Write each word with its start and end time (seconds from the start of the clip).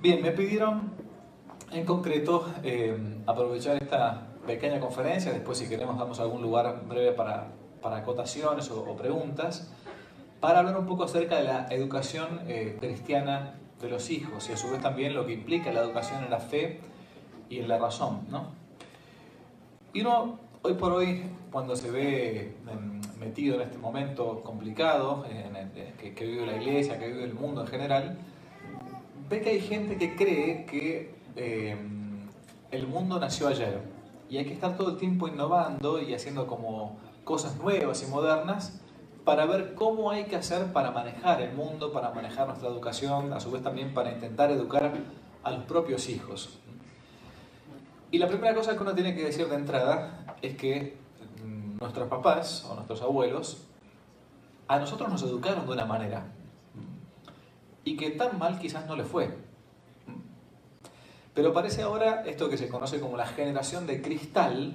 Bien, 0.00 0.22
me 0.22 0.30
pidieron 0.30 0.92
en 1.72 1.84
concreto 1.84 2.46
eh, 2.62 2.96
aprovechar 3.26 3.82
esta 3.82 4.28
pequeña 4.46 4.78
conferencia, 4.78 5.32
después 5.32 5.58
si 5.58 5.68
queremos 5.68 5.98
damos 5.98 6.20
algún 6.20 6.40
lugar 6.40 6.84
breve 6.86 7.10
para, 7.10 7.48
para 7.82 7.96
acotaciones 7.96 8.70
o, 8.70 8.80
o, 8.80 8.96
preguntas, 8.96 9.72
para 10.38 10.60
hablar 10.60 10.78
un 10.78 10.86
poco 10.86 11.02
acerca 11.02 11.38
de 11.38 11.42
la 11.42 11.66
educación 11.70 12.42
eh, 12.46 12.76
cristiana 12.78 13.54
de 13.80 13.90
los 13.90 14.08
hijos 14.10 14.48
y 14.48 14.52
a 14.52 14.56
su 14.56 14.70
vez 14.70 14.80
también 14.80 15.14
lo 15.14 15.26
que 15.26 15.32
implica 15.32 15.72
la 15.72 15.80
educación 15.80 16.22
en 16.22 16.30
la 16.30 16.38
fe 16.38 16.78
y 17.50 17.58
en 17.58 17.66
la 17.66 17.78
razón. 17.78 18.20
¿no? 18.30 18.52
Y 19.92 20.02
uno, 20.02 20.38
hoy 20.62 20.74
por 20.74 20.92
hoy, 20.92 21.24
cuando 21.50 21.74
se 21.74 21.90
ve 21.90 22.54
em, 22.70 23.00
metido 23.18 23.56
en 23.56 23.62
este 23.62 23.78
momento 23.78 24.42
complicado 24.44 25.26
en 25.28 25.56
el, 25.56 25.70
que, 25.96 26.14
que 26.14 26.24
vive 26.24 26.46
la 26.46 26.56
iglesia, 26.56 27.00
que 27.00 27.08
vive 27.08 27.24
el 27.24 27.34
mundo 27.34 27.62
en 27.62 27.66
general, 27.66 28.18
ve 29.28 29.40
que 29.40 29.50
hay 29.50 29.60
gente 29.60 29.96
que 29.96 30.16
cree 30.16 30.64
que 30.64 31.14
eh, 31.36 31.76
el 32.70 32.86
mundo 32.86 33.18
nació 33.18 33.48
ayer 33.48 33.80
y 34.28 34.38
hay 34.38 34.44
que 34.44 34.54
estar 34.54 34.76
todo 34.76 34.90
el 34.90 34.96
tiempo 34.96 35.28
innovando 35.28 36.00
y 36.00 36.14
haciendo 36.14 36.46
como 36.46 36.98
cosas 37.24 37.56
nuevas 37.56 38.02
y 38.02 38.06
modernas 38.06 38.80
para 39.24 39.44
ver 39.46 39.74
cómo 39.74 40.10
hay 40.10 40.24
que 40.24 40.36
hacer 40.36 40.72
para 40.72 40.90
manejar 40.90 41.42
el 41.42 41.52
mundo, 41.54 41.92
para 41.92 42.10
manejar 42.10 42.46
nuestra 42.46 42.68
educación, 42.68 43.32
a 43.32 43.40
su 43.40 43.50
vez 43.50 43.62
también 43.62 43.92
para 43.92 44.12
intentar 44.12 44.50
educar 44.50 44.92
a 45.42 45.50
los 45.50 45.64
propios 45.64 46.08
hijos. 46.08 46.58
Y 48.10 48.18
la 48.18 48.28
primera 48.28 48.54
cosa 48.54 48.74
que 48.74 48.82
uno 48.82 48.94
tiene 48.94 49.14
que 49.14 49.24
decir 49.24 49.46
de 49.48 49.54
entrada 49.54 50.24
es 50.40 50.56
que 50.56 50.96
mm, 51.44 51.76
nuestros 51.78 52.08
papás 52.08 52.66
o 52.70 52.74
nuestros 52.74 53.02
abuelos 53.02 53.66
a 54.66 54.78
nosotros 54.78 55.10
nos 55.10 55.22
educaron 55.22 55.66
de 55.66 55.72
una 55.72 55.84
manera 55.84 56.32
y 57.88 57.96
que 57.96 58.10
tan 58.10 58.38
mal 58.38 58.58
quizás 58.58 58.86
no 58.86 58.96
le 58.96 59.04
fue. 59.04 59.34
Pero 61.32 61.54
parece 61.54 61.80
ahora 61.80 62.22
esto 62.26 62.50
que 62.50 62.58
se 62.58 62.68
conoce 62.68 63.00
como 63.00 63.16
la 63.16 63.26
generación 63.26 63.86
de 63.86 64.02
cristal, 64.02 64.74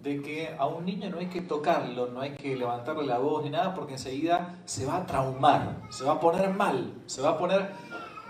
de 0.00 0.22
que 0.22 0.54
a 0.56 0.66
un 0.66 0.84
niño 0.84 1.10
no 1.10 1.18
hay 1.18 1.26
que 1.26 1.40
tocarlo, 1.40 2.06
no 2.06 2.20
hay 2.20 2.36
que 2.36 2.54
levantarle 2.54 3.04
la 3.04 3.18
voz 3.18 3.42
ni 3.42 3.50
nada, 3.50 3.74
porque 3.74 3.94
enseguida 3.94 4.60
se 4.64 4.86
va 4.86 4.98
a 4.98 5.06
traumar, 5.06 5.82
se 5.90 6.04
va 6.04 6.12
a 6.12 6.20
poner 6.20 6.50
mal, 6.50 6.94
se 7.06 7.20
va 7.20 7.30
a 7.30 7.38
poner, 7.38 7.70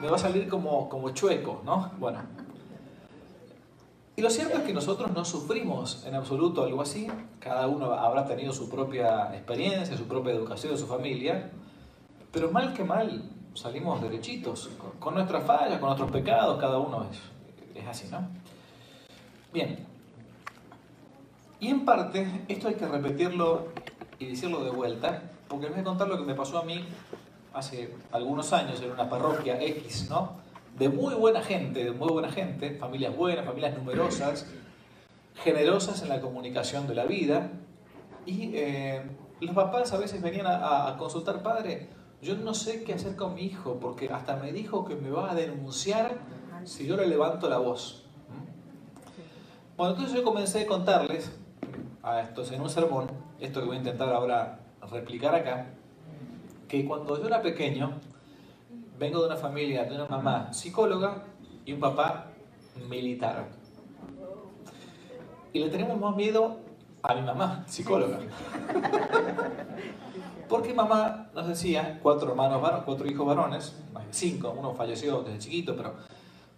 me 0.01 0.09
va 0.09 0.17
a 0.17 0.19
salir 0.19 0.49
como, 0.49 0.89
como 0.89 1.11
chueco, 1.11 1.61
¿no? 1.67 1.91
Bueno. 1.99 2.21
Y 4.17 4.23
lo 4.23 4.31
cierto 4.31 4.57
es 4.57 4.63
que 4.63 4.73
nosotros 4.73 5.11
no 5.13 5.27
sufrimos 5.27 6.07
en 6.07 6.15
absoluto 6.15 6.65
algo 6.65 6.81
así, 6.81 7.07
cada 7.39 7.67
uno 7.67 7.93
habrá 7.93 8.25
tenido 8.25 8.55
su 8.55 8.71
propia 8.71 9.35
experiencia, 9.35 9.95
su 9.95 10.05
propia 10.05 10.33
educación, 10.33 10.79
su 10.79 10.87
familia, 10.87 11.51
pero 12.33 12.51
mal 12.51 12.73
que 12.73 12.83
mal 12.83 13.36
salimos 13.57 14.01
derechitos, 14.01 14.71
con, 14.99 15.15
nuestras 15.15 15.45
fallas, 15.45 15.79
con 15.79 15.89
nuestros 15.89 16.11
pecados, 16.11 16.61
cada 16.61 16.79
uno 16.79 17.07
es 17.11 17.19
es 17.79 17.87
así, 17.87 18.09
¿no? 18.11 18.27
Bien. 19.53 19.87
Y 21.61 21.69
en 21.69 21.85
parte, 21.85 22.45
esto 22.49 22.69
hay 22.69 22.75
que 22.75 22.87
repetirlo 22.87 23.69
y 24.19 24.27
decirlo 24.27 24.65
de 24.65 24.71
vuelta, 24.71 25.23
porque 25.49 25.67
les 25.67 25.75
voy 25.75 25.81
a 25.81 25.85
contar 25.85 26.09
lo 26.09 26.19
que 26.19 26.25
me 26.25 26.35
pasó 26.35 26.59
a 26.59 26.65
mí 26.65 26.85
hace 27.55 27.95
algunos 28.13 28.53
años 28.53 28.81
en 28.83 28.91
una 28.91 29.09
parroquia 29.09 29.61
X, 29.63 30.09
¿no? 30.11 30.37
De 30.79 30.89
muy 30.89 31.15
buena 31.15 31.43
gente, 31.43 31.85
de 31.85 31.91
muy 31.93 32.09
buena 32.09 32.31
gente, 32.31 32.77
familias 32.77 33.17
buenas, 33.17 33.47
familias 33.47 33.77
numerosas, 33.77 34.47
generosas 35.43 36.03
en 36.03 36.11
la 36.11 36.21
comunicación 36.21 36.87
de 36.87 36.95
la 36.95 37.05
vida. 37.05 37.51
Y 38.27 38.51
eh, 38.55 39.03
los 39.41 39.55
papás 39.55 39.93
a 39.95 39.99
veces 39.99 40.21
venían 40.21 40.47
a, 40.47 40.89
a 40.89 40.97
consultar, 40.99 41.43
padre, 41.43 41.89
yo 42.27 42.35
no 42.35 42.55
sé 42.55 42.83
qué 42.83 42.93
hacer 42.93 43.15
con 43.15 43.35
mi 43.35 43.43
hijo, 43.43 43.79
porque 43.81 44.11
hasta 44.11 44.35
me 44.37 44.51
dijo 44.53 44.85
que 44.85 44.97
me 44.97 45.11
va 45.11 45.31
a 45.31 45.35
denunciar 45.35 46.19
si 46.65 46.85
yo 46.85 46.97
le 46.97 47.07
levanto 47.07 47.49
la 47.49 47.59
voz. 47.59 48.05
Bueno, 49.77 49.93
entonces 49.93 50.17
yo 50.17 50.25
comencé 50.25 50.63
a 50.63 50.67
contarles, 50.67 51.31
a 52.03 52.21
estos 52.23 52.51
en 52.51 52.63
un 52.63 52.69
sermón, 52.69 53.07
esto 53.39 53.61
que 53.61 53.67
voy 53.67 53.77
a 53.77 53.79
intentar 53.79 54.09
ahora 54.09 54.59
replicar 54.91 55.37
acá, 55.37 55.67
que 56.67 56.85
cuando 56.85 57.17
yo 57.17 57.29
era 57.29 57.43
pequeño, 57.43 57.93
vengo 58.99 59.21
de 59.21 59.27
una 59.27 59.37
familia, 59.37 59.85
de 59.85 59.95
una 59.95 60.07
mamá 60.07 60.53
psicóloga 60.53 61.23
y 61.65 61.75
un 61.75 61.81
papá 61.81 62.33
militar. 62.89 63.47
Y 65.53 65.61
le 65.61 65.69
tenemos 65.69 66.01
más 66.01 66.17
miedo 66.17 66.59
a 67.05 67.15
mi 67.15 67.23
mamá, 67.23 67.63
psicóloga. 67.69 68.19
Porque 70.49 70.73
mamá 70.73 71.31
nos 71.35 71.49
decía, 71.49 71.99
cuatro 72.03 72.31
hermanos 72.31 72.63
varones, 72.63 72.85
cuatro 72.85 73.07
hijos 73.07 73.27
varones, 73.27 73.77
cinco, 74.11 74.55
uno 74.57 74.75
falleció 74.75 75.23
desde 75.23 75.39
chiquito, 75.39 75.77
pero 75.77 75.95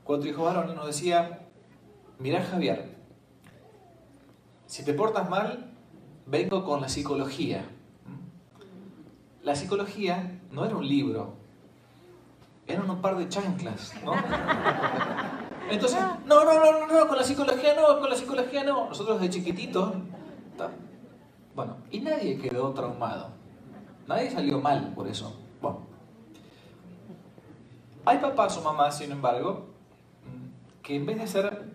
cuatro 0.04 0.28
hijos 0.28 0.44
varones, 0.44 0.76
nos 0.76 0.87
decía, 0.87 1.47
mirá 2.19 2.43
Javier, 2.43 2.97
si 4.66 4.84
te 4.84 4.93
portas 4.93 5.31
mal, 5.31 5.72
vengo 6.27 6.65
con 6.65 6.82
la 6.82 6.88
psicología. 6.88 7.65
La 9.43 9.54
psicología 9.54 10.41
no 10.50 10.66
era 10.66 10.77
un 10.77 10.87
libro, 10.87 11.34
eran 12.66 12.91
un 12.91 13.00
par 13.00 13.16
de 13.16 13.28
chanclas, 13.28 13.94
¿no? 14.04 14.12
Entonces, 15.71 15.98
no, 16.27 16.44
no, 16.44 16.54
no, 16.54 16.87
no, 16.87 16.87
no, 16.87 17.09
con 17.09 17.16
la 17.16 17.25
psicología 17.25 17.75
no, 17.75 17.98
con 18.00 18.10
la 18.10 18.16
psicología 18.16 18.65
no. 18.65 18.88
Nosotros 18.88 19.21
de 19.21 19.31
chiquititos, 19.31 19.94
bueno, 21.54 21.77
y 21.91 22.00
nadie 22.00 22.38
quedó 22.38 22.72
traumado. 22.72 23.38
Nadie 24.08 24.30
salió 24.30 24.58
mal 24.58 24.94
por 24.94 25.06
eso. 25.06 25.38
Bueno. 25.60 25.80
Hay 28.06 28.16
papás 28.19 28.56
o 28.56 28.62
mamás, 28.62 28.96
sin 28.96 29.12
embargo, 29.12 29.66
que 30.82 30.96
en 30.96 31.04
vez 31.04 31.19
de 31.19 31.26
ser 31.26 31.69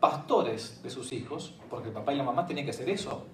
pastores 0.00 0.82
de 0.82 0.88
sus 0.88 1.12
hijos, 1.12 1.54
porque 1.68 1.88
el 1.88 1.94
papá 1.94 2.14
y 2.14 2.16
la 2.16 2.24
mamá 2.24 2.46
tienen 2.46 2.64
que 2.64 2.70
hacer 2.70 2.88
eso, 2.88 3.26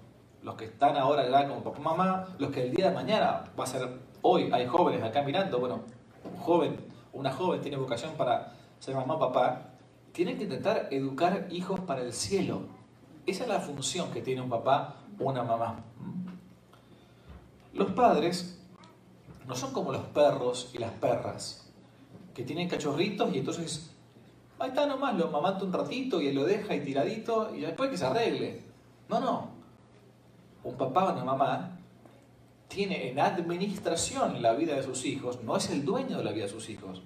los 0.43 0.55
que 0.55 0.65
están 0.65 0.97
ahora 0.97 1.29
ya 1.29 1.47
como 1.47 1.63
papá 1.63 1.79
mamá, 1.79 2.27
los 2.37 2.51
que 2.51 2.63
el 2.63 2.75
día 2.75 2.89
de 2.89 2.95
mañana 2.95 3.45
va 3.57 3.63
a 3.63 3.67
ser, 3.67 4.01
hoy 4.21 4.49
hay 4.51 4.67
jóvenes 4.67 5.01
acá 5.01 5.21
mirando, 5.21 5.57
bueno, 5.57 5.83
joven, 6.39 6.75
una 7.13 7.31
joven 7.31 7.61
tiene 7.61 7.77
vocación 7.77 8.15
para 8.17 8.51
ser 8.79 8.95
mamá 8.95 9.13
o 9.13 9.19
papá, 9.19 9.69
tienen 10.11 10.37
que 10.37 10.43
intentar 10.43 10.89
educar 10.91 11.47
hijos 11.51 11.79
para 11.79 12.01
el 12.01 12.11
cielo. 12.11 12.63
Esa 13.25 13.43
es 13.43 13.49
la 13.49 13.61
función 13.61 14.11
que 14.11 14.21
tiene 14.21 14.41
un 14.41 14.49
papá 14.49 14.95
o 15.19 15.29
una 15.29 15.43
mamá. 15.43 15.85
Los 17.75 17.91
padres 17.91 18.59
no 19.45 19.55
son 19.55 19.71
como 19.71 19.91
los 19.91 20.05
perros 20.07 20.71
y 20.73 20.79
las 20.79 20.91
perras, 20.93 21.71
que 22.33 22.43
tienen 22.43 22.67
cachorritos 22.67 23.31
y 23.35 23.37
entonces 23.37 23.95
Ahí 24.57 24.69
está 24.69 24.85
nomás, 24.85 25.15
lo 25.17 25.29
mamanta 25.29 25.65
un 25.65 25.73
ratito 25.73 26.21
y 26.21 26.27
él 26.27 26.35
lo 26.35 26.45
deja 26.45 26.75
y 26.75 26.79
tiradito 26.79 27.53
y 27.53 27.61
después 27.61 27.89
que 27.89 27.97
se 27.97 28.05
arregle. 28.05 28.63
No, 29.09 29.19
no. 29.19 29.49
Un 30.63 30.77
papá 30.77 31.09
o 31.09 31.13
una 31.13 31.25
mamá 31.25 31.77
tiene 32.69 33.09
en 33.09 33.19
administración 33.19 34.41
la 34.41 34.53
vida 34.53 34.75
de 34.75 34.83
sus 34.83 35.05
hijos, 35.05 35.43
no 35.43 35.57
es 35.57 35.69
el 35.69 35.83
dueño 35.83 36.17
de 36.17 36.23
la 36.23 36.31
vida 36.31 36.45
de 36.45 36.51
sus 36.51 36.69
hijos. 36.69 37.01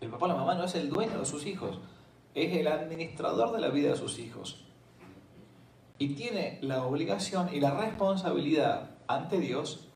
El 0.00 0.08
papá 0.08 0.24
o 0.24 0.28
la 0.28 0.34
mamá 0.34 0.54
no 0.54 0.64
es 0.64 0.74
el 0.74 0.88
dueño 0.88 1.18
de 1.18 1.26
sus 1.26 1.46
hijos, 1.46 1.78
es 2.34 2.56
el 2.56 2.66
administrador 2.66 3.52
de 3.52 3.60
la 3.60 3.68
vida 3.68 3.90
de 3.90 3.96
sus 3.96 4.18
hijos. 4.18 4.64
Y 5.98 6.14
tiene 6.14 6.58
la 6.62 6.84
obligación 6.84 7.54
y 7.54 7.60
la 7.60 7.72
responsabilidad 7.72 8.91
ante 9.06 9.38
Dios 9.38 9.88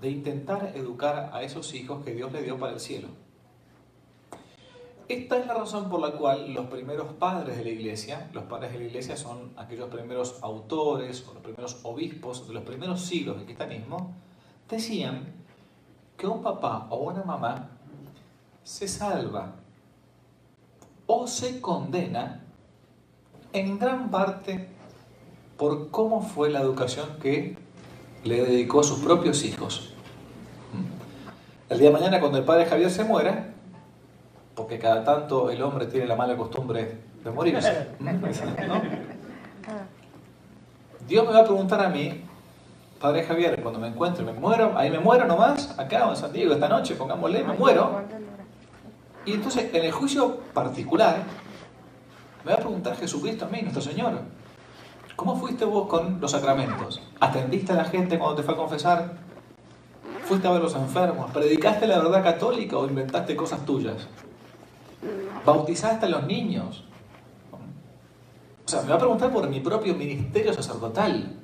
de 0.00 0.10
intentar 0.10 0.72
educar 0.74 1.30
a 1.32 1.42
esos 1.42 1.74
hijos 1.74 2.04
que 2.04 2.14
Dios 2.14 2.32
le 2.32 2.42
dio 2.42 2.58
para 2.58 2.72
el 2.72 2.80
cielo. 2.80 3.08
Esta 5.08 5.38
es 5.38 5.46
la 5.46 5.54
razón 5.54 5.90
por 5.90 6.00
la 6.00 6.12
cual 6.12 6.54
los 6.54 6.66
primeros 6.66 7.12
padres 7.14 7.58
de 7.58 7.64
la 7.64 7.70
iglesia, 7.70 8.30
los 8.32 8.44
padres 8.44 8.72
de 8.72 8.78
la 8.78 8.84
iglesia 8.86 9.16
son 9.16 9.52
aquellos 9.56 9.88
primeros 9.90 10.38
autores 10.42 11.26
o 11.28 11.34
los 11.34 11.42
primeros 11.42 11.80
obispos 11.82 12.48
de 12.48 12.54
los 12.54 12.62
primeros 12.62 13.02
siglos 13.02 13.36
del 13.36 13.44
cristianismo, 13.44 14.14
decían 14.68 15.34
que 16.16 16.26
un 16.26 16.42
papá 16.42 16.86
o 16.88 16.96
una 17.10 17.22
mamá 17.22 17.68
se 18.62 18.88
salva 18.88 19.56
o 21.06 21.26
se 21.26 21.60
condena 21.60 22.42
en 23.52 23.78
gran 23.78 24.10
parte 24.10 24.70
por 25.58 25.90
cómo 25.90 26.22
fue 26.22 26.50
la 26.50 26.60
educación 26.60 27.18
que 27.20 27.56
le 28.24 28.44
dedicó 28.44 28.80
a 28.80 28.84
sus 28.84 28.98
propios 29.00 29.44
hijos. 29.44 29.92
¿Mm? 30.72 31.72
El 31.72 31.78
día 31.78 31.88
de 31.90 31.94
mañana, 31.94 32.20
cuando 32.20 32.38
el 32.38 32.44
padre 32.44 32.66
Javier 32.66 32.90
se 32.90 33.04
muera, 33.04 33.52
porque 34.54 34.78
cada 34.78 35.04
tanto 35.04 35.50
el 35.50 35.62
hombre 35.62 35.86
tiene 35.86 36.06
la 36.06 36.16
mala 36.16 36.36
costumbre 36.36 36.98
de 37.22 37.30
morirse. 37.30 37.88
Dios 41.06 41.26
me 41.26 41.32
va 41.32 41.40
a 41.40 41.44
preguntar 41.44 41.84
a 41.84 41.88
mí, 41.90 42.22
Padre 43.00 43.24
Javier, 43.24 43.60
cuando 43.60 43.78
me 43.78 43.88
encuentre, 43.88 44.24
me 44.24 44.32
muero, 44.32 44.72
ahí 44.78 44.90
me 44.90 44.98
muero 44.98 45.26
nomás, 45.26 45.78
acá 45.78 46.08
en 46.08 46.16
San 46.16 46.32
Diego, 46.32 46.54
esta 46.54 46.68
noche, 46.68 46.94
pongámosle, 46.94 47.44
me 47.44 47.52
muero. 47.52 48.00
Y 49.26 49.32
entonces, 49.32 49.74
en 49.74 49.84
el 49.84 49.92
juicio 49.92 50.38
particular, 50.54 51.18
me 52.44 52.52
va 52.52 52.56
a 52.56 52.60
preguntar 52.60 52.96
Jesucristo 52.96 53.44
a 53.44 53.48
mí, 53.48 53.60
nuestro 53.60 53.82
Señor, 53.82 54.20
¿cómo 55.16 55.36
fuiste 55.36 55.64
vos 55.64 55.88
con 55.88 56.20
los 56.20 56.30
sacramentos? 56.30 57.00
¿Atendiste 57.20 57.72
a 57.72 57.76
la 57.76 57.84
gente 57.84 58.18
cuando 58.18 58.36
te 58.36 58.42
fue 58.42 58.54
a 58.54 58.56
confesar? 58.56 59.16
¿Fuiste 60.24 60.48
a 60.48 60.52
ver 60.52 60.62
los 60.62 60.74
enfermos? 60.74 61.30
¿Predicaste 61.32 61.86
la 61.86 61.98
verdad 61.98 62.22
católica 62.22 62.78
o 62.78 62.86
inventaste 62.86 63.36
cosas 63.36 63.64
tuyas? 63.64 64.08
bautizar 65.44 65.92
hasta 65.92 66.08
los 66.08 66.24
niños. 66.26 66.84
O 68.64 68.68
sea, 68.68 68.82
me 68.82 68.88
va 68.88 68.94
a 68.94 68.98
preguntar 68.98 69.32
por 69.32 69.48
mi 69.48 69.60
propio 69.60 69.94
ministerio 69.94 70.52
sacerdotal. 70.54 71.36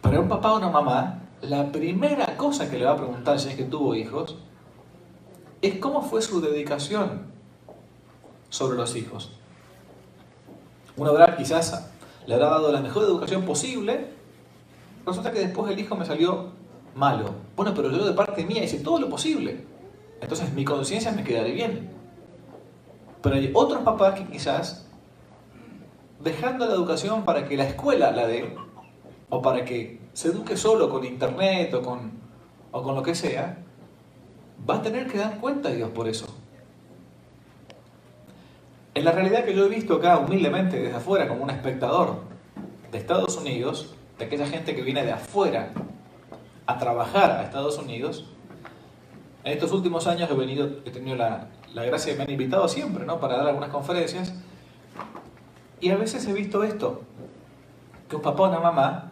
Para 0.00 0.20
un 0.20 0.28
papá 0.28 0.52
o 0.52 0.58
una 0.58 0.70
mamá, 0.70 1.22
la 1.42 1.72
primera 1.72 2.36
cosa 2.36 2.70
que 2.70 2.78
le 2.78 2.84
va 2.84 2.92
a 2.92 2.96
preguntar 2.96 3.40
si 3.40 3.48
es 3.48 3.56
que 3.56 3.64
tuvo 3.64 3.94
hijos 3.94 4.36
es 5.60 5.78
cómo 5.78 6.02
fue 6.02 6.22
su 6.22 6.40
dedicación 6.40 7.26
sobre 8.48 8.76
los 8.76 8.94
hijos. 8.96 9.32
Uno 10.96 11.10
habrá 11.10 11.36
quizás 11.36 11.90
le 12.26 12.34
habrá 12.34 12.48
dado 12.48 12.72
la 12.72 12.80
mejor 12.80 13.04
educación 13.04 13.42
posible, 13.42 14.06
resulta 15.04 15.30
que 15.30 15.40
después 15.40 15.70
el 15.70 15.78
hijo 15.78 15.96
me 15.96 16.06
salió 16.06 16.52
malo. 16.94 17.34
Bueno, 17.56 17.72
pero 17.74 17.90
yo 17.90 18.04
de 18.04 18.12
parte 18.12 18.44
mía 18.44 18.64
hice 18.64 18.78
todo 18.78 18.98
lo 18.98 19.08
posible. 19.08 19.64
Entonces 20.20 20.52
mi 20.54 20.64
conciencia 20.64 21.12
me 21.12 21.24
quedaré 21.24 21.52
bien. 21.52 21.90
Pero 23.22 23.36
hay 23.36 23.50
otros 23.52 23.82
papás 23.82 24.14
que 24.18 24.26
quizás, 24.26 24.86
dejando 26.20 26.66
la 26.66 26.74
educación 26.74 27.24
para 27.24 27.46
que 27.46 27.56
la 27.56 27.64
escuela 27.64 28.10
la 28.10 28.26
dé, 28.26 28.54
o 29.30 29.42
para 29.42 29.64
que 29.64 30.00
se 30.12 30.28
eduque 30.28 30.56
solo 30.56 30.88
con 30.88 31.04
internet 31.04 31.74
o 31.74 31.82
con, 31.82 32.12
o 32.70 32.82
con 32.82 32.94
lo 32.94 33.02
que 33.02 33.14
sea, 33.14 33.58
va 34.68 34.76
a 34.76 34.82
tener 34.82 35.10
que 35.10 35.18
dar 35.18 35.40
cuenta 35.40 35.70
Dios 35.70 35.90
por 35.90 36.08
eso. 36.08 36.26
En 38.94 39.04
la 39.04 39.10
realidad 39.10 39.44
que 39.44 39.54
yo 39.54 39.66
he 39.66 39.68
visto 39.68 39.94
acá 39.94 40.18
humildemente 40.18 40.80
desde 40.80 40.96
afuera 40.96 41.26
como 41.26 41.42
un 41.42 41.50
espectador 41.50 42.20
de 42.92 42.98
Estados 42.98 43.36
Unidos, 43.36 43.92
de 44.18 44.26
aquella 44.26 44.46
gente 44.46 44.76
que 44.76 44.82
viene 44.82 45.04
de 45.04 45.10
afuera 45.10 45.72
a 46.66 46.78
trabajar 46.78 47.32
a 47.32 47.42
Estados 47.42 47.76
Unidos, 47.76 48.26
en 49.42 49.52
estos 49.52 49.72
últimos 49.72 50.06
años 50.06 50.30
he 50.30 50.34
venido, 50.34 50.66
he 50.84 50.90
tenido 50.92 51.16
la, 51.16 51.48
la 51.74 51.84
gracia 51.84 52.12
de 52.12 52.18
me 52.18 52.24
han 52.24 52.30
invitado 52.30 52.68
siempre, 52.68 53.04
¿no? 53.04 53.18
Para 53.18 53.36
dar 53.36 53.48
algunas 53.48 53.70
conferencias. 53.70 54.32
Y 55.80 55.90
a 55.90 55.96
veces 55.96 56.24
he 56.28 56.32
visto 56.32 56.62
esto, 56.62 57.02
que 58.08 58.14
un 58.14 58.22
papá 58.22 58.44
o 58.44 58.48
una 58.48 58.60
mamá, 58.60 59.10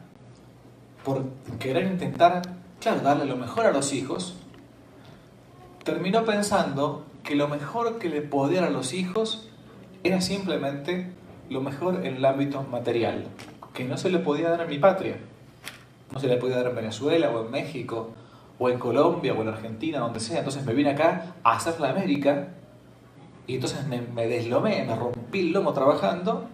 por 1.04 1.24
querer 1.58 1.88
intentar, 1.88 2.40
claro, 2.80 3.00
darle 3.00 3.24
lo 3.24 3.36
mejor 3.36 3.66
a 3.66 3.72
los 3.72 3.92
hijos, 3.92 4.36
terminó 5.82 6.24
pensando 6.24 7.04
que 7.24 7.34
lo 7.34 7.48
mejor 7.48 7.98
que 7.98 8.08
le 8.08 8.22
podía 8.22 8.64
a 8.64 8.70
los 8.70 8.94
hijos 8.94 9.48
era 10.04 10.20
simplemente 10.20 11.12
lo 11.48 11.60
mejor 11.60 12.04
en 12.04 12.16
el 12.16 12.24
ámbito 12.24 12.62
material, 12.62 13.24
que 13.74 13.84
no 13.84 13.96
se 13.96 14.10
le 14.10 14.18
podía 14.18 14.50
dar 14.50 14.62
en 14.62 14.68
mi 14.68 14.78
patria. 14.78 15.16
No 16.12 16.18
se 16.18 16.26
le 16.26 16.36
podía 16.36 16.56
dar 16.56 16.66
en 16.66 16.76
Venezuela 16.76 17.30
o 17.30 17.44
en 17.44 17.50
México 17.50 18.10
o 18.58 18.68
en 18.68 18.78
Colombia 18.78 19.32
o 19.32 19.42
en 19.42 19.48
Argentina, 19.48 20.00
donde 20.00 20.20
sea. 20.20 20.38
Entonces 20.38 20.64
me 20.64 20.74
vine 20.74 20.90
acá 20.90 21.34
a 21.42 21.56
hacer 21.56 21.80
la 21.80 21.90
América 21.90 22.48
y 23.46 23.56
entonces 23.56 23.86
me, 23.86 24.00
me 24.00 24.28
deslomé, 24.28 24.84
me 24.84 24.94
rompí 24.94 25.40
el 25.40 25.52
lomo 25.52 25.72
trabajando, 25.72 26.48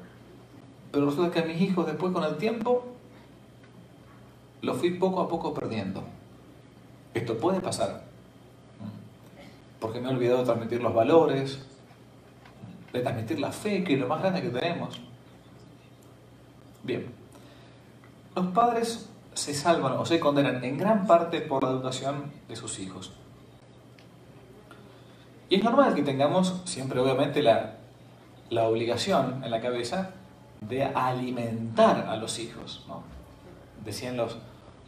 pero 0.91 1.07
resulta 1.07 1.31
que 1.31 1.41
a 1.41 1.45
mis 1.45 1.61
hijos 1.61 1.87
después 1.87 2.13
con 2.13 2.25
el 2.25 2.37
tiempo 2.37 2.85
lo 4.63 4.75
fui 4.75 4.91
poco 4.91 5.21
a 5.21 5.29
poco 5.29 5.55
perdiendo. 5.55 6.03
Esto 7.15 7.37
puede 7.39 7.61
pasar, 7.61 8.05
porque 9.81 10.01
me 10.01 10.09
he 10.09 10.13
olvidado 10.13 10.39
de 10.39 10.45
transmitir 10.45 10.83
los 10.83 10.95
valores, 10.95 11.68
de 12.93 13.01
transmitir 13.01 13.39
la 13.41 13.53
fe, 13.53 13.85
que 13.85 13.95
es 13.95 14.01
lo 14.01 14.09
más 14.09 14.21
grande 14.21 14.43
que 14.43 14.49
tenemos. 14.49 15.01
Bien, 16.83 17.07
los 18.35 18.47
padres 18.47 19.09
se 19.35 19.55
salvan 19.55 19.93
o 19.93 20.07
se 20.07 20.19
condenan 20.19 20.63
en 20.65 20.79
gran 20.79 21.07
parte 21.07 21.41
por 21.41 21.63
la 21.63 21.71
educación 21.71 22.33
de 22.49 22.57
sus 22.57 22.79
hijos. 22.79 23.13
Y 25.49 25.57
es 25.57 25.65
normal 25.65 25.95
que 25.95 26.03
tengamos 26.03 26.61
siempre, 26.65 27.01
obviamente, 27.01 27.43
la, 27.43 27.77
la 28.51 28.69
obligación 28.69 29.43
en 29.45 29.51
la 29.51 29.61
cabeza 29.61 30.11
de 30.61 30.85
alimentar 30.85 32.07
a 32.09 32.17
los 32.17 32.39
hijos. 32.39 32.85
¿no? 32.89 33.03
Decían 33.85 34.17
los, 34.17 34.37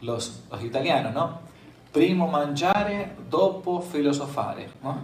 los, 0.01 0.43
los, 0.51 0.63
italianos, 0.63 1.13
¿no? 1.13 1.39
Primo 1.91 2.27
mangiare, 2.27 3.13
dopo 3.29 3.81
filosofare. 3.81 4.69
¿no? 4.83 4.97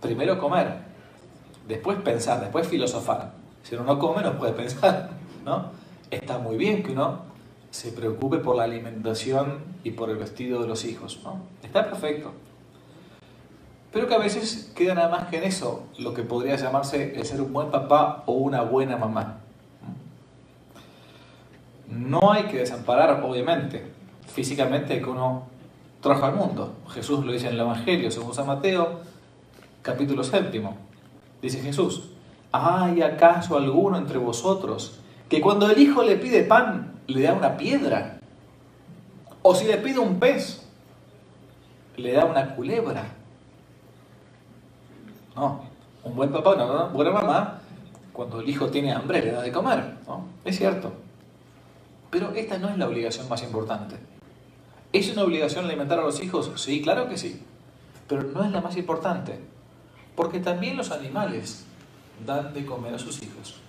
Primero 0.00 0.38
comer, 0.38 0.87
después 1.68 1.98
pensar, 1.98 2.40
después 2.40 2.66
filosofar. 2.66 3.32
Si 3.62 3.74
uno 3.74 3.84
no 3.84 3.98
come, 3.98 4.22
no 4.22 4.36
puede 4.36 4.52
pensar. 4.62 5.10
¿no? 5.44 5.70
Está 6.10 6.38
muy 6.38 6.56
bien 6.56 6.82
que 6.82 6.92
uno 6.92 7.28
se 7.70 7.92
preocupe 7.92 8.38
por 8.38 8.56
la 8.56 8.64
alimentación 8.64 9.58
y 9.84 9.90
por 9.92 10.10
el 10.10 10.16
vestido 10.16 10.62
de 10.62 10.68
los 10.68 10.84
hijos. 10.84 11.20
¿no? 11.22 11.42
Está 11.62 11.84
perfecto. 11.84 12.32
Pero 13.92 14.06
que 14.06 14.14
a 14.14 14.18
veces 14.18 14.72
queda 14.74 14.94
nada 14.94 15.08
más 15.08 15.28
que 15.28 15.38
en 15.38 15.44
eso, 15.44 15.86
lo 15.98 16.12
que 16.12 16.22
podría 16.22 16.56
llamarse 16.56 17.14
el 17.14 17.24
ser 17.24 17.40
un 17.40 17.52
buen 17.52 17.70
papá 17.70 18.22
o 18.26 18.32
una 18.32 18.62
buena 18.62 18.96
mamá. 18.96 19.40
No 21.88 22.32
hay 22.32 22.44
que 22.44 22.58
desamparar, 22.58 23.22
obviamente, 23.24 23.86
físicamente 24.26 25.00
que 25.00 25.08
uno 25.08 25.44
trajo 26.02 26.26
al 26.26 26.34
mundo. 26.34 26.74
Jesús 26.90 27.24
lo 27.24 27.32
dice 27.32 27.46
en 27.46 27.54
el 27.54 27.60
Evangelio, 27.60 28.10
según 28.10 28.34
San 28.34 28.46
Mateo, 28.46 29.00
capítulo 29.80 30.22
séptimo. 30.22 30.87
Dice 31.40 31.60
Jesús, 31.60 32.10
¿hay 32.52 33.02
acaso 33.02 33.56
alguno 33.56 33.96
entre 33.96 34.18
vosotros 34.18 35.00
que 35.28 35.40
cuando 35.40 35.70
el 35.70 35.78
hijo 35.78 36.02
le 36.02 36.16
pide 36.16 36.42
pan, 36.42 37.00
le 37.06 37.22
da 37.22 37.34
una 37.34 37.56
piedra? 37.56 38.18
O 39.42 39.54
si 39.54 39.66
le 39.66 39.78
pide 39.78 39.98
un 39.98 40.18
pez, 40.18 40.66
le 41.96 42.12
da 42.12 42.24
una 42.24 42.54
culebra. 42.54 43.04
No, 45.36 45.62
un 46.02 46.16
buen 46.16 46.32
papá, 46.32 46.54
una 46.54 46.84
buena 46.86 47.10
mamá, 47.12 47.60
cuando 48.12 48.40
el 48.40 48.48
hijo 48.48 48.68
tiene 48.68 48.92
hambre, 48.92 49.22
le 49.22 49.30
da 49.30 49.42
de 49.42 49.52
comer. 49.52 49.94
¿no? 50.06 50.24
Es 50.44 50.58
cierto. 50.58 50.92
Pero 52.10 52.32
esta 52.32 52.58
no 52.58 52.68
es 52.68 52.78
la 52.78 52.88
obligación 52.88 53.28
más 53.28 53.42
importante. 53.42 53.96
¿Es 54.92 55.12
una 55.12 55.22
obligación 55.22 55.66
alimentar 55.66 56.00
a 56.00 56.02
los 56.02 56.22
hijos? 56.22 56.50
Sí, 56.56 56.82
claro 56.82 57.08
que 57.08 57.18
sí. 57.18 57.42
Pero 58.08 58.22
no 58.22 58.42
es 58.42 58.50
la 58.50 58.60
más 58.60 58.76
importante. 58.76 59.38
Porque 60.18 60.40
también 60.40 60.76
los 60.76 60.90
animales 60.90 61.64
dan 62.26 62.52
de 62.52 62.66
comer 62.66 62.92
a 62.92 62.98
sus 62.98 63.22
hijos. 63.22 63.60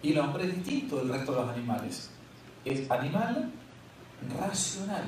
Y 0.00 0.12
el 0.12 0.20
hombre 0.20 0.44
es 0.44 0.54
distinto 0.54 0.98
del 0.98 1.08
resto 1.08 1.32
de 1.32 1.40
los 1.40 1.50
animales. 1.50 2.08
Es 2.64 2.88
animal 2.88 3.50
racional. 4.38 5.06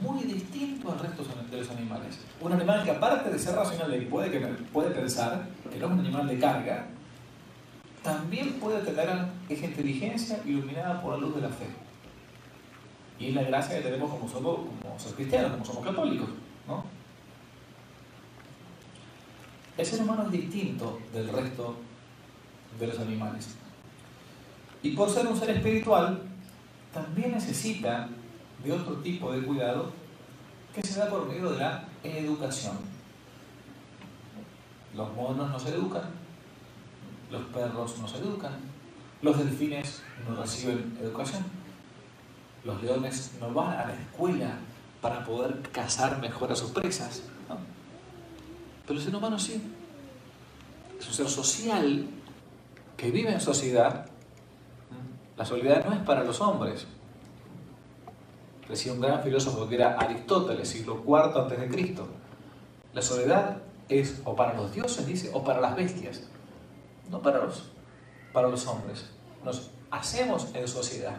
Muy 0.00 0.22
distinto 0.22 0.92
al 0.92 0.98
resto 0.98 1.24
de 1.50 1.58
los 1.58 1.70
animales. 1.70 2.20
Un 2.40 2.54
animal 2.54 2.82
que 2.82 2.92
aparte 2.92 3.28
de 3.28 3.38
ser 3.38 3.54
racional 3.54 4.02
y 4.02 4.06
puede, 4.06 4.30
puede 4.72 4.90
pensar, 4.92 5.46
que 5.70 5.78
no 5.78 5.86
es 5.86 5.92
un 5.92 6.00
animal 6.00 6.26
de 6.26 6.38
carga, 6.38 6.86
también 8.02 8.54
puede 8.54 8.80
tener 8.80 9.10
esa 9.50 9.66
inteligencia 9.66 10.40
iluminada 10.46 11.02
por 11.02 11.12
la 11.12 11.18
luz 11.18 11.34
de 11.34 11.42
la 11.42 11.50
fe. 11.50 11.66
Y 13.18 13.28
es 13.28 13.34
la 13.34 13.42
gracia 13.42 13.76
que 13.76 13.82
tenemos 13.82 14.10
como 14.10 14.26
somos, 14.26 14.56
como 14.80 14.98
somos 14.98 15.16
cristianos, 15.16 15.50
como 15.50 15.66
somos 15.66 15.84
católicos. 15.84 16.30
¿no? 16.66 16.99
El 19.80 19.86
ser 19.86 20.02
humano 20.02 20.24
es 20.24 20.32
distinto 20.32 21.00
del 21.10 21.26
resto 21.30 21.74
de 22.78 22.86
los 22.86 22.98
animales. 22.98 23.56
Y 24.82 24.90
por 24.90 25.08
ser 25.08 25.26
un 25.26 25.40
ser 25.40 25.48
espiritual, 25.48 26.20
también 26.92 27.32
necesita 27.32 28.06
de 28.62 28.72
otro 28.72 28.96
tipo 28.96 29.32
de 29.32 29.42
cuidado 29.42 29.90
que 30.74 30.82
se 30.82 31.00
da 31.00 31.08
por 31.08 31.26
medio 31.26 31.52
de 31.52 31.60
la 31.60 31.88
educación. 32.04 32.76
Los 34.94 35.14
monos 35.14 35.48
no 35.48 35.58
se 35.58 35.70
educan, 35.70 36.10
los 37.30 37.42
perros 37.44 37.98
no 38.00 38.06
se 38.06 38.18
educan, 38.18 38.58
los 39.22 39.38
delfines 39.38 40.02
no 40.28 40.36
reciben 40.36 40.98
educación, 41.00 41.42
los 42.64 42.82
leones 42.82 43.32
no 43.40 43.54
van 43.54 43.78
a 43.78 43.86
la 43.86 43.94
escuela 43.94 44.58
para 45.00 45.24
poder 45.24 45.62
cazar 45.72 46.20
mejor 46.20 46.52
a 46.52 46.56
sus 46.56 46.70
presas. 46.72 47.22
Pero 48.90 48.98
el 48.98 49.06
ser 49.06 49.14
humano 49.14 49.38
sí. 49.38 49.62
Es 50.98 51.06
un 51.06 51.14
ser 51.14 51.28
social 51.28 52.08
que 52.96 53.12
vive 53.12 53.30
en 53.30 53.40
sociedad. 53.40 54.06
La 55.36 55.44
soledad 55.44 55.84
no 55.84 55.92
es 55.92 56.00
para 56.00 56.24
los 56.24 56.40
hombres. 56.40 56.88
Decía 58.68 58.92
un 58.92 59.00
gran 59.00 59.22
filósofo 59.22 59.68
que 59.68 59.76
era 59.76 59.96
Aristóteles, 59.96 60.68
siglo 60.68 61.04
IV 61.06 61.40
antes 61.40 61.60
de 61.60 61.68
Cristo. 61.68 62.08
La 62.92 63.00
soledad 63.00 63.58
es 63.88 64.22
o 64.24 64.34
para 64.34 64.54
los 64.54 64.74
dioses, 64.74 65.06
dice, 65.06 65.30
o 65.32 65.44
para 65.44 65.60
las 65.60 65.76
bestias 65.76 66.22
no 67.08 67.22
para 67.22 67.44
los, 67.44 67.70
para 68.32 68.48
los 68.48 68.66
hombres. 68.66 69.08
Nos 69.44 69.70
hacemos 69.92 70.48
en 70.52 70.66
sociedad. 70.66 71.18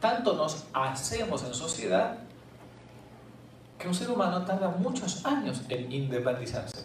Tanto 0.00 0.34
nos 0.34 0.64
hacemos 0.72 1.44
en 1.44 1.52
sociedad 1.52 2.20
que 3.80 3.88
un 3.88 3.94
ser 3.94 4.10
humano 4.10 4.42
tarda 4.42 4.68
muchos 4.68 5.24
años 5.24 5.62
en 5.68 5.90
independizarse. 5.90 6.84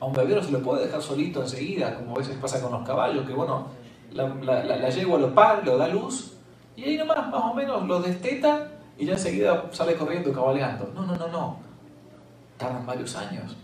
A 0.00 0.04
un 0.04 0.12
bebé 0.12 0.34
no 0.34 0.42
se 0.42 0.50
lo 0.50 0.60
puede 0.60 0.86
dejar 0.86 1.00
solito 1.00 1.42
enseguida, 1.42 1.94
como 1.94 2.16
a 2.16 2.18
veces 2.18 2.36
pasa 2.38 2.60
con 2.60 2.72
los 2.72 2.84
caballos, 2.84 3.24
que 3.24 3.32
bueno, 3.32 3.68
la, 4.12 4.90
yegua 4.90 5.20
lo 5.20 5.32
paga, 5.32 5.62
lo 5.62 5.78
da 5.78 5.86
luz, 5.86 6.36
y 6.76 6.82
ahí 6.84 6.98
nomás, 6.98 7.30
más 7.30 7.42
o 7.44 7.54
menos, 7.54 7.86
lo 7.86 8.00
desteta 8.00 8.68
y 8.98 9.06
ya 9.06 9.12
enseguida 9.12 9.68
sale 9.70 9.94
corriendo, 9.94 10.32
cabalgando. 10.32 10.90
No, 10.92 11.06
no, 11.06 11.16
no, 11.16 11.28
no. 11.28 11.56
Tardan 12.58 12.84
varios 12.84 13.14
años. 13.14 13.56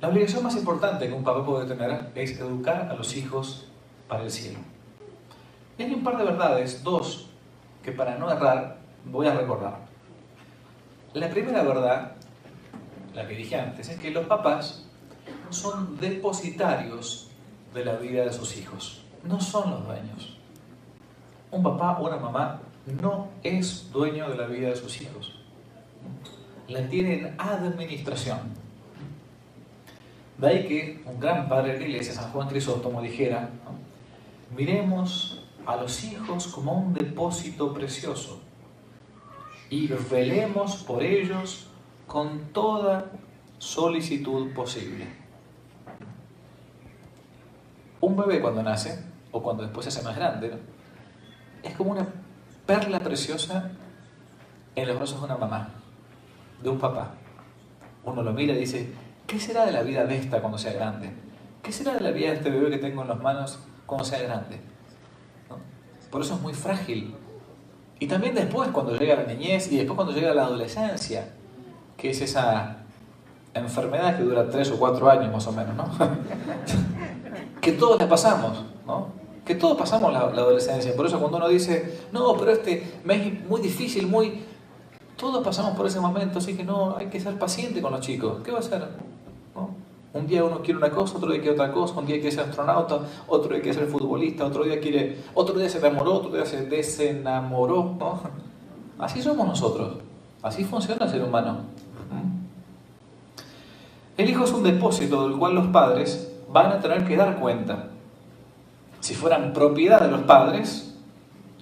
La 0.00 0.08
obligación 0.08 0.42
más 0.42 0.54
importante 0.56 1.08
que 1.08 1.14
un 1.14 1.24
papá 1.24 1.44
puede 1.44 1.66
tener 1.66 2.10
es 2.14 2.38
educar 2.38 2.88
a 2.90 2.94
los 2.94 3.16
hijos 3.16 3.66
para 4.08 4.24
el 4.24 4.30
cielo. 4.30 4.58
Y 5.78 5.82
hay 5.82 5.94
un 5.94 6.02
par 6.02 6.16
de 6.16 6.24
verdades, 6.24 6.82
dos, 6.82 7.28
que 7.82 7.92
para 7.92 8.16
no 8.16 8.30
errar 8.30 8.78
voy 9.04 9.26
a 9.26 9.34
recordar. 9.34 9.78
La 11.14 11.28
primera 11.28 11.62
verdad, 11.62 12.12
la 13.14 13.26
que 13.26 13.34
dije 13.34 13.56
antes, 13.56 13.88
es 13.88 13.98
que 13.98 14.10
los 14.10 14.26
papás 14.26 14.84
son 15.50 15.98
depositarios 15.98 17.30
de 17.74 17.84
la 17.84 17.96
vida 17.96 18.24
de 18.24 18.32
sus 18.32 18.56
hijos, 18.56 19.02
no 19.24 19.40
son 19.40 19.70
los 19.70 19.86
dueños. 19.86 20.38
Un 21.50 21.62
papá 21.62 21.98
o 21.98 22.06
una 22.06 22.16
mamá 22.16 22.60
no 22.86 23.28
es 23.42 23.90
dueño 23.92 24.28
de 24.28 24.36
la 24.36 24.46
vida 24.46 24.68
de 24.68 24.76
sus 24.76 25.00
hijos. 25.00 25.34
La 26.68 26.88
tiene 26.88 27.14
en 27.14 27.34
administración. 27.38 28.38
De 30.38 30.48
ahí 30.48 30.66
que 30.66 31.02
un 31.06 31.18
gran 31.18 31.48
padre 31.48 31.74
de 31.74 31.80
la 31.80 31.86
iglesia, 31.86 32.12
San 32.12 32.30
Juan 32.30 32.48
Crisóstomo, 32.48 33.00
dijera, 33.00 33.48
miremos 34.54 35.35
a 35.66 35.76
los 35.76 36.04
hijos 36.04 36.46
como 36.48 36.72
un 36.72 36.94
depósito 36.94 37.74
precioso 37.74 38.40
y 39.68 39.88
velemos 39.88 40.76
por 40.84 41.02
ellos 41.02 41.66
con 42.06 42.52
toda 42.52 43.10
solicitud 43.58 44.52
posible. 44.54 45.06
Un 48.00 48.16
bebé 48.16 48.40
cuando 48.40 48.62
nace, 48.62 49.02
o 49.32 49.42
cuando 49.42 49.64
después 49.64 49.84
se 49.84 49.90
hace 49.90 50.02
más 50.06 50.16
grande, 50.16 50.56
es 51.62 51.74
como 51.74 51.92
una 51.92 52.06
perla 52.64 53.00
preciosa 53.00 53.72
en 54.76 54.86
los 54.86 54.96
brazos 54.96 55.18
de 55.18 55.24
una 55.24 55.36
mamá, 55.36 55.70
de 56.62 56.68
un 56.68 56.78
papá. 56.78 57.14
Uno 58.04 58.22
lo 58.22 58.32
mira 58.32 58.54
y 58.54 58.58
dice, 58.58 58.92
¿qué 59.26 59.40
será 59.40 59.66
de 59.66 59.72
la 59.72 59.82
vida 59.82 60.04
de 60.04 60.16
esta 60.16 60.40
cuando 60.40 60.58
sea 60.58 60.74
grande? 60.74 61.12
¿Qué 61.62 61.72
será 61.72 61.94
de 61.94 62.00
la 62.00 62.12
vida 62.12 62.30
de 62.30 62.36
este 62.36 62.50
bebé 62.50 62.70
que 62.70 62.78
tengo 62.78 63.02
en 63.02 63.08
las 63.08 63.20
manos 63.20 63.58
cuando 63.86 64.04
sea 64.04 64.22
grande? 64.22 64.60
Por 66.10 66.22
eso 66.22 66.34
es 66.34 66.40
muy 66.40 66.54
frágil. 66.54 67.14
Y 67.98 68.06
también 68.06 68.34
después, 68.34 68.68
cuando 68.70 68.96
llega 68.96 69.16
la 69.16 69.24
niñez 69.24 69.70
y 69.72 69.78
después 69.78 69.96
cuando 69.96 70.12
llega 70.12 70.34
la 70.34 70.44
adolescencia, 70.44 71.32
que 71.96 72.10
es 72.10 72.20
esa 72.20 72.78
enfermedad 73.54 74.16
que 74.16 74.22
dura 74.22 74.48
tres 74.48 74.70
o 74.70 74.78
cuatro 74.78 75.10
años 75.10 75.32
más 75.32 75.46
o 75.46 75.52
menos, 75.52 75.74
¿no? 75.74 75.88
que 77.60 77.72
todos 77.72 77.98
la 77.98 78.08
pasamos, 78.08 78.64
¿no? 78.86 79.08
Que 79.44 79.54
todos 79.54 79.78
pasamos 79.78 80.12
la, 80.12 80.20
adolescencia. 80.20 80.94
Por 80.94 81.06
eso 81.06 81.18
cuando 81.18 81.38
uno 81.38 81.48
dice, 81.48 82.00
no, 82.12 82.36
pero 82.36 82.50
este 82.50 83.00
mes 83.04 83.26
es 83.26 83.48
muy 83.48 83.60
difícil, 83.60 84.06
muy... 84.06 84.44
Todos 85.16 85.42
pasamos 85.42 85.74
por 85.74 85.86
ese 85.86 85.98
momento, 85.98 86.38
así 86.38 86.54
que 86.54 86.64
no, 86.64 86.94
hay 86.96 87.06
que 87.06 87.18
ser 87.18 87.38
paciente 87.38 87.80
con 87.80 87.92
los 87.92 88.00
chicos. 88.00 88.42
¿Qué 88.44 88.50
va 88.50 88.58
a 88.58 88.60
hacer? 88.60 88.86
Un 90.16 90.26
día 90.26 90.42
uno 90.42 90.62
quiere 90.62 90.78
una 90.78 90.90
cosa, 90.90 91.18
otro 91.18 91.30
día 91.30 91.40
quiere 91.40 91.54
otra 91.54 91.70
cosa, 91.70 91.98
un 91.98 92.06
día 92.06 92.16
quiere 92.16 92.32
ser 92.32 92.48
astronauta, 92.48 93.00
otro 93.28 93.50
día 93.50 93.60
quiere 93.60 93.78
ser 93.78 93.86
futbolista, 93.86 94.46
otro 94.46 94.64
día 94.64 94.80
quiere, 94.80 95.18
otro 95.34 95.58
día 95.58 95.68
se 95.68 95.76
enamoró, 95.76 96.14
otro 96.14 96.30
día 96.30 96.46
se 96.46 96.64
desenamoró. 96.64 97.98
Así 98.98 99.20
somos 99.20 99.46
nosotros, 99.46 99.98
así 100.42 100.64
funciona 100.64 101.04
el 101.04 101.10
ser 101.10 101.22
humano. 101.22 101.58
El 104.16 104.30
hijo 104.30 104.44
es 104.44 104.52
un 104.52 104.62
depósito 104.62 105.28
del 105.28 105.38
cual 105.38 105.54
los 105.54 105.66
padres 105.66 106.32
van 106.50 106.72
a 106.72 106.80
tener 106.80 107.04
que 107.04 107.16
dar 107.16 107.38
cuenta. 107.38 107.90
Si 109.00 109.14
fueran 109.14 109.52
propiedad 109.52 110.00
de 110.00 110.10
los 110.10 110.22
padres, 110.22 110.94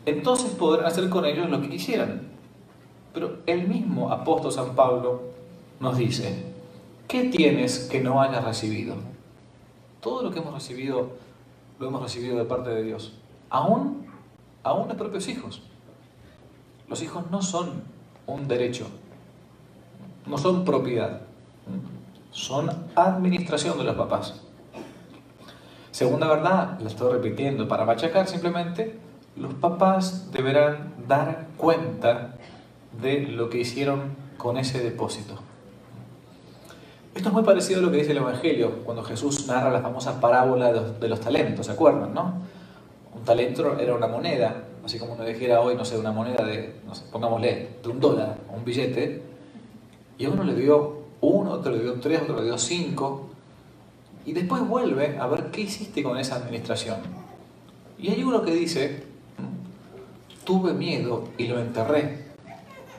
entonces 0.06 0.52
podrán 0.52 0.86
hacer 0.86 1.08
con 1.08 1.24
ellos 1.24 1.50
lo 1.50 1.60
que 1.60 1.68
quisieran. 1.68 2.28
Pero 3.12 3.38
el 3.46 3.66
mismo 3.66 4.12
apóstol 4.12 4.52
San 4.52 4.76
Pablo 4.76 5.22
nos 5.80 5.96
dice, 5.96 6.53
¿Qué 7.08 7.24
tienes 7.24 7.88
que 7.90 8.00
no 8.00 8.20
hayas 8.20 8.44
recibido? 8.44 8.96
Todo 10.00 10.22
lo 10.22 10.30
que 10.30 10.40
hemos 10.40 10.54
recibido 10.54 11.12
lo 11.78 11.88
hemos 11.88 12.02
recibido 12.02 12.36
de 12.36 12.44
parte 12.44 12.70
de 12.70 12.82
Dios. 12.82 13.14
Aún, 13.50 14.06
aún 14.62 14.88
los 14.88 14.96
propios 14.96 15.28
hijos. 15.28 15.62
Los 16.88 17.02
hijos 17.02 17.30
no 17.30 17.42
son 17.42 17.82
un 18.26 18.48
derecho, 18.48 18.86
no 20.26 20.38
son 20.38 20.64
propiedad, 20.64 21.22
son 22.30 22.70
administración 22.94 23.78
de 23.78 23.84
los 23.84 23.96
papás. 23.96 24.42
Segunda 25.90 26.28
verdad, 26.28 26.78
la 26.80 26.88
estoy 26.88 27.12
repitiendo 27.12 27.68
para 27.68 27.84
machacar 27.84 28.26
simplemente, 28.26 28.98
los 29.36 29.54
papás 29.54 30.30
deberán 30.32 30.94
dar 31.06 31.48
cuenta 31.56 32.36
de 33.00 33.20
lo 33.20 33.48
que 33.48 33.58
hicieron 33.58 34.16
con 34.36 34.58
ese 34.58 34.80
depósito. 34.80 35.38
Esto 37.14 37.28
es 37.28 37.32
muy 37.32 37.44
parecido 37.44 37.78
a 37.78 37.82
lo 37.82 37.92
que 37.92 37.98
dice 37.98 38.10
el 38.10 38.16
Evangelio, 38.16 38.82
cuando 38.84 39.04
Jesús 39.04 39.46
narra 39.46 39.70
la 39.70 39.80
famosa 39.80 40.20
parábola 40.20 40.72
de 40.72 41.08
los, 41.08 41.20
talentos, 41.20 41.66
¿se 41.66 41.72
acuerdan? 41.72 42.12
No? 42.12 42.42
Un 43.14 43.22
talento 43.22 43.78
era 43.78 43.94
una 43.94 44.08
moneda, 44.08 44.64
así 44.84 44.98
como 44.98 45.12
uno 45.12 45.24
dijera 45.24 45.60
hoy, 45.60 45.76
no 45.76 45.84
sé, 45.84 45.96
una 45.96 46.10
moneda 46.10 46.44
de, 46.44 46.74
no 46.84 46.92
sé, 46.92 47.04
pongámosle, 47.12 47.68
de 47.80 47.88
un 47.88 48.00
dólar, 48.00 48.38
un 48.52 48.64
billete, 48.64 49.22
y 50.18 50.24
a 50.24 50.30
uno 50.30 50.42
le 50.42 50.54
dio 50.54 51.04
uno, 51.20 51.52
otro 51.52 51.70
le 51.70 51.84
dio 51.84 51.94
tres, 52.00 52.22
otro 52.22 52.38
le 52.38 52.46
dio 52.46 52.58
cinco, 52.58 53.28
y 54.26 54.32
después 54.32 54.66
vuelve 54.66 55.16
a 55.16 55.28
ver 55.28 55.52
qué 55.52 55.60
hiciste 55.60 56.02
con 56.02 56.18
esa 56.18 56.34
administración. 56.34 56.96
Y 57.96 58.10
hay 58.10 58.24
uno 58.24 58.42
que 58.42 58.52
dice, 58.52 59.04
tuve 60.42 60.72
miedo 60.72 61.28
y 61.38 61.46
lo 61.46 61.60
enterré, 61.60 62.24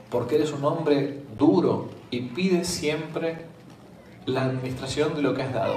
porque 0.10 0.36
eres 0.36 0.53
un 0.53 0.63
hombre 0.63 1.22
duro 1.38 1.89
y 2.12 2.22
pides 2.22 2.67
siempre 2.67 3.53
la 4.25 4.46
administración 4.46 5.15
de 5.15 5.22
lo 5.22 5.34
que 5.34 5.44
has 5.44 5.53
dado. 5.53 5.75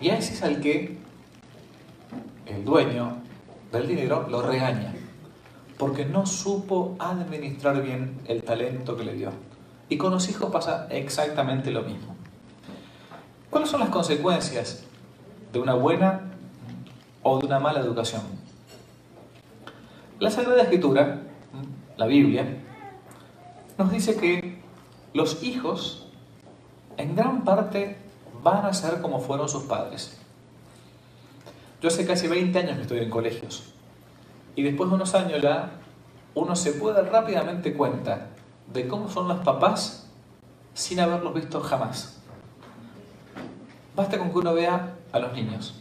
Y 0.00 0.10
a 0.10 0.18
ese 0.18 0.34
es 0.34 0.42
al 0.42 0.60
que 0.60 0.98
el 2.46 2.64
dueño 2.64 3.18
del 3.72 3.86
dinero 3.86 4.26
lo 4.28 4.42
regaña, 4.42 4.94
porque 5.76 6.04
no 6.04 6.24
supo 6.26 6.96
administrar 6.98 7.82
bien 7.82 8.18
el 8.26 8.42
talento 8.42 8.96
que 8.96 9.04
le 9.04 9.14
dio. 9.14 9.30
Y 9.88 9.98
con 9.98 10.12
los 10.12 10.28
hijos 10.28 10.50
pasa 10.50 10.86
exactamente 10.90 11.70
lo 11.70 11.82
mismo. 11.82 12.14
¿Cuáles 13.50 13.70
son 13.70 13.80
las 13.80 13.88
consecuencias 13.88 14.84
de 15.52 15.58
una 15.58 15.74
buena 15.74 16.32
o 17.22 17.38
de 17.38 17.46
una 17.46 17.58
mala 17.58 17.80
educación? 17.80 18.22
La 20.20 20.30
Sagrada 20.30 20.62
Escritura, 20.62 21.20
la 21.96 22.06
Biblia, 22.06 22.58
nos 23.78 23.90
dice 23.90 24.16
que 24.16 24.58
los 25.14 25.42
hijos 25.42 26.07
en 26.98 27.16
gran 27.16 27.44
parte 27.44 27.96
van 28.42 28.66
a 28.66 28.74
ser 28.74 29.00
como 29.00 29.20
fueron 29.20 29.48
sus 29.48 29.64
padres. 29.64 30.18
Yo 31.80 31.88
hace 31.88 32.04
casi 32.06 32.26
20 32.28 32.58
años 32.58 32.76
que 32.76 32.82
estoy 32.82 32.98
en 32.98 33.10
colegios 33.10 33.72
y 34.56 34.62
después 34.62 34.90
de 34.90 34.96
unos 34.96 35.14
años 35.14 35.40
ya 35.40 35.70
uno 36.34 36.54
se 36.56 36.72
puede 36.72 36.96
dar 36.96 37.12
rápidamente 37.12 37.74
cuenta 37.74 38.26
de 38.72 38.86
cómo 38.88 39.08
son 39.08 39.28
los 39.28 39.38
papás 39.38 40.08
sin 40.74 41.00
haberlos 41.00 41.34
visto 41.34 41.60
jamás. 41.60 42.20
Basta 43.96 44.18
con 44.18 44.30
que 44.30 44.38
uno 44.38 44.54
vea 44.54 44.96
a 45.12 45.18
los 45.18 45.32
niños, 45.32 45.74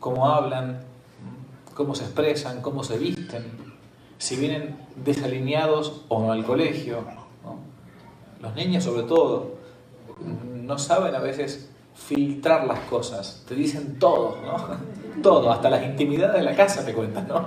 cómo 0.00 0.28
hablan, 0.28 0.82
cómo 1.74 1.94
se 1.94 2.04
expresan, 2.04 2.60
cómo 2.60 2.84
se 2.84 2.98
visten, 2.98 3.44
si 4.18 4.36
vienen 4.36 4.76
desalineados 4.96 6.02
o 6.08 6.20
no 6.20 6.32
al 6.32 6.44
colegio. 6.44 7.04
Los 8.40 8.54
niños 8.54 8.84
sobre 8.84 9.04
todo, 9.04 9.61
no 10.72 10.78
saben 10.78 11.14
a 11.14 11.18
veces 11.18 11.68
filtrar 11.94 12.66
las 12.66 12.80
cosas, 12.88 13.44
te 13.46 13.54
dicen 13.54 13.98
todo, 13.98 14.38
¿no? 14.42 14.92
Todo, 15.22 15.52
hasta 15.52 15.68
las 15.68 15.84
intimidades 15.84 16.36
de 16.36 16.42
la 16.42 16.56
casa 16.56 16.82
te 16.82 16.94
cuentan, 16.94 17.28
¿no? 17.28 17.44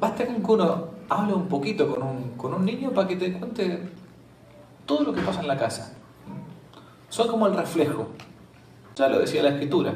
Basta 0.00 0.24
con 0.24 0.42
que 0.42 0.50
uno 0.50 0.84
hable 1.10 1.34
un 1.34 1.46
poquito 1.48 1.86
con 1.94 2.02
un, 2.02 2.30
con 2.38 2.54
un 2.54 2.64
niño 2.64 2.90
para 2.92 3.06
que 3.06 3.16
te 3.16 3.34
cuente 3.34 3.90
todo 4.86 5.02
lo 5.02 5.12
que 5.12 5.20
pasa 5.20 5.42
en 5.42 5.48
la 5.48 5.58
casa. 5.58 5.94
Son 7.10 7.28
como 7.28 7.46
el 7.46 7.54
reflejo, 7.54 8.08
ya 8.96 9.08
lo 9.08 9.18
decía 9.18 9.42
la 9.42 9.50
escritura. 9.50 9.92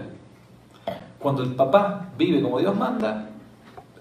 Cuando 1.18 1.42
el 1.42 1.54
papá 1.54 2.10
vive 2.18 2.42
como 2.42 2.58
Dios 2.58 2.76
manda, 2.76 3.30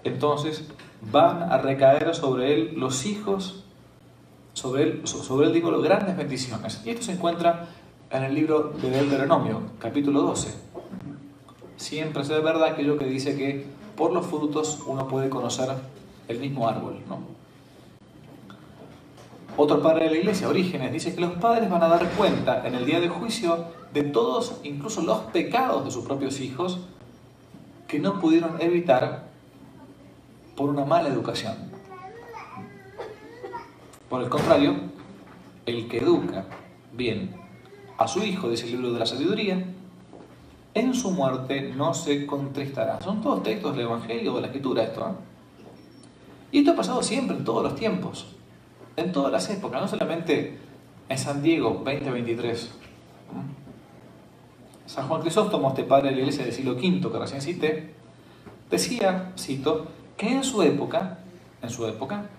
entonces 0.04 0.68
van 1.10 1.50
a 1.50 1.56
recaer 1.56 2.14
sobre 2.14 2.52
él 2.52 2.74
los 2.76 3.06
hijos 3.06 3.65
sobre 4.56 4.84
él, 4.84 5.02
sobre 5.04 5.48
él 5.48 5.52
digo 5.52 5.70
grandes 5.82 6.16
bendiciones. 6.16 6.80
Y 6.82 6.90
esto 6.90 7.02
se 7.02 7.12
encuentra 7.12 7.68
en 8.10 8.24
el 8.24 8.34
libro 8.34 8.72
de 8.80 8.90
Deuteronomio, 8.90 9.60
capítulo 9.78 10.22
12. 10.22 10.54
Siempre 11.76 12.22
es 12.22 12.28
verdad 12.28 12.64
aquello 12.64 12.96
que 12.96 13.04
dice 13.04 13.36
que 13.36 13.66
por 13.96 14.12
los 14.12 14.24
frutos 14.24 14.82
uno 14.86 15.06
puede 15.08 15.28
conocer 15.28 15.68
el 16.26 16.38
mismo 16.38 16.66
árbol. 16.66 17.00
¿no? 17.06 17.18
Otro 19.58 19.82
padre 19.82 20.04
de 20.04 20.12
la 20.12 20.16
iglesia, 20.16 20.48
Orígenes, 20.48 20.90
dice 20.90 21.14
que 21.14 21.20
los 21.20 21.32
padres 21.32 21.68
van 21.68 21.82
a 21.82 21.88
dar 21.88 22.08
cuenta 22.12 22.66
en 22.66 22.74
el 22.76 22.86
día 22.86 22.98
del 22.98 23.10
juicio 23.10 23.66
de 23.92 24.04
todos, 24.04 24.54
incluso 24.64 25.02
los 25.02 25.18
pecados 25.34 25.84
de 25.84 25.90
sus 25.90 26.06
propios 26.06 26.40
hijos, 26.40 26.78
que 27.86 27.98
no 27.98 28.20
pudieron 28.20 28.58
evitar 28.62 29.26
por 30.56 30.70
una 30.70 30.86
mala 30.86 31.10
educación. 31.10 31.75
Por 34.08 34.22
el 34.22 34.28
contrario, 34.28 34.74
el 35.66 35.88
que 35.88 35.98
educa 35.98 36.44
bien 36.92 37.34
a 37.98 38.06
su 38.06 38.22
hijo, 38.22 38.48
dice 38.48 38.66
el 38.66 38.72
libro 38.72 38.92
de 38.92 39.00
la 39.00 39.06
sabiduría, 39.06 39.64
en 40.74 40.94
su 40.94 41.10
muerte 41.10 41.72
no 41.74 41.92
se 41.94 42.26
contristará. 42.26 43.00
Son 43.00 43.20
todos 43.20 43.42
textos 43.42 43.74
del 43.74 43.86
Evangelio 43.86 44.32
o 44.32 44.36
de 44.36 44.42
la 44.42 44.46
Escritura 44.48 44.84
esto. 44.84 45.00
¿eh? 45.00 45.12
Y 46.52 46.58
esto 46.58 46.72
ha 46.72 46.76
pasado 46.76 47.02
siempre, 47.02 47.36
en 47.36 47.44
todos 47.44 47.62
los 47.62 47.74
tiempos, 47.74 48.26
en 48.96 49.10
todas 49.10 49.32
las 49.32 49.48
épocas, 49.50 49.80
no 49.80 49.88
solamente 49.88 50.58
en 51.08 51.18
San 51.18 51.42
Diego 51.42 51.82
2023. 51.84 52.70
San 54.86 55.08
Juan 55.08 55.20
Crisóstomo, 55.20 55.68
este 55.70 55.82
padre 55.82 56.10
de 56.10 56.14
la 56.16 56.20
iglesia 56.20 56.44
del 56.44 56.52
siglo 56.52 56.72
V 56.74 57.10
que 57.10 57.18
recién 57.18 57.42
cité, 57.42 57.94
decía, 58.70 59.32
cito, 59.36 59.88
que 60.16 60.30
en 60.30 60.44
su 60.44 60.62
época, 60.62 61.18
en 61.60 61.70
su 61.70 61.86
época, 61.86 62.30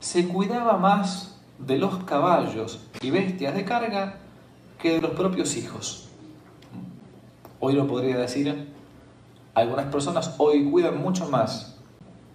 se 0.00 0.28
cuidaba 0.28 0.76
más 0.76 1.38
de 1.58 1.78
los 1.78 2.04
caballos 2.04 2.86
y 3.00 3.10
bestias 3.10 3.54
de 3.54 3.64
carga 3.64 4.16
que 4.78 4.94
de 4.94 5.00
los 5.00 5.12
propios 5.12 5.56
hijos. 5.56 6.08
Hoy 7.60 7.74
lo 7.74 7.86
podría 7.86 8.18
decir, 8.18 8.72
algunas 9.54 9.86
personas 9.86 10.34
hoy 10.38 10.70
cuidan 10.70 11.00
mucho 11.00 11.28
más 11.28 11.78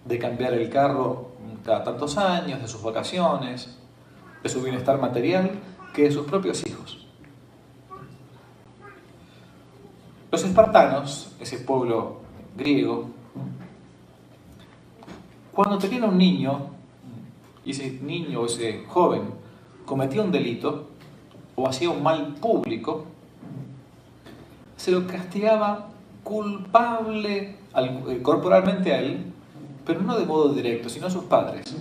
de 0.05 0.17
cambiar 0.17 0.53
el 0.53 0.69
carro 0.69 1.31
cada 1.63 1.83
tantos 1.83 2.17
años, 2.17 2.61
de 2.61 2.67
sus 2.67 2.81
vacaciones, 2.81 3.77
de 4.41 4.49
su 4.49 4.61
bienestar 4.61 4.99
material, 4.99 5.51
que 5.93 6.03
de 6.03 6.11
sus 6.11 6.25
propios 6.25 6.65
hijos. 6.65 7.05
Los 10.31 10.43
espartanos, 10.43 11.35
ese 11.39 11.59
pueblo 11.59 12.21
griego, 12.55 13.09
cuando 15.51 15.77
tenían 15.77 16.05
un 16.05 16.17
niño, 16.17 16.69
y 17.65 17.71
ese 17.71 17.99
niño 18.01 18.41
o 18.41 18.45
ese 18.45 18.83
joven 18.87 19.21
cometía 19.85 20.21
un 20.21 20.31
delito 20.31 20.87
o 21.55 21.67
hacía 21.67 21.89
un 21.89 22.01
mal 22.01 22.35
público, 22.35 23.05
se 24.77 24.91
lo 24.91 25.05
castigaba 25.05 25.89
culpable 26.23 27.55
eh, 27.75 28.19
corporalmente 28.21 28.93
a 28.93 28.99
él, 28.99 29.25
pero 29.85 30.01
no 30.01 30.17
de 30.17 30.25
modo 30.25 30.53
directo, 30.53 30.89
sino 30.89 31.07
a 31.07 31.09
sus 31.09 31.25
padres. 31.25 31.75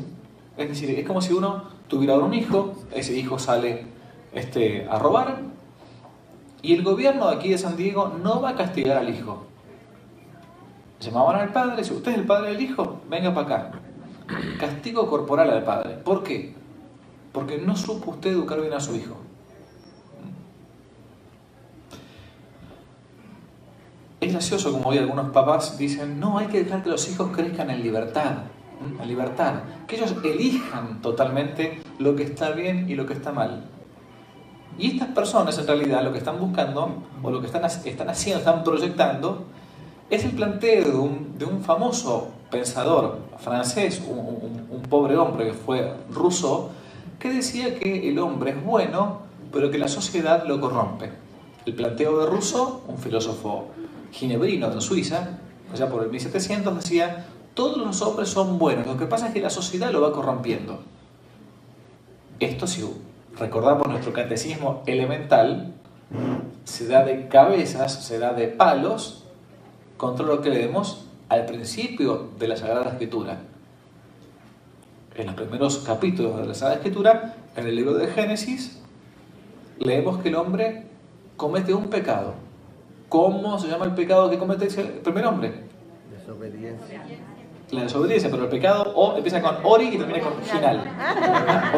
Es 0.56 0.68
decir, 0.68 0.90
es 0.90 1.06
como 1.06 1.20
si 1.20 1.32
uno 1.32 1.64
tuviera 1.88 2.16
un 2.16 2.34
hijo, 2.34 2.74
ese 2.92 3.16
hijo 3.16 3.38
sale 3.38 3.86
este, 4.32 4.86
a 4.88 4.98
robar, 4.98 5.40
y 6.62 6.74
el 6.74 6.82
gobierno 6.82 7.28
de 7.28 7.36
aquí 7.36 7.48
de 7.48 7.58
San 7.58 7.76
Diego 7.76 8.12
no 8.22 8.42
va 8.42 8.50
a 8.50 8.54
castigar 8.54 8.98
al 8.98 9.08
hijo. 9.08 9.46
Llamaban 11.00 11.40
al 11.40 11.52
padre, 11.52 11.82
si 11.82 11.94
usted 11.94 12.12
es 12.12 12.18
el 12.18 12.26
padre 12.26 12.52
del 12.52 12.60
hijo, 12.60 13.00
venga 13.08 13.32
para 13.32 13.46
acá. 13.46 13.80
Castigo 14.58 15.08
corporal 15.08 15.50
al 15.50 15.64
padre. 15.64 15.96
¿Por 15.96 16.22
qué? 16.22 16.54
Porque 17.32 17.58
no 17.58 17.76
supo 17.76 18.12
usted 18.12 18.30
educar 18.30 18.60
bien 18.60 18.72
a 18.72 18.80
su 18.80 18.94
hijo. 18.94 19.16
Es 24.20 24.32
gracioso 24.32 24.72
como 24.72 24.90
hoy 24.90 24.98
algunos 24.98 25.30
papás 25.30 25.78
dicen, 25.78 26.20
no, 26.20 26.38
hay 26.38 26.48
que 26.48 26.62
dejar 26.62 26.82
que 26.82 26.90
los 26.90 27.08
hijos 27.08 27.30
crezcan 27.34 27.70
en 27.70 27.82
libertad, 27.82 28.38
en 29.00 29.08
libertad, 29.08 29.62
que 29.86 29.96
ellos 29.96 30.14
elijan 30.22 31.00
totalmente 31.00 31.80
lo 31.98 32.14
que 32.16 32.24
está 32.24 32.50
bien 32.50 32.90
y 32.90 32.96
lo 32.96 33.06
que 33.06 33.14
está 33.14 33.32
mal. 33.32 33.64
Y 34.78 34.92
estas 34.92 35.08
personas 35.08 35.58
en 35.58 35.66
realidad 35.66 36.02
lo 36.02 36.12
que 36.12 36.18
están 36.18 36.38
buscando, 36.38 37.02
o 37.22 37.30
lo 37.30 37.40
que 37.40 37.46
están, 37.46 37.64
están 37.64 38.10
haciendo, 38.10 38.40
están 38.40 38.62
proyectando, 38.62 39.46
es 40.10 40.24
el 40.24 40.32
planteo 40.32 41.08
de 41.38 41.44
un, 41.44 41.62
famoso 41.62 42.30
pensador 42.50 43.18
francés, 43.38 44.02
un, 44.06 44.66
un, 44.70 44.82
pobre 44.82 45.16
hombre 45.16 45.46
que 45.46 45.52
fue 45.52 45.94
ruso, 46.10 46.70
que 47.18 47.32
decía 47.32 47.78
que 47.78 48.08
el 48.08 48.18
hombre 48.18 48.50
es 48.50 48.64
bueno, 48.64 49.20
pero 49.52 49.70
que 49.70 49.78
la 49.78 49.86
sociedad 49.86 50.44
lo 50.46 50.60
corrompe. 50.60 51.10
El 51.64 51.74
planteo 51.74 52.18
de 52.18 52.26
Rousseau, 52.26 52.80
un 52.88 52.98
filósofo 52.98 53.68
ginebrino 54.10 54.68
de 54.70 54.80
Suiza, 54.80 55.38
allá 55.72 55.88
por 55.88 56.02
el 56.02 56.10
1700, 56.10 56.74
decía, 56.76 57.26
todos 57.54 57.78
los 57.78 58.02
hombres 58.02 58.30
son 58.30 58.58
buenos, 58.58 58.86
lo 58.86 58.96
que 58.96 59.06
pasa 59.06 59.28
es 59.28 59.34
que 59.34 59.40
la 59.40 59.50
sociedad 59.50 59.92
lo 59.92 60.00
va 60.00 60.12
corrompiendo. 60.12 60.80
Esto, 62.40 62.66
si 62.66 62.84
recordamos 63.38 63.86
nuestro 63.86 64.12
catecismo 64.12 64.82
elemental, 64.86 65.74
se 66.64 66.88
da 66.88 67.04
de 67.04 67.28
cabezas, 67.28 68.04
se 68.04 68.18
da 68.18 68.32
de 68.32 68.48
palos 68.48 69.19
contra 70.00 70.24
lo 70.24 70.40
que 70.40 70.48
leemos 70.48 71.04
al 71.28 71.44
principio 71.44 72.30
de 72.38 72.48
la 72.48 72.56
Sagrada 72.56 72.88
Escritura. 72.88 73.36
En 75.14 75.26
los 75.26 75.34
primeros 75.34 75.80
capítulos 75.80 76.38
de 76.38 76.46
la 76.46 76.54
Sagrada 76.54 76.76
Escritura, 76.76 77.34
en 77.54 77.66
el 77.66 77.76
libro 77.76 77.92
de 77.92 78.06
Génesis, 78.06 78.80
leemos 79.78 80.22
que 80.22 80.30
el 80.30 80.36
hombre 80.36 80.86
comete 81.36 81.74
un 81.74 81.90
pecado. 81.90 82.32
¿Cómo 83.10 83.58
se 83.58 83.68
llama 83.68 83.84
el 83.84 83.92
pecado 83.92 84.30
que 84.30 84.38
comete 84.38 84.68
el 84.68 84.88
primer 85.00 85.26
hombre? 85.26 85.64
Desobediencia. 86.10 87.02
La 87.70 87.82
desobediencia, 87.82 88.30
pero 88.30 88.44
el 88.44 88.48
pecado 88.48 88.94
o, 88.96 89.18
empieza 89.18 89.42
con 89.42 89.56
ori 89.62 89.88
y 89.88 89.98
termina 89.98 90.20
con 90.20 90.32
original. 90.32 90.82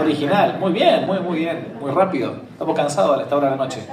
Original, 0.01 0.59
muy 0.61 0.73
bien, 0.73 1.07
muy, 1.07 1.19
muy 1.19 1.39
bien, 1.41 1.75
muy 1.81 1.91
rápido. 1.91 2.35
Estamos 2.53 2.77
cansados 2.77 3.19
a 3.19 3.23
esta 3.23 3.37
hora 3.37 3.51
de 3.51 3.57
la 3.57 3.65
noche. 3.65 3.85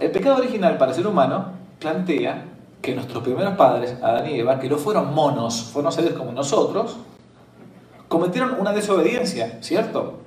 el 0.00 0.10
pecado 0.10 0.38
original 0.38 0.76
para 0.76 0.90
el 0.90 0.96
ser 0.96 1.06
humano 1.06 1.63
plantea 1.78 2.44
que 2.80 2.94
nuestros 2.94 3.22
primeros 3.22 3.56
padres, 3.56 3.96
Adán 4.02 4.28
y 4.28 4.38
Eva, 4.40 4.60
que 4.60 4.68
no 4.68 4.76
fueron 4.76 5.14
monos, 5.14 5.70
fueron 5.72 5.90
seres 5.90 6.12
como 6.12 6.32
nosotros, 6.32 6.98
cometieron 8.08 8.60
una 8.60 8.72
desobediencia, 8.72 9.58
¿cierto? 9.62 10.18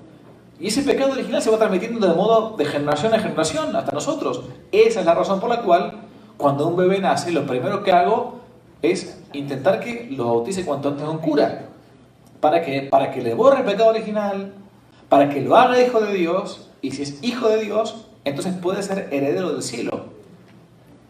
Y 0.59 0.67
ese 0.67 0.81
pecado 0.81 1.11
original 1.11 1.41
se 1.41 1.51
va 1.51 1.57
transmitiendo 1.57 2.05
de 2.07 2.15
modo 2.15 2.57
de 2.57 2.65
generación 2.65 3.13
en 3.13 3.21
generación 3.21 3.75
hasta 3.75 3.91
nosotros. 3.91 4.41
Esa 4.71 5.01
es 5.01 5.05
la 5.05 5.13
razón 5.13 5.39
por 5.39 5.49
la 5.49 5.61
cual 5.61 6.01
cuando 6.35 6.67
un 6.67 6.75
bebé 6.75 6.99
nace, 6.99 7.31
lo 7.31 7.45
primero 7.45 7.83
que 7.83 7.91
hago 7.91 8.39
es 8.81 9.19
intentar 9.33 9.79
que 9.79 10.07
lo 10.11 10.25
bautice 10.25 10.65
cuanto 10.65 10.89
antes 10.89 11.07
un 11.07 11.19
cura. 11.19 11.69
¿Para 12.39 12.61
que 12.61 12.81
Para 12.81 13.11
que 13.11 13.21
le 13.21 13.35
borre 13.35 13.59
el 13.59 13.65
pecado 13.65 13.89
original, 13.89 14.53
para 15.09 15.29
que 15.29 15.41
lo 15.41 15.55
haga 15.55 15.81
hijo 15.81 16.01
de 16.01 16.13
Dios, 16.13 16.69
y 16.81 16.91
si 16.91 17.03
es 17.03 17.23
hijo 17.23 17.47
de 17.49 17.63
Dios, 17.63 18.05
entonces 18.23 18.53
puede 18.55 18.81
ser 18.83 19.09
heredero 19.11 19.53
del 19.53 19.63
cielo. 19.63 20.16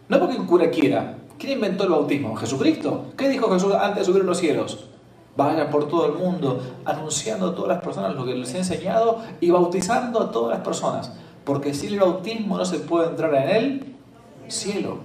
No 0.10 0.20
porque 0.20 0.38
un 0.38 0.46
cura 0.46 0.70
quiera. 0.70 1.18
¿Quién 1.38 1.54
inventó 1.54 1.84
el 1.84 1.92
bautismo? 1.92 2.36
¿Jesucristo? 2.36 3.06
¿Qué 3.18 3.30
dijo 3.30 3.52
Jesús 3.52 3.74
antes 3.74 4.00
de 4.00 4.06
subir 4.06 4.24
a 4.24 4.26
los 4.26 4.38
cielos? 4.38 4.86
Vayan 5.36 5.70
por 5.70 5.88
todo 5.88 6.08
el 6.08 6.14
mundo 6.14 6.60
anunciando 6.84 7.50
a 7.50 7.56
todas 7.56 7.70
las 7.70 7.84
personas 7.84 8.16
lo 8.16 8.26
que 8.26 8.34
les 8.34 8.54
he 8.56 8.58
enseñado 8.58 9.22
y 9.40 9.52
bautizando 9.52 10.22
a 10.22 10.32
todas 10.32 10.58
las 10.58 10.66
personas. 10.66 11.14
Porque 11.44 11.74
sin 11.74 11.94
el 11.94 12.00
bautismo 12.00 12.58
no 12.58 12.66
se 12.66 12.80
puede 12.80 13.10
entrar 13.10 13.36
en 13.36 13.96
el 14.46 14.52
cielo. 14.52 15.00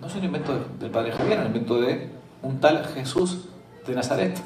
No 0.00 0.06
es 0.06 0.14
un 0.14 0.24
invento 0.24 0.52
del 0.78 0.90
padre 0.90 1.10
Javier, 1.10 1.38
es 1.38 1.40
un 1.40 1.46
invento 1.46 1.80
de 1.80 2.10
un 2.42 2.60
tal 2.60 2.84
Jesús 2.86 3.46
de 3.86 3.94
Nazaret. 3.94 4.40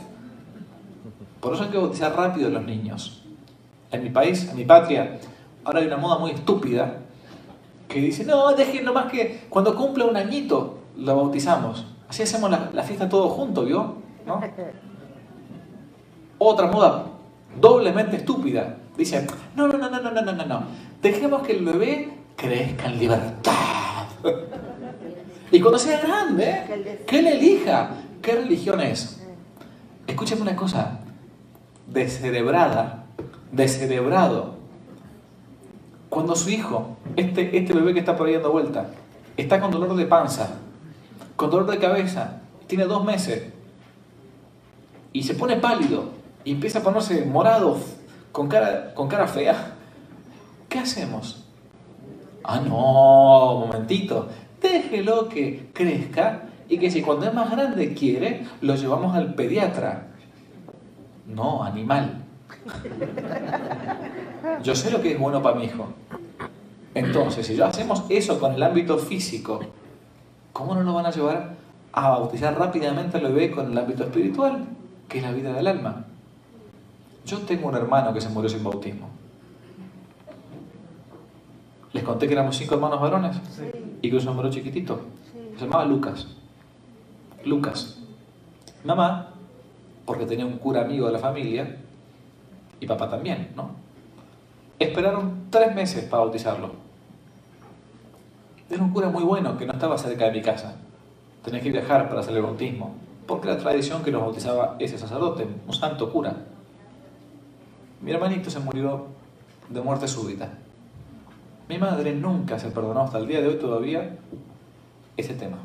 Por 1.41 1.55
eso 1.55 1.65
hay 1.65 1.71
que 1.71 1.79
bautizar 1.79 2.17
rápido 2.17 2.49
a 2.49 2.51
los 2.51 2.65
niños. 2.65 3.23
En 3.91 4.03
mi 4.03 4.11
país, 4.11 4.49
en 4.49 4.57
mi 4.57 4.65
patria, 4.65 5.19
ahora 5.65 5.81
hay 5.81 5.87
una 5.87 5.97
moda 5.97 6.19
muy 6.19 6.31
estúpida 6.31 7.01
que 7.89 8.01
dice, 8.01 8.25
no, 8.25 8.53
dejen 8.53 8.85
nomás 8.85 9.11
que 9.11 9.47
cuando 9.49 9.75
cumpla 9.75 10.05
un 10.05 10.17
añito 10.17 10.79
lo 10.97 11.17
bautizamos. 11.17 11.87
Así 12.09 12.23
hacemos 12.23 12.51
la, 12.51 12.71
la 12.73 12.83
fiesta 12.83 13.09
todos 13.09 13.33
juntos, 13.33 13.67
¿vio? 13.67 13.95
¿No? 14.27 14.41
Otra 16.39 16.67
moda 16.69 17.07
doblemente 17.61 18.17
estúpida. 18.17 18.77
Dice, 18.97 19.27
no, 19.55 19.69
no, 19.69 19.79
no, 19.79 19.89
no, 19.89 20.01
no, 20.01 20.11
no, 20.11 20.33
no, 20.33 20.47
no. 20.47 20.63
Dejemos 21.01 21.43
que 21.43 21.53
el 21.53 21.65
bebé 21.65 22.11
crezca 22.37 22.87
en 22.87 22.99
libertad. 22.99 24.07
Y 25.51 25.61
cuando 25.61 25.79
sea 25.79 25.99
grande, 26.01 27.01
que 27.07 27.21
él 27.21 27.27
elija 27.27 27.93
qué 28.21 28.33
religión 28.33 28.83
es. 28.83 29.25
Escúchame 30.07 30.43
una 30.43 30.55
cosa, 30.55 31.01
descerebrada, 31.87 33.05
descerebrado. 33.51 34.58
Cuando 36.09 36.35
su 36.35 36.51
hijo, 36.51 36.97
este, 37.17 37.57
este 37.59 37.75
bebé 37.75 37.93
que 37.93 38.01
está 38.01 38.17
por 38.17 38.27
ahí 38.27 38.35
dando 38.35 38.53
vuelta, 38.53 38.91
está 39.37 39.61
con 39.61 39.71
dolor 39.71 39.95
de 39.95 40.07
panza, 40.07 40.59
con 41.37 41.51
dolor 41.51 41.71
de 41.71 41.79
cabeza, 41.79 42.41
tiene 42.67 42.85
dos 42.85 43.05
meses, 43.05 43.53
y 45.13 45.23
se 45.23 45.35
pone 45.35 45.57
pálido, 45.57 46.05
y 46.45 46.53
empieza 46.53 46.79
a 46.79 46.83
ponerse 46.83 47.25
morado, 47.25 47.77
con 48.33 48.49
cara, 48.49 48.95
con 48.95 49.09
cara 49.09 49.27
fea, 49.27 49.75
¿qué 50.69 50.79
hacemos? 50.79 51.45
Ah, 52.45 52.61
no, 52.61 53.67
momentito, 53.67 54.29
déjelo 54.61 55.29
que 55.29 55.71
crezca 55.73 56.45
y 56.69 56.79
que 56.79 56.91
si 56.91 57.03
cuando 57.03 57.27
es 57.27 57.35
más 57.35 57.51
grande 57.51 57.95
quiere, 57.95 58.47
lo 58.61 58.75
llevamos 58.75 59.15
al 59.15 59.35
pediatra. 59.35 60.09
No, 61.27 61.63
animal. 61.63 62.25
Yo 64.63 64.75
sé 64.75 64.91
lo 64.91 65.01
que 65.01 65.13
es 65.13 65.19
bueno 65.19 65.43
para 65.43 65.57
mi 65.57 65.65
hijo. 65.65 65.89
Entonces, 66.95 67.47
si 67.47 67.55
yo 67.55 67.65
hacemos 67.65 68.05
eso 68.09 68.41
con 68.41 68.53
el 68.53 68.63
ámbito 68.63 68.99
físico, 68.99 69.61
¿cómo 70.53 70.75
no 70.75 70.83
lo 70.83 70.95
van 70.95 71.07
a 71.07 71.11
llevar 71.11 71.55
a 71.93 72.11
bautizar 72.11 72.59
rápidamente 72.59 73.19
al 73.19 73.25
bebé 73.25 73.51
con 73.51 73.71
el 73.71 73.79
ámbito 73.79 74.05
espiritual, 74.05 74.65
que 75.09 75.19
es 75.19 75.25
la 75.25 75.33
vida 75.33 75.53
del 75.53 75.67
alma? 75.67 76.07
Yo 77.25 77.39
tengo 77.39 77.69
un 77.69 77.77
hermano 77.77 78.13
que 78.13 78.21
se 78.21 78.29
murió 78.31 78.49
sin 78.49 78.65
bautismo. 78.65 79.09
conté 82.05 82.27
que 82.27 82.33
éramos 82.33 82.57
cinco 82.57 82.77
hermanos 82.77 83.01
varones 83.01 83.37
Sí. 83.51 83.65
y 84.01 84.09
que 84.09 84.17
un 84.17 84.23
sombrero 84.23 84.51
chiquitito. 84.51 85.01
Se 85.59 85.65
llamaba 85.65 85.85
Lucas. 85.85 86.29
Lucas. 87.45 87.99
Mamá, 88.85 89.31
porque 90.07 90.25
tenía 90.25 90.47
un 90.47 90.59
cura 90.59 90.83
amigo 90.83 91.07
de 91.07 91.13
la 91.13 91.19
familia, 91.19 91.77
y 92.81 92.87
papá 92.87 93.09
también, 93.09 93.51
¿no? 93.57 93.71
Esperaron 94.79 95.47
tres 95.51 95.75
meses 95.75 96.05
para 96.05 96.23
bautizarlo. 96.23 96.73
Era 98.71 98.83
un 98.83 98.93
cura 98.93 99.09
muy 99.09 99.25
bueno 99.25 99.57
que 99.57 99.67
no 99.67 99.73
estaba 99.73 99.99
cerca 99.99 100.27
de 100.27 100.33
mi 100.33 100.43
casa. 100.43 100.77
Tenía 101.45 101.61
que 101.61 101.71
viajar 101.71 102.09
para 102.09 102.21
hacer 102.21 102.37
el 102.37 102.43
bautismo, 102.43 102.95
porque 103.27 103.49
era 103.49 103.59
tradición 103.59 104.03
que 104.03 104.11
los 104.11 104.21
bautizaba 104.21 104.77
ese 104.79 104.99
sacerdote, 104.99 105.47
un 105.67 105.75
santo 105.75 106.13
cura. 106.13 106.35
Mi 108.03 108.13
hermanito 108.13 108.51
se 108.51 108.61
murió 108.61 109.07
de 109.69 109.81
muerte 109.81 110.07
súbita. 110.07 110.51
Mi 111.69 111.79
madre 111.79 112.15
nunca 112.15 112.59
se 112.59 112.71
perdonó 112.71 113.03
hasta 113.03 113.19
el 113.19 113.27
día 113.27 113.41
de 113.41 113.49
hoy 113.49 113.57
todavía 113.57 114.17
ese 115.17 115.35
tema. 115.35 115.59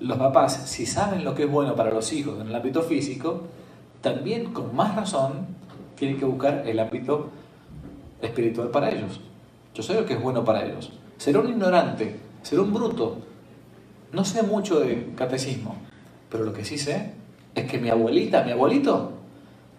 Los 0.00 0.18
papás, 0.18 0.68
si 0.68 0.86
saben 0.86 1.24
lo 1.24 1.34
que 1.34 1.44
es 1.44 1.50
bueno 1.50 1.74
para 1.74 1.90
los 1.90 2.12
hijos 2.12 2.40
en 2.40 2.48
el 2.48 2.54
ámbito 2.54 2.82
físico, 2.82 3.42
también 4.06 4.52
con 4.52 4.76
más 4.76 4.94
razón 4.94 5.48
tienen 5.96 6.16
que 6.16 6.24
buscar 6.24 6.62
el 6.64 6.78
ámbito 6.78 7.28
espiritual 8.22 8.68
para 8.68 8.88
ellos. 8.88 9.20
Yo 9.74 9.82
sé 9.82 9.94
lo 9.94 10.06
que 10.06 10.14
es 10.14 10.22
bueno 10.22 10.44
para 10.44 10.64
ellos. 10.64 10.92
Seré 11.16 11.38
un 11.38 11.48
ignorante, 11.48 12.14
seré 12.42 12.62
un 12.62 12.72
bruto. 12.72 13.16
No 14.12 14.24
sé 14.24 14.44
mucho 14.44 14.78
de 14.78 15.12
catecismo, 15.16 15.74
pero 16.30 16.44
lo 16.44 16.52
que 16.52 16.64
sí 16.64 16.78
sé 16.78 17.14
es 17.56 17.68
que 17.68 17.78
mi 17.78 17.88
abuelita, 17.88 18.44
mi 18.44 18.52
abuelito, 18.52 19.10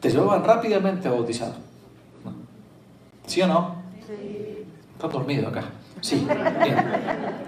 te 0.02 0.10
llevaban 0.10 0.44
rápidamente 0.44 1.08
a 1.08 1.12
bautizar. 1.12 1.54
¿Sí 3.28 3.42
o 3.44 3.48
no? 3.48 3.76
Sí. 4.06 4.66
Está 4.92 5.08
dormido 5.08 5.48
acá. 5.48 5.64
Sí, 6.02 6.28
bien. 6.64 6.76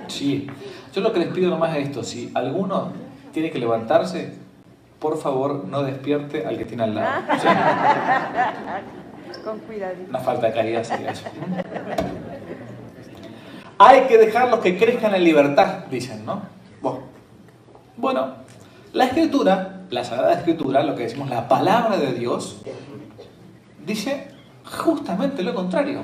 Sí. 0.08 0.48
Yo 0.94 1.02
lo 1.02 1.12
que 1.12 1.20
les 1.20 1.28
pido 1.28 1.50
nomás 1.50 1.76
es 1.76 1.88
esto. 1.88 2.04
Si 2.06 2.32
alguno 2.34 2.94
tiene 3.34 3.52
que 3.52 3.60
levantarse, 3.60 4.34
por 5.00 5.18
favor 5.18 5.66
no 5.66 5.84
despierte 5.84 6.46
al 6.46 6.58
que 6.58 6.66
tiene 6.66 6.84
al 6.84 6.96
lado. 6.96 7.22
¿Sí? 7.42 7.48
Con 9.44 9.60
cuidadito. 9.60 10.10
Una 10.10 10.20
falta 10.20 10.48
de 10.48 10.54
caridad 10.54 10.84
sería 10.84 11.12
eso. 11.12 11.26
Hay 13.78 14.02
que 14.08 14.18
dejarlos 14.18 14.60
que 14.60 14.78
crezcan 14.78 15.16
en 15.16 15.24
libertad, 15.24 15.86
dicen, 15.90 16.26
¿no? 16.26 16.42
Bueno. 16.82 17.00
Bueno, 17.96 18.36
la 18.94 19.06
escritura, 19.06 19.82
la 19.90 20.04
Sagrada 20.04 20.34
Escritura, 20.34 20.84
lo 20.84 20.96
que 20.96 21.04
decimos 21.04 21.30
la 21.30 21.48
palabra 21.50 21.98
de 21.98 22.14
Dios, 22.14 22.62
dice 23.86 24.28
justamente 24.64 25.44
lo 25.44 25.54
contrario. 25.54 26.04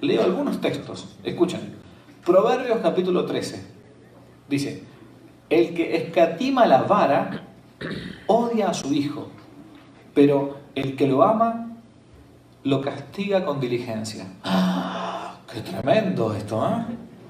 Leo 0.00 0.22
algunos 0.22 0.60
textos, 0.60 1.16
escuchen. 1.22 1.76
Proverbios 2.24 2.78
capítulo 2.82 3.26
13. 3.26 3.64
Dice, 4.48 4.82
el 5.50 5.74
que 5.74 5.96
escatima 5.96 6.66
la 6.66 6.82
vara 6.82 7.42
odia 8.26 8.68
a 8.70 8.74
su 8.74 8.92
hijo, 8.92 9.28
pero 10.14 10.58
el 10.74 10.96
que 10.96 11.06
lo 11.06 11.22
ama 11.22 11.66
lo 12.64 12.80
castiga 12.80 13.44
con 13.44 13.60
diligencia. 13.60 14.26
¡Ah! 14.44 15.36
¡Qué 15.52 15.60
tremendo 15.60 16.34
esto! 16.34 16.66
¿eh? 16.66 16.84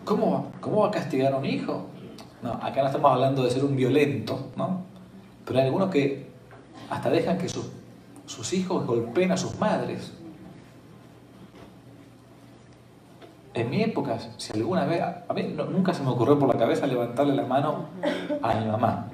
¿Cómo, 0.05 0.33
va- 0.33 0.61
¿Cómo 0.61 0.81
va 0.83 0.89
a 0.89 0.91
castigar 0.91 1.33
a 1.33 1.37
un 1.37 1.45
hijo? 1.47 1.87
No, 2.43 2.53
acá 2.55 2.81
no 2.83 2.87
estamos 2.87 3.13
hablando 3.13 3.43
de 3.45 3.51
ser 3.51 3.65
un 3.65 3.77
violento, 3.77 4.51
¿no? 4.57 4.83
Pero 5.45 5.59
hay 5.61 5.67
algunos 5.67 5.91
que 5.91 6.29
hasta 6.91 7.11
dejan 7.11 7.39
que 7.39 7.49
sus- 7.49 7.71
sus 8.27 8.53
hijos 8.53 8.87
golpeen 8.87 9.33
a 9.33 9.37
sus 9.37 9.59
madres. 9.59 10.13
En 13.55 13.71
mi 13.71 13.83
época, 13.83 14.19
si 14.37 14.53
alguna 14.53 14.85
vez, 14.85 15.03
a 15.03 15.33
mí 15.35 15.55
nunca 15.71 15.95
se 15.95 16.03
me 16.03 16.11
ocurrió 16.11 16.39
por 16.39 16.49
la 16.49 16.59
cabeza 16.59 16.87
levantarle 16.87 17.35
la 17.35 17.45
mano 17.45 17.87
a 18.43 18.55
mi 18.55 18.67
mamá. 18.67 19.09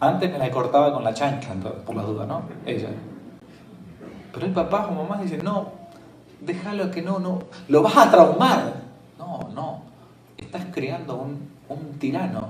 Antes 0.00 0.32
me 0.32 0.38
la 0.38 0.50
cortaba 0.50 0.92
con 0.92 1.04
la 1.04 1.14
chancla, 1.14 1.54
por 1.84 1.96
las 1.96 2.06
dudas, 2.06 2.26
¿no? 2.26 2.42
Ella. 2.64 2.88
Pero 4.32 4.46
el 4.46 4.52
papá 4.52 4.88
o 4.90 4.92
mamá 4.92 5.22
dicen, 5.22 5.42
no, 5.44 5.70
déjalo 6.40 6.90
que 6.90 7.02
no, 7.02 7.18
no, 7.18 7.40
lo 7.68 7.82
vas 7.82 7.96
a 7.96 8.10
traumar. 8.10 8.74
No, 9.18 9.48
no, 9.54 9.82
estás 10.36 10.66
creando 10.72 11.16
un, 11.16 11.48
un 11.68 11.98
tirano 11.98 12.48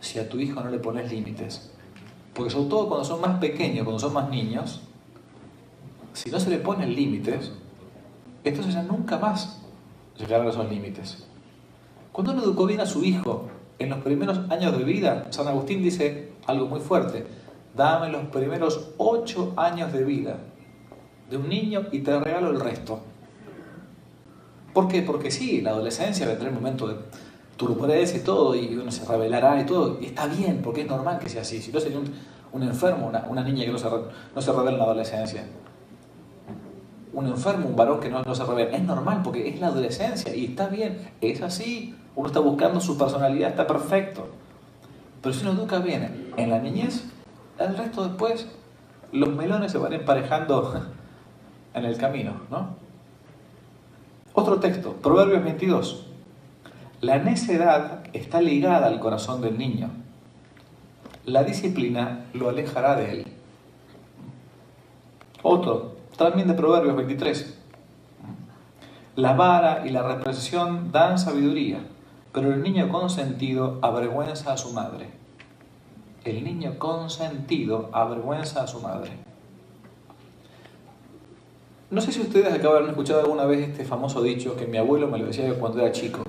si 0.00 0.18
a 0.18 0.28
tu 0.28 0.38
hijo 0.38 0.60
no 0.60 0.70
le 0.70 0.78
pones 0.78 1.10
límites. 1.10 1.70
Porque 2.34 2.50
sobre 2.50 2.68
todo 2.68 2.88
cuando 2.88 3.04
son 3.04 3.20
más 3.20 3.38
pequeños, 3.38 3.84
cuando 3.84 3.98
son 3.98 4.14
más 4.14 4.30
niños, 4.30 4.80
si 6.12 6.30
no 6.30 6.40
se 6.40 6.50
le 6.50 6.58
ponen 6.58 6.94
límites, 6.94 7.52
entonces 8.44 8.74
ya 8.74 8.82
nunca 8.82 9.18
más 9.18 9.60
llegarán 10.24 10.46
a 10.46 10.50
esos 10.50 10.68
límites. 10.68 11.26
Cuando 12.12 12.32
uno 12.32 12.42
educó 12.42 12.66
bien 12.66 12.80
a 12.80 12.86
su 12.86 13.04
hijo 13.04 13.48
en 13.78 13.90
los 13.90 14.00
primeros 14.00 14.40
años 14.50 14.76
de 14.76 14.84
vida, 14.84 15.26
San 15.30 15.48
Agustín 15.48 15.82
dice 15.82 16.32
algo 16.46 16.66
muy 16.66 16.80
fuerte, 16.80 17.26
dame 17.74 18.10
los 18.10 18.24
primeros 18.26 18.90
ocho 18.98 19.52
años 19.56 19.92
de 19.92 20.04
vida 20.04 20.38
de 21.30 21.36
un 21.36 21.48
niño 21.48 21.86
y 21.92 22.00
te 22.00 22.18
regalo 22.18 22.50
el 22.50 22.60
resto. 22.60 23.00
¿Por 24.74 24.88
qué? 24.88 25.02
Porque 25.02 25.30
sí, 25.30 25.60
la 25.60 25.70
adolescencia 25.70 26.26
vendrá 26.26 26.48
el 26.48 26.54
momento 26.54 26.88
de 26.88 26.96
turbulencia 27.56 28.18
y 28.18 28.22
todo, 28.22 28.54
y 28.54 28.74
uno 28.74 28.90
se 28.90 29.04
revelará 29.04 29.60
y 29.60 29.66
todo, 29.66 29.98
y 30.00 30.06
está 30.06 30.26
bien, 30.26 30.60
porque 30.62 30.82
es 30.82 30.88
normal 30.88 31.18
que 31.18 31.28
sea 31.28 31.42
así. 31.42 31.60
Si 31.60 31.72
no 31.72 31.80
sería 31.80 31.98
un, 31.98 32.12
un 32.52 32.62
enfermo, 32.62 33.06
una, 33.06 33.26
una 33.28 33.42
niña 33.44 33.64
que 33.64 33.72
no 33.72 33.78
se, 33.78 33.88
no 33.88 34.40
se 34.40 34.52
revela 34.52 34.72
en 34.72 34.78
la 34.78 34.84
adolescencia. 34.84 35.44
Un 37.12 37.26
enfermo, 37.26 37.68
un 37.68 37.76
varón 37.76 38.00
que 38.00 38.08
no, 38.08 38.34
se 38.34 38.44
revela. 38.44 38.76
Es 38.76 38.82
normal, 38.82 39.20
porque 39.22 39.48
es 39.48 39.60
la 39.60 39.68
adolescencia, 39.68 40.34
y 40.34 40.46
está 40.46 40.68
bien, 40.68 41.10
es 41.20 41.42
así. 41.42 41.94
Uno 42.14 42.28
está 42.28 42.40
buscando 42.40 42.80
su 42.80 42.96
personalidad, 42.96 43.50
está 43.50 43.66
perfecto. 43.66 44.28
Pero 45.22 45.34
si 45.34 45.42
uno 45.42 45.52
educa 45.52 45.78
bien 45.78 46.32
en 46.36 46.50
la 46.50 46.58
niñez, 46.58 47.04
el 47.58 47.76
resto 47.76 48.06
después, 48.06 48.48
los 49.12 49.28
melones 49.30 49.72
se 49.72 49.78
van 49.78 49.92
emparejando 49.92 50.86
en 51.74 51.84
el 51.84 51.96
camino, 51.96 52.32
¿no? 52.50 52.76
Otro 54.32 54.60
texto, 54.60 54.94
Proverbios 54.94 55.42
22. 55.42 56.06
La 57.00 57.18
necedad 57.18 58.04
está 58.12 58.40
ligada 58.40 58.86
al 58.86 59.00
corazón 59.00 59.40
del 59.40 59.58
niño. 59.58 59.90
La 61.24 61.44
disciplina 61.44 62.26
lo 62.32 62.48
alejará 62.48 62.94
de 62.94 63.12
él. 63.12 63.26
Otro, 65.42 65.96
también 66.20 66.48
de 66.48 66.52
Proverbios 66.52 66.96
23. 66.96 67.54
La 69.16 69.32
vara 69.32 69.86
y 69.86 69.88
la 69.88 70.02
represión 70.02 70.92
dan 70.92 71.18
sabiduría, 71.18 71.78
pero 72.34 72.52
el 72.52 72.62
niño 72.62 72.90
consentido 72.90 73.78
avergüenza 73.80 74.52
a 74.52 74.58
su 74.58 74.74
madre. 74.74 75.08
El 76.24 76.44
niño 76.44 76.78
consentido 76.78 77.88
avergüenza 77.92 78.62
a 78.62 78.66
su 78.66 78.80
madre. 78.80 79.12
No 81.90 82.02
sé 82.02 82.12
si 82.12 82.20
ustedes 82.20 82.52
acaban 82.52 82.84
de 82.84 82.90
escuchado 82.90 83.20
alguna 83.20 83.46
vez 83.46 83.70
este 83.70 83.86
famoso 83.86 84.20
dicho 84.20 84.56
que 84.56 84.66
mi 84.66 84.76
abuelo 84.76 85.08
me 85.08 85.16
lo 85.16 85.24
decía 85.24 85.54
cuando 85.54 85.80
era 85.80 85.90
chico. 85.90 86.22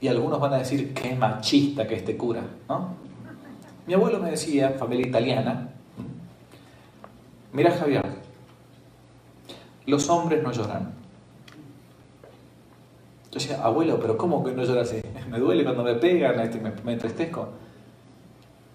Y 0.00 0.08
algunos 0.08 0.40
van 0.40 0.54
a 0.54 0.58
decir 0.58 0.92
qué 0.92 1.14
machista 1.14 1.86
que 1.86 1.94
este 1.94 2.16
cura, 2.16 2.42
¿no? 2.68 2.96
Mi 3.86 3.94
abuelo 3.94 4.18
me 4.18 4.32
decía, 4.32 4.70
familia 4.70 5.06
italiana, 5.06 5.68
mira 7.52 7.70
Javier, 7.70 8.17
los 9.88 10.08
hombres 10.10 10.42
no 10.42 10.52
lloran. 10.52 10.92
Yo 13.30 13.38
decía, 13.38 13.62
abuelo, 13.62 13.98
pero 13.98 14.16
¿cómo 14.16 14.44
que 14.44 14.52
no 14.52 14.64
lloras? 14.64 14.94
Me 15.30 15.38
duele 15.38 15.64
cuando 15.64 15.82
me 15.82 15.94
pegan, 15.94 16.40
este, 16.40 16.58
me, 16.58 16.72
me 16.84 16.94
entristezco. 16.94 17.48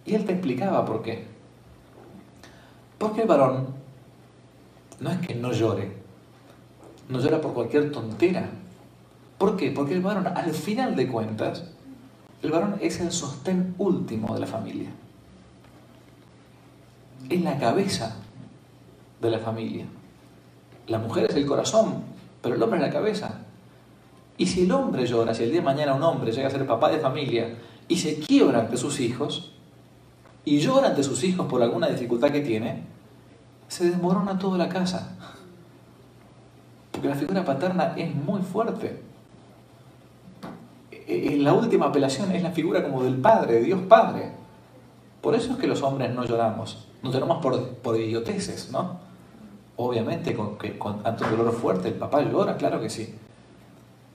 Y 0.06 0.14
él 0.14 0.26
te 0.26 0.34
explicaba 0.34 0.86
por 0.86 1.02
qué. 1.02 1.26
Porque 2.98 3.22
el 3.24 3.28
varón 3.28 3.68
no 5.00 5.10
es 5.10 5.18
que 5.18 5.34
no 5.34 5.52
llore, 5.52 5.92
no 7.10 7.20
llora 7.20 7.42
por 7.42 7.54
cualquier 7.54 7.92
tontera. 7.92 8.50
¿Por 9.38 9.58
qué? 9.58 9.72
Porque 9.72 9.96
el 9.96 10.02
varón, 10.02 10.28
al 10.28 10.54
final 10.54 10.96
de 10.96 11.08
cuentas, 11.08 11.64
el 12.44 12.52
varón 12.52 12.78
es 12.82 13.00
el 13.00 13.12
sostén 13.12 13.74
último 13.78 14.34
de 14.34 14.40
la 14.42 14.48
familia. 14.48 14.90
Es 17.30 17.42
la 17.42 17.58
cabeza 17.58 18.16
de 19.22 19.32
la 19.32 19.40
familia. 19.40 19.86
La 20.88 21.00
mujer 21.00 21.28
es 21.30 21.36
el 21.36 21.46
corazón, 21.46 22.04
pero 22.42 22.56
el 22.56 22.64
hombre 22.64 22.80
es 22.80 22.86
la 22.86 22.92
cabeza. 22.92 23.40
Y 24.38 24.48
si 24.48 24.64
el 24.64 24.72
hombre 24.72 25.06
llora, 25.06 25.34
si 25.34 25.44
el 25.44 25.52
día 25.52 25.60
de 25.60 25.66
mañana 25.66 25.94
un 25.94 26.04
hombre 26.04 26.32
llega 26.32 26.48
a 26.48 26.52
ser 26.52 26.66
papá 26.66 26.90
de 26.90 27.00
familia 27.00 27.56
y 27.88 27.98
se 27.98 28.20
quiebra 28.20 28.62
ante 28.62 28.78
sus 28.78 29.00
hijos, 29.00 29.52
y 30.46 30.60
llora 30.60 30.90
ante 30.90 31.04
sus 31.04 31.24
hijos 31.24 31.48
por 31.48 31.62
alguna 31.62 31.88
dificultad 31.88 32.32
que 32.32 32.42
tiene, 32.42 32.84
se 33.68 33.90
desmorona 33.90 34.38
toda 34.38 34.58
la 34.58 34.70
casa. 34.70 35.16
Porque 36.92 37.08
la 37.08 37.16
figura 37.16 37.46
paterna 37.46 37.94
es 37.96 38.14
muy 38.14 38.42
fuerte. 38.42 39.02
Eh, 40.92 41.38
La 41.40 41.54
última 41.54 41.88
apelación 41.88 42.32
es 42.32 42.44
la 42.44 42.52
figura 42.52 42.84
como 42.84 43.04
del 43.04 43.18
Padre, 43.18 43.54
de 43.54 43.62
Dios 43.64 43.82
Padre. 43.88 44.32
Por 45.22 45.36
eso 45.36 45.54
es 45.54 45.58
que 45.58 45.68
los 45.68 45.82
hombres 45.82 46.14
no 46.14 46.26
lloramos. 46.26 46.88
No 47.02 47.12
lloramos 47.12 47.42
por, 47.42 47.76
por 47.76 48.00
idioteces, 48.00 48.70
¿no? 48.72 49.00
Obviamente, 49.76 50.36
con, 50.36 50.58
con 50.78 50.96
un 50.98 51.38
dolor 51.38 51.54
fuerte, 51.54 51.88
el 51.90 51.96
papá 51.96 52.22
llora, 52.22 52.58
claro 52.58 52.80
que 52.80 52.90
sí. 52.90 53.16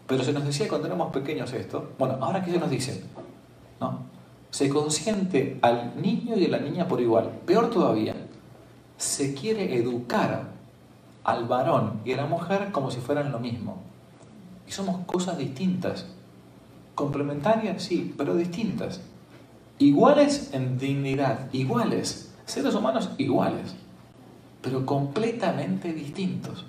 Pero 0.07 0.25
se 0.25 0.33
nos 0.33 0.45
decía 0.45 0.69
cuando 0.69 0.87
éramos 0.87 1.13
pequeños 1.13 1.53
esto, 1.53 1.91
bueno, 1.99 2.17
ahora 2.21 2.45
que 2.45 2.51
se 2.51 2.59
nos 2.59 2.71
dicen, 2.71 3.03
¿no? 3.81 4.07
Se 4.51 4.69
consiente 4.71 5.59
al 5.61 6.01
niño 6.01 6.37
y 6.37 6.47
a 6.47 6.49
la 6.49 6.59
niña 6.59 6.89
por 6.89 7.01
igual. 7.01 7.31
Peor 7.45 7.69
todavía, 7.69 8.15
se 8.97 9.35
quiere 9.35 9.77
educar 9.77 10.49
al 11.25 11.45
varón 11.45 12.01
y 12.05 12.13
a 12.15 12.17
la 12.17 12.27
mujer 12.27 12.73
como 12.73 12.91
si 12.91 13.01
fueran 13.01 13.33
lo 13.33 13.39
mismo. 13.39 13.83
Y 14.67 14.73
somos 14.73 15.05
cosas 15.05 15.37
distintas. 15.37 16.07
Complementarias, 16.95 17.83
sí, 17.83 18.15
pero 18.17 18.35
distintas. 18.35 19.01
Iguales 19.79 20.51
en 20.55 20.79
dignidad, 20.79 21.53
iguales. 21.53 22.35
Seres 22.47 22.75
humanos 22.75 23.11
iguales, 23.19 23.75
pero 24.63 24.85
completamente 24.85 25.93
distintos. 25.93 26.65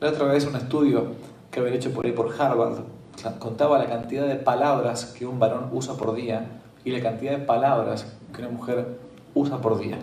La 0.00 0.10
otra 0.10 0.26
vez 0.26 0.46
un 0.46 0.56
estudio 0.56 1.12
que 1.50 1.60
había 1.60 1.74
hecho 1.74 1.92
por 1.92 2.06
ahí 2.06 2.12
por 2.12 2.34
Harvard 2.40 2.80
contaba 3.38 3.78
la 3.78 3.86
cantidad 3.86 4.26
de 4.26 4.36
palabras 4.36 5.06
que 5.06 5.26
un 5.26 5.38
varón 5.38 5.70
usa 5.72 5.94
por 5.94 6.14
día 6.14 6.46
y 6.84 6.90
la 6.90 7.00
cantidad 7.02 7.32
de 7.32 7.44
palabras 7.44 8.06
que 8.32 8.42
una 8.42 8.50
mujer 8.50 8.98
usa 9.34 9.60
por 9.60 9.80
día. 9.80 9.98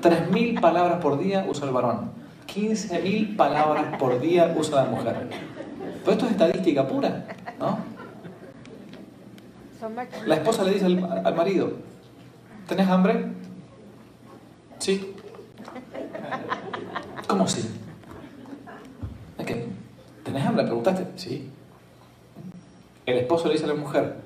3.000 0.00 0.60
palabras 0.60 1.00
por 1.00 1.18
día 1.18 1.44
usa 1.48 1.66
el 1.66 1.74
varón. 1.74 2.10
15.000 2.46 3.36
palabras 3.36 3.98
por 3.98 4.18
día 4.20 4.54
usa 4.56 4.84
la 4.84 4.90
mujer. 4.90 5.28
Pero 6.00 6.12
esto 6.12 6.24
es 6.24 6.30
estadística 6.32 6.86
pura, 6.86 7.26
¿no? 7.58 7.78
La 10.26 10.36
esposa 10.36 10.64
le 10.64 10.72
dice 10.72 10.86
al, 10.86 11.22
al 11.24 11.34
marido, 11.34 11.72
¿tenés 12.66 12.88
hambre? 12.88 13.37
Sí. 14.78 15.14
¿Cómo 17.26 17.46
sí? 17.46 17.68
¿Tenés 20.28 20.44
hambre? 20.44 20.64
¿Preguntaste? 20.64 21.06
Sí. 21.16 21.48
El 23.06 23.16
esposo 23.16 23.46
le 23.46 23.54
dice 23.54 23.64
a 23.64 23.68
la 23.68 23.74
mujer, 23.74 24.16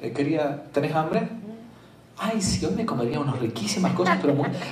eh, 0.00 0.12
quería, 0.12 0.64
¿tenés 0.72 0.94
hambre? 0.94 1.28
Ay, 2.16 2.40
sí, 2.40 2.64
hoy 2.64 2.74
me 2.74 2.86
comería 2.86 3.20
unas 3.20 3.38
riquísimas 3.38 3.92
cosas, 3.92 4.18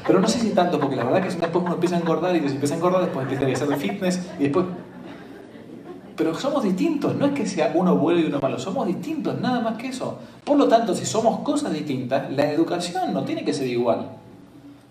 pero, 0.07 0.18
no 0.18 0.26
sé 0.26 0.40
si 0.40 0.50
tanto, 0.55 0.81
porque 0.81 0.96
la 0.96 1.05
verdad 1.05 1.20
que 1.20 1.29
después 1.29 1.62
uno 1.62 1.74
empieza 1.74 1.96
a 1.96 1.98
engordar 1.98 2.35
y 2.35 2.40
si 2.48 2.55
empieza 2.55 2.72
a 2.72 2.76
engordar, 2.79 3.02
después 3.02 3.31
empieza 3.31 3.64
a 3.64 3.66
hacer 3.66 3.79
fitness 3.79 4.26
y 4.38 4.44
después... 4.44 4.64
Pero 6.16 6.35
somos 6.35 6.64
distintos, 6.64 7.14
no 7.14 7.26
es 7.26 7.33
que 7.33 7.44
sea 7.44 7.72
uno 7.74 7.94
bueno 7.96 8.20
y 8.20 8.24
uno 8.24 8.40
malo, 8.40 8.59
somos 8.59 8.87
distintos, 8.87 9.38
nada 9.38 9.61
más 9.61 9.76
que 9.76 9.88
eso. 9.88 10.18
Por 10.44 10.57
lo 10.57 10.66
tanto, 10.66 10.94
si 10.94 11.05
somos 11.05 11.40
cosas 11.40 11.74
distintas, 11.74 12.33
la 12.33 12.50
educación 12.50 13.12
no 13.12 13.22
tiene 13.24 13.44
que 13.44 13.52
ser 13.52 13.66
igual, 13.66 14.12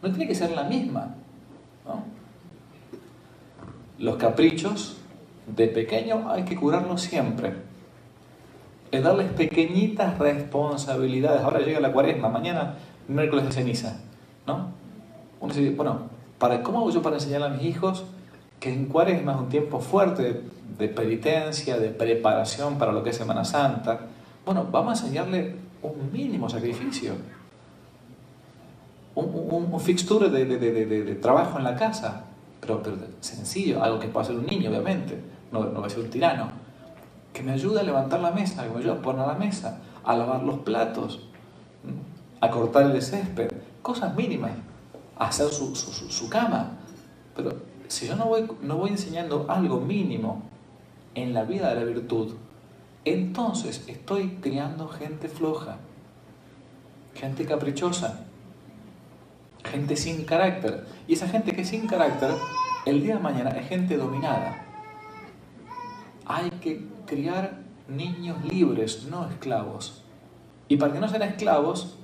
no 0.06 0.12
tiene 0.12 0.28
que 0.28 0.36
ser 0.36 0.52
la 0.52 0.64
misma. 0.64 1.16
Los 3.98 4.18
caprichos 4.18 4.98
de 5.48 5.68
pequeño 5.68 6.30
hay 6.30 6.44
que 6.44 6.56
curarlos 6.56 7.02
siempre. 7.02 7.54
Es 8.92 9.04
darles 9.04 9.32
pequeñitas 9.32 10.18
responsabilidades. 10.20 11.42
Ahora 11.42 11.60
llega 11.60 11.80
la 11.80 11.92
cuaresma, 11.92 12.30
mañana 12.30 12.76
miércoles 13.08 13.46
de 13.46 13.52
ceniza. 13.52 13.98
¿no? 14.46 14.68
Uno 15.40 15.54
bueno, 15.76 16.00
¿para, 16.38 16.62
¿cómo 16.62 16.80
hago 16.80 16.92
yo 16.92 17.02
para 17.02 17.16
enseñarle 17.16 17.48
a 17.48 17.50
mis 17.50 17.64
hijos 17.64 18.06
que 18.60 18.72
en 18.72 18.86
cuaresma 18.86 19.34
es 19.34 19.40
un 19.40 19.50
tiempo 19.50 19.80
fuerte 19.80 20.44
de, 20.78 20.88
penitencia, 20.88 21.78
de 21.78 21.90
preparación 21.90 22.78
para 22.78 22.92
lo 22.92 23.02
que 23.02 23.10
es 23.10 23.18
Semana 23.18 23.44
Santa? 23.44 24.02
Bueno, 24.46 24.68
vamos 24.72 25.02
a 25.02 25.06
enseñarle 25.06 25.56
un 25.82 26.12
mínimo 26.12 26.48
sacrificio. 26.48 27.14
Un, 29.16 29.80
fixture 29.80 30.30
de, 30.30 31.16
trabajo 31.22 31.58
en 31.58 31.64
la 31.64 31.76
casa, 31.76 32.26
pero, 32.60 32.84
pero 32.84 32.98
sencillo, 33.22 33.82
algo 33.82 34.00
que 34.00 34.08
pueda 34.08 34.26
hacer 34.26 34.36
un 34.36 34.46
niño, 34.46 34.70
obviamente. 34.70 35.18
No, 35.52 35.72
va 35.82 35.88
a 35.88 35.90
ser 35.90 36.00
un 36.00 36.10
tirano, 36.10 36.50
que 37.32 37.42
me 37.44 37.54
ayude 37.54 37.80
a 37.80 37.84
levantar 37.84 38.20
la 38.20 38.32
mesa, 38.32 38.64
que 38.64 38.70
me 38.70 38.80
ayude 38.80 38.92
a 38.92 39.02
poner 39.02 39.26
la 39.26 39.36
mesa, 39.36 39.80
a 40.04 40.16
lavar 40.16 40.44
los 40.44 40.60
platos, 40.60 41.28
a 42.42 42.50
cortar 42.50 42.92
el 42.92 43.02
césped, 43.02 43.52
cosas 43.82 44.16
mínimas, 44.16 44.52
a 45.18 45.28
hacer 45.28 45.48
su, 45.50 45.76
su, 45.76 46.30
cama. 46.30 46.72
Pero 47.36 47.54
si 47.88 48.08
yo 48.08 48.16
no 48.16 48.26
voy, 48.26 48.48
no 48.62 48.78
voy 48.78 48.90
enseñando 48.90 49.46
algo 49.48 49.80
mínimo 49.80 50.44
en 51.14 51.34
la 51.34 51.44
vida 51.44 51.70
de 51.70 51.76
la 51.76 51.84
virtud, 51.84 52.34
entonces 53.06 53.84
estoy 53.88 54.38
criando 54.42 54.88
gente 54.88 55.30
floja, 55.30 55.78
gente 57.14 57.46
caprichosa, 57.46 58.26
gente 59.66 59.96
sin 59.96 60.24
carácter. 60.24 60.86
Y 61.08 61.14
esa 61.14 61.28
gente 61.28 61.54
que 61.54 61.62
es 61.62 61.70
sin 61.70 61.88
carácter, 61.88 62.32
el 62.86 63.04
día 63.04 63.16
de 63.16 63.22
mañana 63.22 63.50
es 63.52 63.68
gente 63.68 63.98
dominada 63.98 64.66
hay 66.26 66.50
que 66.50 66.86
criar 67.06 67.60
niños 67.88 68.44
libres, 68.46 69.06
no 69.10 69.30
esclavos. 69.30 70.04
Y 70.68 70.78
para 70.78 70.94
que 70.94 71.00
no 71.00 71.08
sean 71.08 71.22
esclavos, 71.22 71.96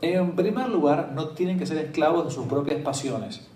en 0.00 0.34
primer 0.34 0.68
lugar, 0.68 1.12
no 1.14 1.28
tienen 1.28 1.58
que 1.58 1.66
ser 1.66 1.78
esclavos 1.78 2.24
de 2.26 2.30
sus 2.30 2.46
propias 2.46 2.80
pasiones. 2.82 3.46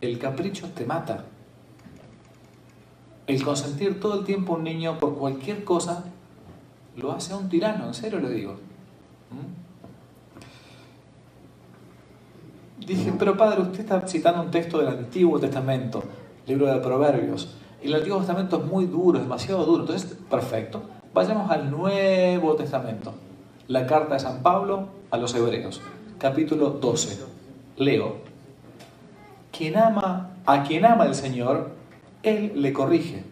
El 0.00 0.18
capricho 0.18 0.68
te 0.74 0.84
mata. 0.84 1.24
El 3.26 3.42
consentir 3.42 3.98
todo 3.98 4.20
el 4.20 4.26
tiempo 4.26 4.52
a 4.52 4.56
un 4.56 4.64
niño 4.64 4.98
por 4.98 5.16
cualquier 5.16 5.64
cosa 5.64 6.04
lo 6.96 7.12
hace 7.12 7.32
a 7.32 7.36
un 7.36 7.48
tirano, 7.48 7.86
en 7.86 7.94
serio 7.94 8.20
lo 8.20 8.28
digo. 8.28 8.52
¿Mm? 9.30 9.65
Dije, 12.78 13.12
pero 13.18 13.36
padre, 13.36 13.62
usted 13.62 13.80
está 13.80 14.06
citando 14.06 14.42
un 14.42 14.50
texto 14.50 14.78
del 14.78 14.88
Antiguo 14.88 15.40
Testamento, 15.40 16.02
libro 16.46 16.66
de 16.66 16.78
Proverbios. 16.80 17.56
El 17.82 17.94
Antiguo 17.94 18.18
Testamento 18.18 18.58
es 18.58 18.64
muy 18.64 18.86
duro, 18.86 19.18
demasiado 19.18 19.64
duro. 19.64 19.82
Entonces, 19.82 20.16
perfecto. 20.28 20.82
Vayamos 21.14 21.50
al 21.50 21.70
Nuevo 21.70 22.54
Testamento. 22.54 23.14
La 23.68 23.86
carta 23.86 24.14
de 24.14 24.20
San 24.20 24.42
Pablo 24.42 24.88
a 25.10 25.16
los 25.16 25.34
Hebreos, 25.34 25.80
capítulo 26.18 26.70
12. 26.70 27.24
Leo. 27.78 28.16
Quien 29.50 29.76
ama, 29.78 30.30
a 30.44 30.62
quien 30.62 30.84
ama 30.84 31.06
el 31.06 31.14
Señor, 31.14 31.70
Él 32.22 32.52
le 32.56 32.72
corrige 32.72 33.24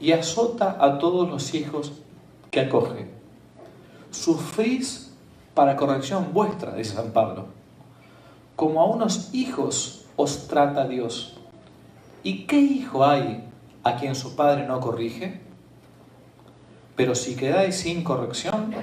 y 0.00 0.12
azota 0.12 0.76
a 0.80 0.98
todos 0.98 1.28
los 1.28 1.54
hijos 1.54 1.92
que 2.50 2.60
acoge. 2.60 3.08
Sufrís 4.10 5.12
para 5.54 5.76
corrección 5.76 6.32
vuestra, 6.32 6.74
dice 6.74 6.94
San 6.94 7.12
Pablo. 7.12 7.55
Como 8.56 8.80
a 8.80 8.86
unos 8.86 9.34
hijos 9.34 10.06
os 10.16 10.48
trata 10.48 10.88
Dios. 10.88 11.36
¿Y 12.22 12.46
qué 12.46 12.58
hijo 12.58 13.04
hay 13.04 13.44
a 13.84 13.96
quien 13.96 14.14
su 14.14 14.34
padre 14.34 14.66
no 14.66 14.80
corrige? 14.80 15.42
Pero 16.96 17.14
si 17.14 17.36
quedáis 17.36 17.76
sin 17.76 18.02
corrección, 18.02 18.74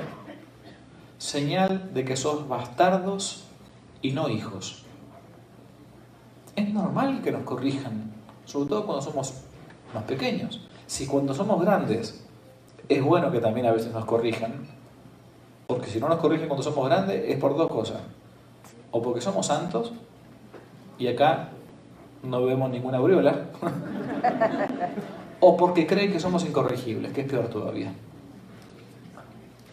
señal 1.17 1.91
de 1.93 2.05
que 2.05 2.15
sos 2.15 2.47
bastardos 2.47 3.45
y 4.03 4.11
no 4.11 4.29
hijos. 4.29 4.83
Es 6.55 6.71
normal 6.71 7.21
que 7.23 7.31
nos 7.31 7.41
corrijan, 7.41 8.11
sobre 8.45 8.69
todo 8.69 8.85
cuando 8.85 9.01
somos 9.01 9.33
más 9.91 10.03
pequeños. 10.03 10.61
Si 10.85 11.07
cuando 11.07 11.33
somos 11.33 11.59
grandes 11.59 12.23
es 12.87 13.01
bueno 13.01 13.31
que 13.31 13.39
también 13.39 13.65
a 13.65 13.71
veces 13.71 13.91
nos 13.91 14.05
corrijan, 14.05 14.67
porque 15.65 15.87
si 15.87 15.99
no 15.99 16.09
nos 16.09 16.19
corrigen 16.19 16.47
cuando 16.47 16.61
somos 16.61 16.87
grandes 16.87 17.23
es 17.27 17.39
por 17.39 17.57
dos 17.57 17.69
cosas. 17.69 18.01
O 18.93 19.01
porque 19.01 19.21
somos 19.21 19.47
santos, 19.47 19.91
y 20.99 21.07
acá 21.07 21.49
no 22.21 22.45
vemos 22.45 22.69
ninguna 22.69 22.99
aureola, 22.99 23.47
o 25.39 25.57
porque 25.57 25.87
creen 25.87 26.11
que 26.11 26.19
somos 26.19 26.45
incorregibles, 26.45 27.11
que 27.11 27.21
es 27.21 27.27
peor 27.27 27.47
todavía. 27.47 27.91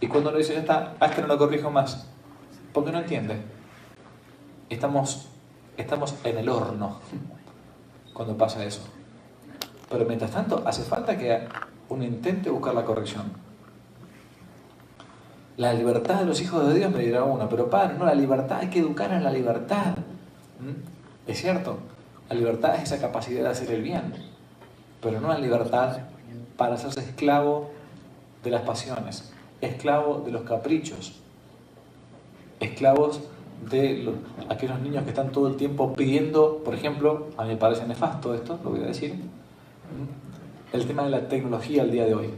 Y 0.00 0.06
cuando 0.08 0.30
uno 0.30 0.38
dice, 0.38 0.54
ya 0.54 0.60
está, 0.60 0.94
a 0.98 1.06
este 1.06 1.20
no 1.20 1.28
lo 1.28 1.36
corrijo 1.36 1.70
más, 1.70 2.08
porque 2.72 2.90
no 2.90 2.98
entiende. 2.98 3.36
Estamos, 4.70 5.28
estamos 5.76 6.14
en 6.24 6.38
el 6.38 6.48
horno 6.48 6.98
cuando 8.14 8.38
pasa 8.38 8.64
eso. 8.64 8.80
Pero 9.90 10.06
mientras 10.06 10.30
tanto, 10.30 10.62
hace 10.64 10.82
falta 10.82 11.18
que 11.18 11.46
uno 11.90 12.04
intente 12.04 12.48
buscar 12.48 12.74
la 12.74 12.84
corrección. 12.84 13.49
La 15.60 15.74
libertad 15.74 16.20
de 16.20 16.24
los 16.24 16.40
hijos 16.40 16.66
de 16.66 16.72
Dios 16.78 16.90
me 16.90 17.00
dirá 17.00 17.22
uno, 17.22 17.46
pero 17.46 17.68
padre, 17.68 17.98
no, 17.98 18.06
la 18.06 18.14
libertad, 18.14 18.60
hay 18.62 18.70
que 18.70 18.78
educar 18.78 19.12
en 19.12 19.22
la 19.22 19.30
libertad. 19.30 19.94
Es 21.26 21.38
cierto, 21.42 21.76
la 22.30 22.34
libertad 22.34 22.76
es 22.76 22.84
esa 22.84 22.98
capacidad 22.98 23.42
de 23.42 23.50
hacer 23.50 23.70
el 23.70 23.82
bien, 23.82 24.14
pero 25.02 25.20
no 25.20 25.28
la 25.28 25.38
libertad 25.38 25.98
para 26.56 26.76
hacerse 26.76 27.00
esclavo 27.00 27.72
de 28.42 28.50
las 28.52 28.62
pasiones, 28.62 29.34
esclavo 29.60 30.22
de 30.24 30.32
los 30.32 30.44
caprichos, 30.44 31.20
esclavos 32.58 33.20
de 33.70 34.14
aquellos 34.48 34.80
niños 34.80 35.04
que 35.04 35.10
están 35.10 35.30
todo 35.30 35.46
el 35.46 35.56
tiempo 35.56 35.92
pidiendo, 35.92 36.62
por 36.64 36.74
ejemplo, 36.74 37.26
a 37.36 37.42
mí 37.42 37.50
me 37.50 37.56
parece 37.58 37.86
nefasto 37.86 38.32
esto, 38.32 38.58
lo 38.64 38.70
voy 38.70 38.80
a 38.80 38.86
decir, 38.86 39.14
el 40.72 40.86
tema 40.86 41.02
de 41.02 41.10
la 41.10 41.28
tecnología 41.28 41.82
al 41.82 41.90
día 41.90 42.06
de 42.06 42.14
hoy. 42.14 42.30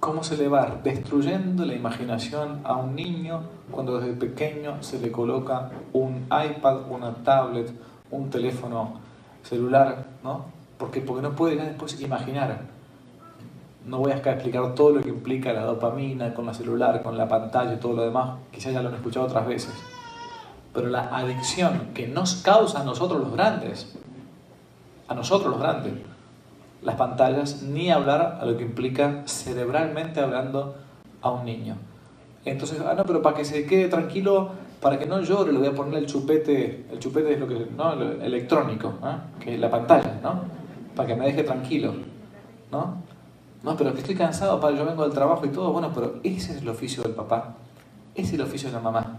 Cómo 0.00 0.22
se 0.22 0.36
le 0.36 0.48
va 0.48 0.78
destruyendo 0.82 1.64
la 1.64 1.74
imaginación 1.74 2.60
a 2.64 2.76
un 2.76 2.94
niño 2.94 3.42
cuando 3.70 4.00
desde 4.00 4.14
pequeño 4.14 4.82
se 4.82 5.00
le 5.00 5.10
coloca 5.10 5.70
un 5.92 6.26
iPad, 6.26 6.90
una 6.90 7.14
tablet, 7.24 7.72
un 8.10 8.30
teléfono 8.30 9.00
celular, 9.42 10.06
¿no? 10.22 10.46
Porque, 10.78 11.00
porque 11.00 11.22
no 11.22 11.34
puede 11.34 11.56
después 11.56 12.00
imaginar. 12.00 12.60
No 13.84 13.98
voy 13.98 14.12
a 14.12 14.16
explicar 14.16 14.74
todo 14.74 14.90
lo 14.90 15.00
que 15.00 15.08
implica 15.08 15.52
la 15.52 15.64
dopamina 15.64 16.32
con 16.34 16.46
la 16.46 16.54
celular, 16.54 17.02
con 17.02 17.16
la 17.16 17.26
pantalla 17.26 17.74
y 17.74 17.78
todo 17.78 17.94
lo 17.94 18.02
demás, 18.02 18.38
quizás 18.52 18.72
ya 18.72 18.82
lo 18.82 18.90
han 18.90 18.94
escuchado 18.94 19.26
otras 19.26 19.46
veces. 19.46 19.72
Pero 20.72 20.88
la 20.88 21.16
adicción 21.16 21.88
que 21.94 22.06
nos 22.06 22.36
causa 22.36 22.82
a 22.82 22.84
nosotros 22.84 23.20
los 23.20 23.32
grandes, 23.32 23.96
a 25.08 25.14
nosotros 25.14 25.50
los 25.50 25.60
grandes, 25.60 25.94
las 26.82 26.94
pantallas, 26.96 27.62
ni 27.62 27.90
hablar 27.90 28.38
a 28.40 28.46
lo 28.46 28.56
que 28.56 28.64
implica 28.64 29.22
cerebralmente 29.26 30.20
hablando 30.20 30.76
a 31.22 31.30
un 31.30 31.44
niño. 31.44 31.76
Entonces, 32.44 32.80
ah, 32.80 32.94
no, 32.94 33.04
pero 33.04 33.20
para 33.20 33.36
que 33.36 33.44
se 33.44 33.66
quede 33.66 33.88
tranquilo, 33.88 34.50
para 34.80 34.98
que 34.98 35.06
no 35.06 35.20
llore, 35.20 35.52
le 35.52 35.58
voy 35.58 35.68
a 35.68 35.74
poner 35.74 35.98
el 35.98 36.06
chupete, 36.06 36.86
el 36.90 36.98
chupete 36.98 37.32
es 37.32 37.40
lo 37.40 37.48
que, 37.48 37.66
¿no? 37.76 37.92
El 37.92 38.22
electrónico, 38.22 38.94
que 39.40 39.54
es 39.54 39.60
la 39.60 39.70
pantalla, 39.70 40.18
¿no? 40.22 40.42
Para 40.94 41.08
que 41.08 41.16
me 41.16 41.26
deje 41.26 41.42
tranquilo, 41.42 41.92
¿no? 42.70 42.96
No, 43.62 43.76
pero 43.76 43.92
que 43.92 43.98
estoy 43.98 44.14
cansado, 44.14 44.60
para 44.60 44.76
yo 44.76 44.86
vengo 44.86 45.02
del 45.02 45.12
trabajo 45.12 45.44
y 45.44 45.48
todo, 45.48 45.72
bueno, 45.72 45.90
pero 45.92 46.20
ese 46.22 46.52
es 46.52 46.62
el 46.62 46.68
oficio 46.68 47.02
del 47.02 47.12
papá, 47.12 47.56
ese 48.14 48.28
es 48.28 48.34
el 48.34 48.42
oficio 48.42 48.68
de 48.68 48.76
la 48.76 48.80
mamá. 48.80 49.18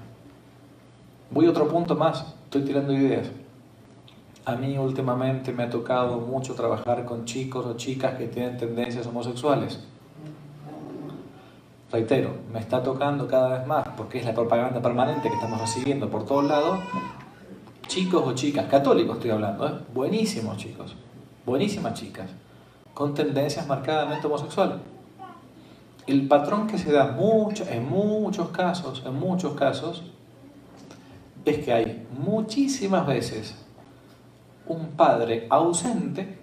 Voy 1.29 1.45
a 1.45 1.49
otro 1.49 1.67
punto 1.67 1.95
más, 1.95 2.35
estoy 2.45 2.63
tirando 2.63 2.93
ideas. 2.93 3.27
A 4.49 4.55
mí 4.55 4.75
últimamente 4.79 5.51
me 5.51 5.61
ha 5.61 5.69
tocado 5.69 6.17
mucho 6.17 6.55
trabajar 6.55 7.05
con 7.05 7.23
chicos 7.23 7.63
o 7.67 7.77
chicas 7.77 8.15
que 8.17 8.25
tienen 8.25 8.57
tendencias 8.57 9.05
homosexuales. 9.05 9.79
Reitero, 11.91 12.31
me 12.51 12.57
está 12.57 12.81
tocando 12.81 13.27
cada 13.27 13.59
vez 13.59 13.67
más, 13.67 13.87
porque 13.95 14.17
es 14.17 14.25
la 14.25 14.33
propaganda 14.33 14.81
permanente 14.81 15.29
que 15.29 15.35
estamos 15.35 15.61
recibiendo 15.61 16.09
por 16.09 16.25
todos 16.25 16.45
lados, 16.45 16.79
chicos 17.85 18.23
o 18.25 18.33
chicas, 18.33 18.65
católicos 18.65 19.17
estoy 19.17 19.29
hablando, 19.29 19.67
¿eh? 19.67 19.73
buenísimos 19.93 20.57
chicos, 20.57 20.95
buenísimas 21.45 21.93
chicas, 21.93 22.31
con 22.95 23.13
tendencias 23.13 23.67
marcadamente 23.67 24.25
homosexuales. 24.25 24.77
El 26.07 26.27
patrón 26.27 26.65
que 26.65 26.79
se 26.79 26.91
da 26.91 27.11
mucho, 27.11 27.65
en 27.69 27.87
muchos 27.87 28.49
casos, 28.49 29.03
en 29.05 29.13
muchos 29.13 29.53
casos, 29.53 30.01
es 31.45 31.63
que 31.63 31.71
hay 31.71 32.07
muchísimas 32.17 33.05
veces 33.05 33.68
un 34.69 34.91
padre 34.91 35.47
ausente 35.49 36.37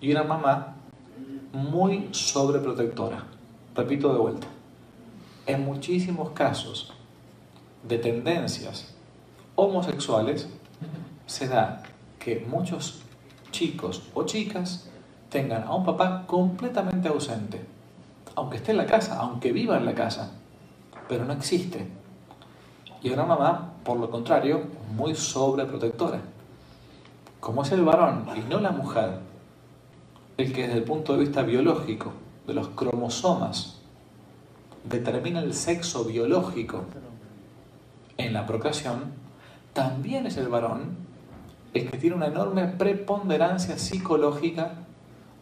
y 0.00 0.12
una 0.12 0.22
mamá 0.22 0.76
muy 1.52 2.10
sobreprotectora. 2.12 3.24
Repito 3.74 4.12
de 4.12 4.18
vuelta, 4.18 4.46
en 5.46 5.64
muchísimos 5.64 6.30
casos 6.30 6.92
de 7.82 7.98
tendencias 7.98 8.94
homosexuales 9.54 10.48
se 11.24 11.48
da 11.48 11.82
que 12.18 12.44
muchos 12.46 13.00
chicos 13.50 14.02
o 14.12 14.24
chicas 14.24 14.86
tengan 15.30 15.64
a 15.64 15.74
un 15.74 15.84
papá 15.84 16.24
completamente 16.26 17.08
ausente, 17.08 17.64
aunque 18.34 18.58
esté 18.58 18.72
en 18.72 18.78
la 18.78 18.86
casa, 18.86 19.18
aunque 19.18 19.50
viva 19.50 19.78
en 19.78 19.86
la 19.86 19.94
casa, 19.94 20.30
pero 21.08 21.24
no 21.24 21.32
existe. 21.32 21.88
Y 23.02 23.08
una 23.10 23.24
mamá, 23.24 23.72
por 23.82 23.98
lo 23.98 24.10
contrario, 24.10 24.64
muy 24.94 25.14
sobreprotectora 25.14 26.35
como 27.46 27.62
es 27.62 27.70
el 27.70 27.84
varón 27.84 28.24
y 28.34 28.40
no 28.50 28.58
la 28.58 28.72
mujer, 28.72 29.20
el 30.36 30.52
que 30.52 30.62
desde 30.62 30.78
el 30.78 30.82
punto 30.82 31.12
de 31.12 31.20
vista 31.20 31.42
biológico, 31.42 32.12
de 32.44 32.54
los 32.54 32.70
cromosomas, 32.70 33.82
determina 34.82 35.38
el 35.38 35.54
sexo 35.54 36.04
biológico 36.04 36.86
en 38.16 38.32
la 38.32 38.46
procreación, 38.46 39.12
también 39.74 40.26
es 40.26 40.36
el 40.38 40.48
varón 40.48 40.96
el 41.72 41.88
que 41.88 41.98
tiene 41.98 42.16
una 42.16 42.26
enorme 42.26 42.66
preponderancia 42.66 43.78
psicológica 43.78 44.78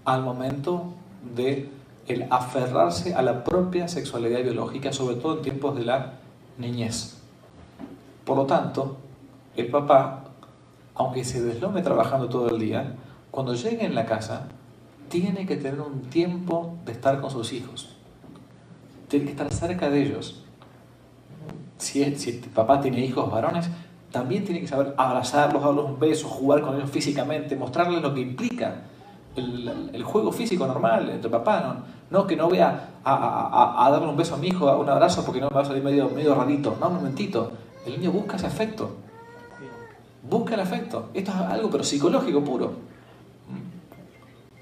al 0.04 0.22
momento 0.22 0.92
de 1.34 1.70
el 2.06 2.26
aferrarse 2.28 3.14
a 3.14 3.22
la 3.22 3.44
propia 3.44 3.88
sexualidad 3.88 4.42
biológica, 4.42 4.92
sobre 4.92 5.16
todo 5.16 5.38
en 5.38 5.42
tiempos 5.42 5.74
de 5.74 5.86
la 5.86 6.12
niñez. 6.58 7.16
Por 8.26 8.36
lo 8.36 8.44
tanto, 8.44 8.98
el 9.56 9.68
papá 9.68 10.23
aunque 10.94 11.24
se 11.24 11.42
deslome 11.42 11.82
trabajando 11.82 12.28
todo 12.28 12.48
el 12.50 12.58
día, 12.58 12.94
cuando 13.30 13.54
llegue 13.54 13.84
en 13.84 13.94
la 13.94 14.06
casa, 14.06 14.48
tiene 15.08 15.46
que 15.46 15.56
tener 15.56 15.80
un 15.80 16.02
tiempo 16.02 16.76
de 16.84 16.92
estar 16.92 17.20
con 17.20 17.30
sus 17.30 17.52
hijos. 17.52 17.96
Tiene 19.08 19.26
que 19.26 19.32
estar 19.32 19.52
cerca 19.52 19.90
de 19.90 20.02
ellos. 20.02 20.42
Si, 21.78 22.04
si 22.16 22.32
papá 22.32 22.80
tiene 22.80 23.04
hijos 23.04 23.30
varones, 23.30 23.68
también 24.10 24.44
tiene 24.44 24.60
que 24.60 24.68
saber 24.68 24.94
abrazarlos, 24.96 25.62
darles 25.62 25.84
un 25.84 25.98
beso, 25.98 26.28
jugar 26.28 26.62
con 26.62 26.76
ellos 26.76 26.90
físicamente, 26.90 27.56
mostrarles 27.56 28.00
lo 28.00 28.14
que 28.14 28.20
implica 28.20 28.82
el, 29.36 30.02
juego 30.04 30.30
físico 30.32 30.66
normal 30.66 31.10
entre 31.10 31.30
papá. 31.30 31.60
No, 32.10 32.20
no 32.20 32.26
que 32.26 32.36
no 32.36 32.48
a, 32.60 33.86
a, 33.86 33.90
darle 33.90 34.08
un 34.08 34.16
beso 34.16 34.36
a 34.36 34.38
mi 34.38 34.48
hijo, 34.48 34.70
un 34.78 34.88
abrazo, 34.88 35.24
porque 35.24 35.40
no 35.40 35.48
me 35.48 35.56
va 35.56 35.62
a 35.62 35.64
salir 35.64 35.82
medio, 35.82 36.08
medio 36.10 36.34
rarito. 36.34 36.76
No, 36.80 36.88
un 36.88 36.94
momentito. 36.94 37.50
El 37.84 37.98
niño 37.98 38.12
busca 38.12 38.36
ese 38.36 38.46
afecto. 38.46 39.03
Busca 40.28 40.54
el 40.54 40.60
afecto. 40.60 41.10
Esto 41.14 41.30
es 41.30 41.36
algo 41.36 41.70
pero 41.70 41.84
psicológico 41.84 42.42
puro. 42.42 42.72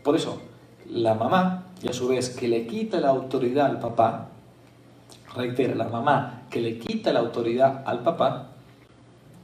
Por 0.03 0.17
eso, 0.17 0.41
la 0.91 1.15
mamá, 1.15 1.67
y 1.83 1.89
a 1.89 1.93
su 1.93 2.09
vez 2.09 2.31
que 2.31 2.49
le 2.49 2.67
quita 2.67 3.01
la 3.01 3.09
autoridad 3.09 3.67
al 3.67 3.79
papá, 3.79 4.29
reitera, 5.35 5.75
la 5.75 5.89
mamá 5.89 6.43
que 6.51 6.61
le 6.61 6.79
quita 6.79 7.13
la 7.13 7.21
autoridad 7.21 7.83
al 7.87 8.01
papá, 8.01 8.49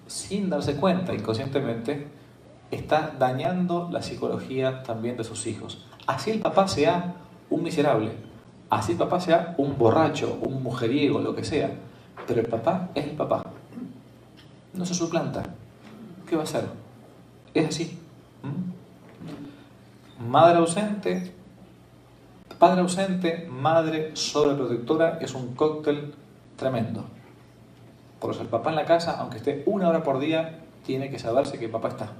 sin 0.07 0.51
darse 0.51 0.77
cuenta 0.77 1.15
inconscientemente, 1.15 2.09
está 2.71 3.15
dañando 3.19 3.89
la 3.91 4.03
psicología 4.03 4.83
también 4.83 5.17
de 5.17 5.25
sus 5.25 5.47
hijos. 5.47 5.85
Así 6.07 6.31
el 6.31 6.41
papá 6.41 6.67
sea 6.69 7.15
un 7.51 7.63
miserable, 7.63 8.13
así 8.69 8.93
el 8.93 8.99
papá 8.99 9.21
sea 9.21 9.55
un 9.59 9.79
borracho, 9.79 10.39
un 10.43 10.63
mujeriego, 10.63 11.21
lo 11.21 11.35
que 11.35 11.45
sea, 11.45 11.71
pero 12.27 12.41
el 12.41 12.49
papá 12.49 12.91
es 12.95 13.07
el 13.07 13.17
papá. 13.17 13.43
No 14.75 14.85
se 14.85 14.95
suplanta. 14.95 15.43
¿Qué 16.29 16.37
va 16.37 16.43
a 16.43 16.45
hacer? 16.45 16.65
Es 17.55 17.69
así. 17.69 17.99
Madre 20.21 20.59
ausente, 20.59 21.33
padre 22.59 22.83
ausente, 22.83 23.49
madre 23.51 24.15
sobreprotectora 24.15 25.19
es 25.21 25.35
un 25.35 25.55
cóctel 25.55 26.15
tremendo. 26.57 27.05
Por 28.21 28.33
eso 28.33 28.43
el 28.43 28.49
papá 28.49 28.71
en 28.71 28.77
la 28.77 28.85
casa, 28.85 29.19
aunque 29.21 29.39
esté 29.39 29.63
una 29.67 29.89
hora 29.89 30.03
por 30.03 30.19
día, 30.19 30.61
tiene 30.85 31.09
que 31.09 31.19
saberse 31.19 31.59
que 31.59 31.69
papá 31.69 31.89
está. 31.89 32.13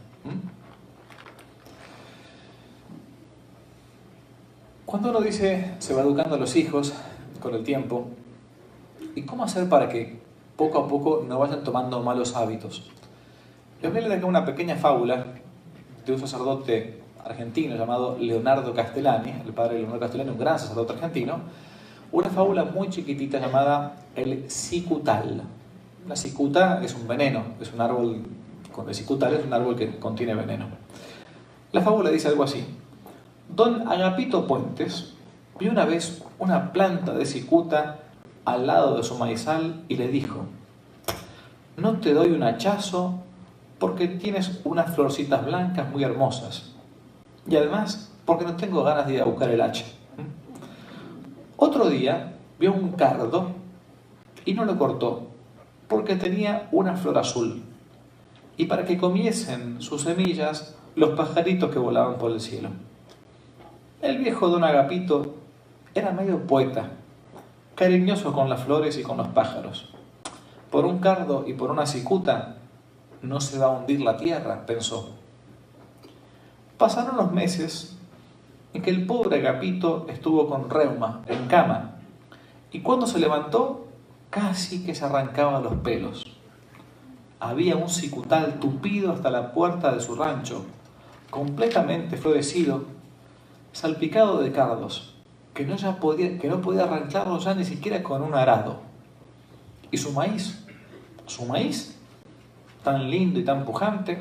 Cuando 4.87 5.11
uno 5.11 5.21
dice 5.21 5.75
se 5.81 5.93
va 5.93 6.03
educando 6.03 6.37
a 6.37 6.39
los 6.39 6.57
hijos 6.57 6.95
con 7.41 7.55
el 7.55 7.65
tiempo, 7.65 8.09
¿y 9.15 9.23
cómo 9.23 9.45
hacer 9.45 9.69
para 9.69 9.89
que 9.89 10.21
poco 10.57 10.79
a 10.79 10.89
poco 10.89 11.25
no 11.27 11.39
vayan 11.39 11.63
tomando 11.63 12.03
malos 12.03 12.35
hábitos? 12.37 12.91
A 13.81 13.89
leer 13.89 14.11
acá 14.13 14.27
una 14.27 14.45
pequeña 14.45 14.75
fábula 14.75 15.25
de 16.05 16.13
un 16.13 16.19
sacerdote 16.19 17.01
argentino 17.25 17.77
llamado 17.77 18.19
Leonardo 18.19 18.75
Castellani, 18.75 19.33
el 19.47 19.53
padre 19.53 19.79
Leonardo 19.79 20.01
Castellani, 20.01 20.31
un 20.31 20.39
gran 20.39 20.59
sacerdote 20.59 20.95
argentino, 20.95 21.39
una 22.11 22.29
fábula 22.29 22.65
muy 22.65 22.91
chiquitita 22.91 23.39
llamada 23.39 23.95
el 24.17 24.51
cicutal. 24.51 25.43
La 26.09 26.17
cicuta 26.17 26.83
es 26.83 26.93
un 26.97 27.07
veneno, 27.07 27.45
es 27.61 27.73
un 27.73 27.81
árbol, 27.81 28.25
el 28.87 28.95
cicutal 28.97 29.35
es 29.35 29.47
un 29.47 29.53
árbol 29.53 29.77
que 29.77 29.97
contiene 30.01 30.35
veneno. 30.35 30.67
La 31.71 31.81
fábula 31.81 32.11
dice 32.11 32.27
algo 32.29 32.43
así. 32.43 32.67
Don 33.49 33.87
Agapito 33.87 34.49
Puentes 34.49 35.15
vio 35.61 35.71
una 35.71 35.85
vez 35.85 36.25
una 36.41 36.73
planta 36.73 37.15
de 37.15 37.25
cicuta 37.25 38.01
al 38.45 38.67
lado 38.67 38.97
de 38.97 39.05
su 39.05 39.17
maizal 39.17 39.85
y 39.87 39.97
le 39.97 40.09
dijo, 40.09 40.47
no 41.77 42.01
te 42.01 42.13
doy 42.13 42.33
un 42.33 42.43
hachazo 42.43 43.23
porque 43.79 44.09
tienes 44.09 44.61
unas 44.65 44.95
florcitas 44.95 45.45
blancas 45.45 45.91
muy 45.91 46.05
hermosas. 46.05 46.73
Y 47.47 47.57
además, 47.57 48.13
porque 48.25 48.45
no 48.45 48.57
tengo 48.57 48.83
ganas 48.83 49.07
de 49.07 49.15
ir 49.15 49.23
a 49.23 49.25
buscar 49.25 49.51
el 49.51 49.61
hacha. 49.61 49.87
Otro 51.57 51.89
día 51.89 52.35
vio 52.59 52.73
un 52.73 52.93
cardo 52.93 53.53
y 54.45 54.55
no 54.55 54.65
lo 54.65 54.79
cortó, 54.79 55.29
porque 55.89 56.17
tenía 56.17 56.69
una 56.73 56.97
flor 56.97 57.19
azul. 57.19 57.63
Y 58.57 58.67
para 58.67 58.85
que 58.85 58.99
comiesen 58.99 59.81
sus 59.81 60.03
semillas 60.03 60.75
los 60.97 61.11
pajaritos 61.11 61.71
que 61.71 61.79
volaban 61.79 62.19
por 62.19 62.33
el 62.33 62.41
cielo. 62.41 62.71
El 64.03 64.19
viejo 64.19 64.49
don 64.49 64.65
Agapito 64.65 65.35
era 65.95 66.13
medio 66.13 66.47
poeta, 66.47 66.91
cariñoso 67.75 68.33
con 68.33 68.49
las 68.49 68.63
flores 68.63 68.99
y 68.99 69.03
con 69.03 69.17
los 69.17 69.29
pájaros. 69.29 69.93
Por 70.71 70.85
un 70.85 70.99
cardo 70.99 71.45
y 71.47 71.55
por 71.55 71.71
una 71.71 71.87
cicuta 71.87 72.57
no 73.23 73.41
se 73.41 73.59
va 73.59 73.67
a 73.67 73.71
hundir 73.71 74.01
la 74.01 74.17
tierra, 74.17 74.67
pensó. 74.67 75.11
Pasaron 76.77 77.17
los 77.17 77.33
meses 77.33 77.97
en 78.73 78.83
que 78.83 78.91
el 78.91 79.07
pobre 79.07 79.39
Agapito 79.39 80.07
estuvo 80.09 80.49
con 80.49 80.71
reuma, 80.71 81.23
en 81.27 81.47
cama, 81.49 81.97
y 82.71 82.81
cuando 82.81 83.07
se 83.07 83.19
levantó, 83.19 83.89
casi 84.31 84.85
que 84.85 84.95
se 84.95 85.05
arrancaba 85.05 85.61
los 85.61 85.75
pelos. 85.77 86.25
Había 87.41 87.77
un 87.77 87.89
cicutal 87.89 88.61
tupido 88.61 89.13
hasta 89.13 89.31
la 89.31 89.53
puerta 89.53 89.93
de 89.93 90.01
su 90.01 90.15
rancho, 90.17 90.65
completamente 91.31 92.17
florecido, 92.17 92.85
salpicado 93.73 94.41
de 94.41 94.53
cardos, 94.53 95.15
que 95.55 95.65
no, 95.65 95.77
ya 95.77 95.99
podía, 95.99 96.39
que 96.39 96.49
no 96.49 96.61
podía 96.61 96.85
arrancarlo 96.85 97.39
ya 97.39 97.55
ni 97.55 97.65
siquiera 97.65 98.03
con 98.03 98.23
un 98.23 98.35
arado. 98.35 98.81
Y 99.91 99.97
su 99.97 100.13
maíz, 100.13 100.65
su 101.27 101.45
maíz, 101.47 101.98
tan 102.89 103.11
lindo 103.11 103.39
y 103.39 103.45
tan 103.45 103.67
pujante, 103.67 104.19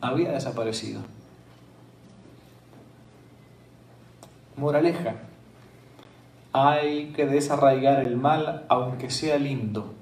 había 0.00 0.32
desaparecido. 0.32 1.02
Moraleja, 4.56 5.16
hay 6.54 7.12
que 7.14 7.26
desarraigar 7.26 8.00
el 8.06 8.16
mal 8.16 8.64
aunque 8.70 9.10
sea 9.10 9.36
lindo. 9.36 9.92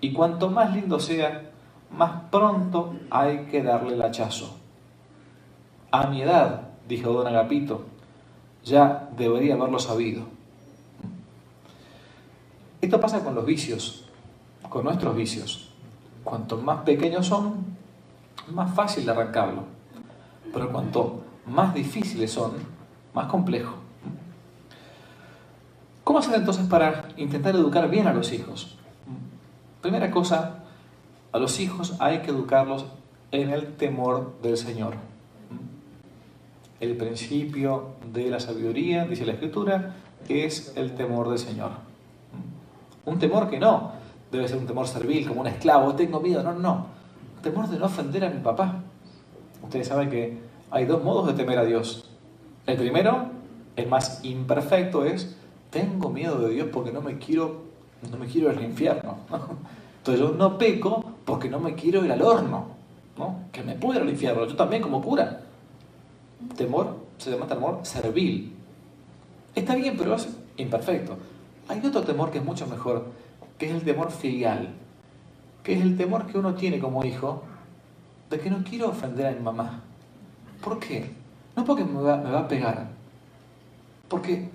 Y 0.00 0.12
cuanto 0.12 0.50
más 0.50 0.74
lindo 0.74 0.98
sea, 0.98 1.52
más 1.96 2.22
pronto 2.32 2.96
hay 3.10 3.46
que 3.46 3.62
darle 3.62 3.94
el 3.94 4.02
hachazo. 4.02 4.56
A 5.92 6.08
mi 6.08 6.22
edad, 6.22 6.62
dijo 6.88 7.12
don 7.12 7.28
Agapito, 7.28 7.84
ya 8.64 9.08
debería 9.16 9.54
haberlo 9.54 9.78
sabido. 9.78 10.24
Esto 12.80 13.00
pasa 13.00 13.22
con 13.22 13.36
los 13.36 13.46
vicios, 13.46 14.08
con 14.68 14.82
nuestros 14.82 15.14
vicios. 15.14 15.65
Cuanto 16.26 16.56
más 16.56 16.82
pequeños 16.82 17.28
son, 17.28 17.54
más 18.48 18.74
fácil 18.74 19.04
de 19.04 19.12
arrancarlo. 19.12 19.62
Pero 20.52 20.72
cuanto 20.72 21.22
más 21.46 21.72
difíciles 21.72 22.32
son, 22.32 22.54
más 23.14 23.28
complejo. 23.28 23.76
¿Cómo 26.02 26.18
hacer 26.18 26.34
entonces 26.34 26.66
para 26.66 27.10
intentar 27.16 27.54
educar 27.54 27.88
bien 27.88 28.08
a 28.08 28.12
los 28.12 28.32
hijos? 28.32 28.76
Primera 29.80 30.10
cosa, 30.10 30.64
a 31.30 31.38
los 31.38 31.60
hijos 31.60 31.94
hay 32.00 32.22
que 32.22 32.32
educarlos 32.32 32.86
en 33.30 33.50
el 33.50 33.76
temor 33.76 34.34
del 34.42 34.56
Señor. 34.56 34.94
El 36.80 36.96
principio 36.96 37.90
de 38.12 38.30
la 38.30 38.40
sabiduría, 38.40 39.04
dice 39.04 39.26
la 39.26 39.34
Escritura, 39.34 39.94
es 40.28 40.72
el 40.74 40.96
temor 40.96 41.28
del 41.28 41.38
Señor. 41.38 41.70
Un 43.04 43.20
temor 43.20 43.48
que 43.48 43.60
no 43.60 43.95
debe 44.30 44.48
ser 44.48 44.58
un 44.58 44.66
temor 44.66 44.86
servil, 44.86 45.26
como 45.28 45.40
un 45.40 45.46
esclavo, 45.46 45.94
tengo 45.94 46.20
miedo, 46.20 46.42
no, 46.42 46.54
no. 46.54 46.86
Temor 47.42 47.68
de 47.68 47.78
no 47.78 47.86
ofender 47.86 48.24
a 48.24 48.30
mi 48.30 48.40
papá. 48.40 48.82
Ustedes 49.62 49.88
saben 49.88 50.10
que 50.10 50.38
hay 50.70 50.84
dos 50.84 51.02
modos 51.02 51.26
de 51.28 51.34
temer 51.34 51.58
a 51.58 51.64
Dios. 51.64 52.08
El 52.66 52.76
primero, 52.76 53.26
el 53.76 53.86
más 53.88 54.24
imperfecto, 54.24 55.04
es 55.04 55.36
tengo 55.70 56.10
miedo 56.10 56.38
de 56.38 56.54
Dios 56.54 56.68
porque 56.72 56.92
no 56.92 57.00
me 57.00 57.18
quiero, 57.18 57.62
no 58.10 58.16
me 58.16 58.26
quiero 58.26 58.50
ir 58.50 58.58
al 58.58 58.64
infierno. 58.64 59.18
Entonces 59.98 60.20
yo 60.20 60.32
no 60.32 60.58
peco 60.58 61.04
porque 61.24 61.48
no 61.48 61.60
me 61.60 61.74
quiero 61.74 62.04
ir 62.04 62.12
al 62.12 62.22
horno, 62.22 62.68
¿no? 63.18 63.40
que 63.52 63.62
me 63.62 63.74
puedo 63.74 63.98
ir 63.98 64.02
al 64.02 64.08
infierno, 64.08 64.46
yo 64.46 64.56
también 64.56 64.82
como 64.82 65.02
cura. 65.02 65.40
Temor 66.56 66.96
se 67.18 67.30
llama 67.30 67.46
temor 67.46 67.80
servil. 67.82 68.52
Está 69.54 69.74
bien, 69.74 69.96
pero 69.96 70.14
es 70.14 70.28
imperfecto. 70.56 71.16
Hay 71.68 71.84
otro 71.84 72.02
temor 72.02 72.30
que 72.30 72.38
es 72.38 72.44
mucho 72.44 72.66
mejor, 72.66 73.06
que 73.58 73.66
es 73.66 73.72
el 73.72 73.82
temor 73.82 74.10
filial, 74.10 74.68
que 75.62 75.74
es 75.74 75.82
el 75.82 75.96
temor 75.96 76.26
que 76.26 76.38
uno 76.38 76.54
tiene 76.54 76.78
como 76.78 77.04
hijo 77.04 77.42
de 78.30 78.38
que 78.38 78.50
no 78.50 78.62
quiero 78.64 78.88
ofender 78.88 79.26
a 79.26 79.30
mi 79.32 79.40
mamá. 79.40 79.82
¿Por 80.62 80.78
qué? 80.78 81.10
No 81.54 81.64
porque 81.64 81.84
me 81.84 82.00
va, 82.00 82.16
me 82.16 82.30
va 82.30 82.40
a 82.40 82.48
pegar, 82.48 82.88
porque, 84.08 84.50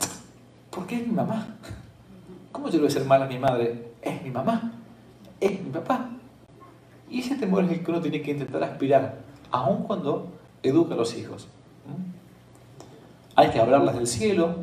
porque 0.70 0.98
es 0.98 1.08
mi 1.08 1.14
mamá. 1.14 1.48
¿Cómo 2.52 2.68
yo 2.68 2.74
le 2.74 2.80
voy 2.80 2.88
a 2.88 2.92
ser 2.92 3.06
mal 3.06 3.24
a 3.24 3.28
mi 3.28 3.40
madre? 3.40 3.92
Es 4.02 4.22
mi 4.22 4.30
mamá, 4.30 4.74
es 5.40 5.62
mi 5.62 5.70
papá. 5.70 6.10
Y 7.10 7.20
ese 7.20 7.36
temor 7.36 7.64
es 7.66 7.72
el 7.72 7.84
que 7.84 7.92
uno 7.92 8.02
tiene 8.02 8.22
que 8.22 8.32
intentar 8.32 8.64
aspirar, 8.64 9.20
aun 9.52 9.84
cuando 9.84 10.30
educa 10.64 10.94
a 10.94 10.98
los 10.98 11.18
hijos. 11.18 11.48
Hay 13.36 13.50
que 13.50 13.60
hablarles 13.60 13.96
del 13.96 14.08
cielo, 14.08 14.56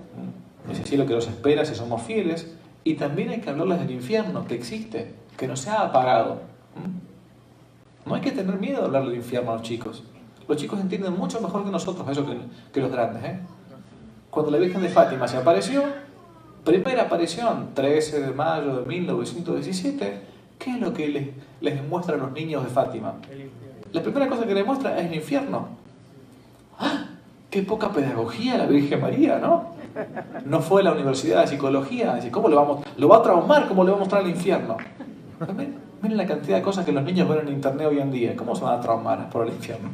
ese 0.70 0.84
cielo 0.84 1.06
que 1.06 1.14
nos 1.14 1.26
espera 1.26 1.64
si 1.64 1.74
somos 1.74 2.02
fieles, 2.02 2.54
y 2.88 2.94
también 2.94 3.28
hay 3.28 3.40
que 3.42 3.50
hablarles 3.50 3.80
del 3.80 3.90
infierno 3.90 4.46
que 4.46 4.54
existe, 4.54 5.12
que 5.36 5.46
no 5.46 5.56
se 5.56 5.68
ha 5.68 5.82
apagado. 5.82 6.40
No 8.06 8.14
hay 8.14 8.22
que 8.22 8.32
tener 8.32 8.58
miedo 8.58 8.78
de 8.78 8.86
hablar 8.86 9.04
del 9.04 9.16
infierno 9.16 9.50
a 9.50 9.56
los 9.56 9.62
chicos. 9.62 10.04
Los 10.48 10.56
chicos 10.56 10.80
entienden 10.80 11.12
mucho 11.14 11.38
mejor 11.42 11.64
que 11.64 11.70
nosotros 11.70 12.08
eso 12.08 12.24
que, 12.72 12.80
los 12.80 12.90
grandes. 12.90 13.22
¿eh? 13.24 13.40
Cuando 14.30 14.50
la 14.50 14.56
Virgen 14.56 14.80
de 14.80 14.88
Fátima 14.88 15.28
se 15.28 15.36
apareció, 15.36 15.82
primera 16.64 17.02
aparición, 17.02 17.74
13 17.74 18.20
de 18.22 18.30
mayo 18.32 18.76
de 18.76 18.86
1917, 18.86 20.20
¿qué 20.58 20.70
es 20.70 20.80
lo 20.80 20.94
que 20.94 21.08
les, 21.08 21.28
les 21.60 21.86
muestra 21.86 22.14
a 22.14 22.18
los 22.18 22.32
niños 22.32 22.64
de 22.64 22.70
Fátima? 22.70 23.16
La 23.92 24.02
primera 24.02 24.30
cosa 24.30 24.46
que 24.46 24.54
les 24.54 24.64
muestra 24.64 24.98
es 24.98 25.08
el 25.08 25.14
infierno. 25.14 25.68
¡Ah! 26.78 27.04
¡Qué 27.50 27.62
poca 27.64 27.92
pedagogía 27.92 28.56
la 28.56 28.64
Virgen 28.64 28.98
María, 28.98 29.38
¿no? 29.38 29.76
No 30.44 30.60
fue 30.60 30.82
a 30.82 30.84
la 30.84 30.92
Universidad 30.92 31.42
de 31.42 31.48
Psicología. 31.48 32.18
¿Cómo 32.30 32.48
lo 32.48 32.56
vamos? 32.56 32.86
Lo 32.96 33.08
va 33.08 33.18
a 33.18 33.22
traumar, 33.22 33.68
¿cómo 33.68 33.84
le 33.84 33.90
va 33.90 33.96
a 33.96 34.00
mostrar 34.00 34.22
el 34.22 34.30
infierno? 34.30 34.76
Miren 36.02 36.16
la 36.16 36.26
cantidad 36.26 36.56
de 36.56 36.62
cosas 36.62 36.84
que 36.84 36.92
los 36.92 37.02
niños 37.02 37.28
ven 37.28 37.40
en 37.40 37.54
internet 37.54 37.86
hoy 37.88 37.98
en 37.98 38.10
día. 38.10 38.36
¿Cómo 38.36 38.54
se 38.54 38.64
van 38.64 38.78
a 38.78 38.80
traumar 38.80 39.28
por 39.30 39.46
el 39.46 39.52
infierno? 39.52 39.90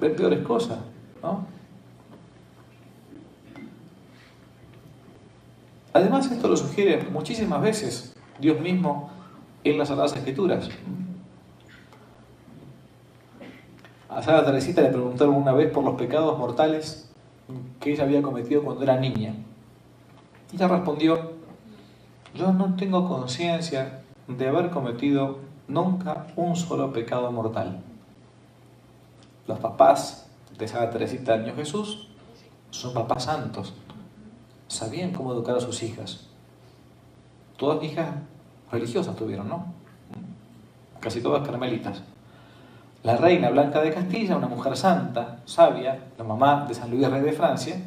Ven 0.00 0.16
peores 0.16 0.40
cosas, 0.46 0.78
¿no? 1.22 1.46
Además, 5.92 6.30
esto 6.30 6.48
lo 6.48 6.56
sugiere 6.56 7.02
muchísimas 7.10 7.60
veces 7.60 8.14
Dios 8.38 8.60
mismo 8.60 9.10
en 9.64 9.78
las 9.78 9.88
Sagradas 9.88 10.16
Escrituras. 10.16 10.68
A 14.08 14.22
Sara 14.22 14.44
Teresita 14.44 14.80
le 14.80 14.88
preguntaron 14.88 15.34
una 15.34 15.52
vez 15.52 15.70
por 15.70 15.84
los 15.84 15.96
pecados 15.96 16.38
mortales 16.38 17.07
que 17.80 17.92
ella 17.92 18.04
había 18.04 18.22
cometido 18.22 18.62
cuando 18.62 18.82
era 18.82 18.98
niña. 18.98 19.34
Ella 20.52 20.68
respondió, 20.68 21.32
yo 22.34 22.52
no 22.52 22.76
tengo 22.76 23.08
conciencia 23.08 24.02
de 24.26 24.48
haber 24.48 24.70
cometido 24.70 25.38
nunca 25.66 26.26
un 26.36 26.56
solo 26.56 26.92
pecado 26.92 27.30
mortal. 27.32 27.80
Los 29.46 29.58
papás 29.58 30.28
de 30.58 30.68
Santa 30.68 30.90
Teresita 30.90 31.32
del 31.32 31.42
Niño 31.42 31.56
Jesús 31.56 32.08
son 32.70 32.92
papás 32.94 33.24
santos. 33.24 33.74
Sabían 34.66 35.12
cómo 35.12 35.32
educar 35.32 35.56
a 35.56 35.60
sus 35.60 35.82
hijas. 35.82 36.26
Todas 37.56 37.82
hijas 37.82 38.14
religiosas 38.70 39.16
tuvieron, 39.16 39.48
¿no? 39.48 39.66
Casi 41.00 41.22
todas 41.22 41.46
carmelitas. 41.46 42.02
La 43.08 43.16
reina 43.16 43.48
Blanca 43.48 43.80
de 43.80 43.90
Castilla, 43.90 44.36
una 44.36 44.48
mujer 44.48 44.76
santa, 44.76 45.38
sabia, 45.46 45.98
la 46.18 46.24
mamá 46.24 46.66
de 46.68 46.74
San 46.74 46.90
Luis 46.90 47.08
Rey 47.08 47.22
de 47.22 47.32
Francia, 47.32 47.80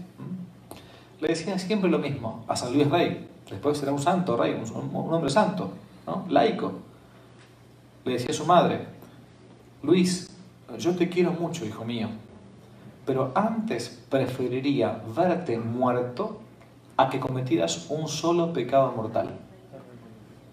le 1.20 1.28
decía 1.28 1.60
siempre 1.60 1.92
lo 1.92 2.00
mismo 2.00 2.44
a 2.48 2.56
San 2.56 2.74
Luis 2.74 2.90
Rey. 2.90 3.30
Después 3.48 3.78
será 3.78 3.92
un 3.92 4.02
santo 4.02 4.36
rey, 4.36 4.60
un, 4.74 5.14
hombre 5.14 5.30
santo, 5.30 5.74
¿no? 6.08 6.26
laico. 6.28 6.74
Le 8.04 8.14
decía 8.14 8.32
a 8.32 8.34
su 8.34 8.48
madre, 8.48 8.88
Luis, 9.84 10.36
yo 10.80 10.96
te 10.96 11.08
quiero 11.08 11.34
mucho, 11.34 11.68
hijo 11.68 11.86
mío, 11.86 12.08
pero 13.06 13.32
antes 13.36 14.04
preferiría 14.10 15.04
verte 15.16 15.60
muerto 15.60 16.40
a 16.98 17.12
que 17.12 17.20
cometieras 17.20 17.92
un 17.92 18.08
solo 18.08 18.54
pecado 18.54 18.92
mortal. 18.94 19.30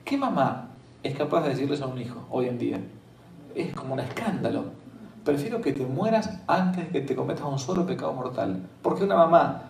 ¿Qué 0.04 0.18
mamá 0.18 0.68
es 1.02 1.16
capaz 1.16 1.44
de 1.44 1.48
decirles 1.48 1.80
a 1.80 1.86
un 1.86 1.98
hijo 1.98 2.26
hoy 2.28 2.48
en 2.48 2.58
día? 2.58 2.80
Es 3.54 3.74
como 3.74 3.94
un 3.94 4.00
escándalo. 4.00 4.64
Prefiero 5.24 5.60
que 5.60 5.72
te 5.72 5.84
mueras 5.84 6.40
antes 6.46 6.92
de 6.92 7.00
que 7.00 7.06
te 7.06 7.14
cometas 7.14 7.44
un 7.46 7.58
solo 7.58 7.84
pecado 7.86 8.12
mortal. 8.12 8.62
Porque 8.82 9.04
una 9.04 9.16
mamá, 9.16 9.62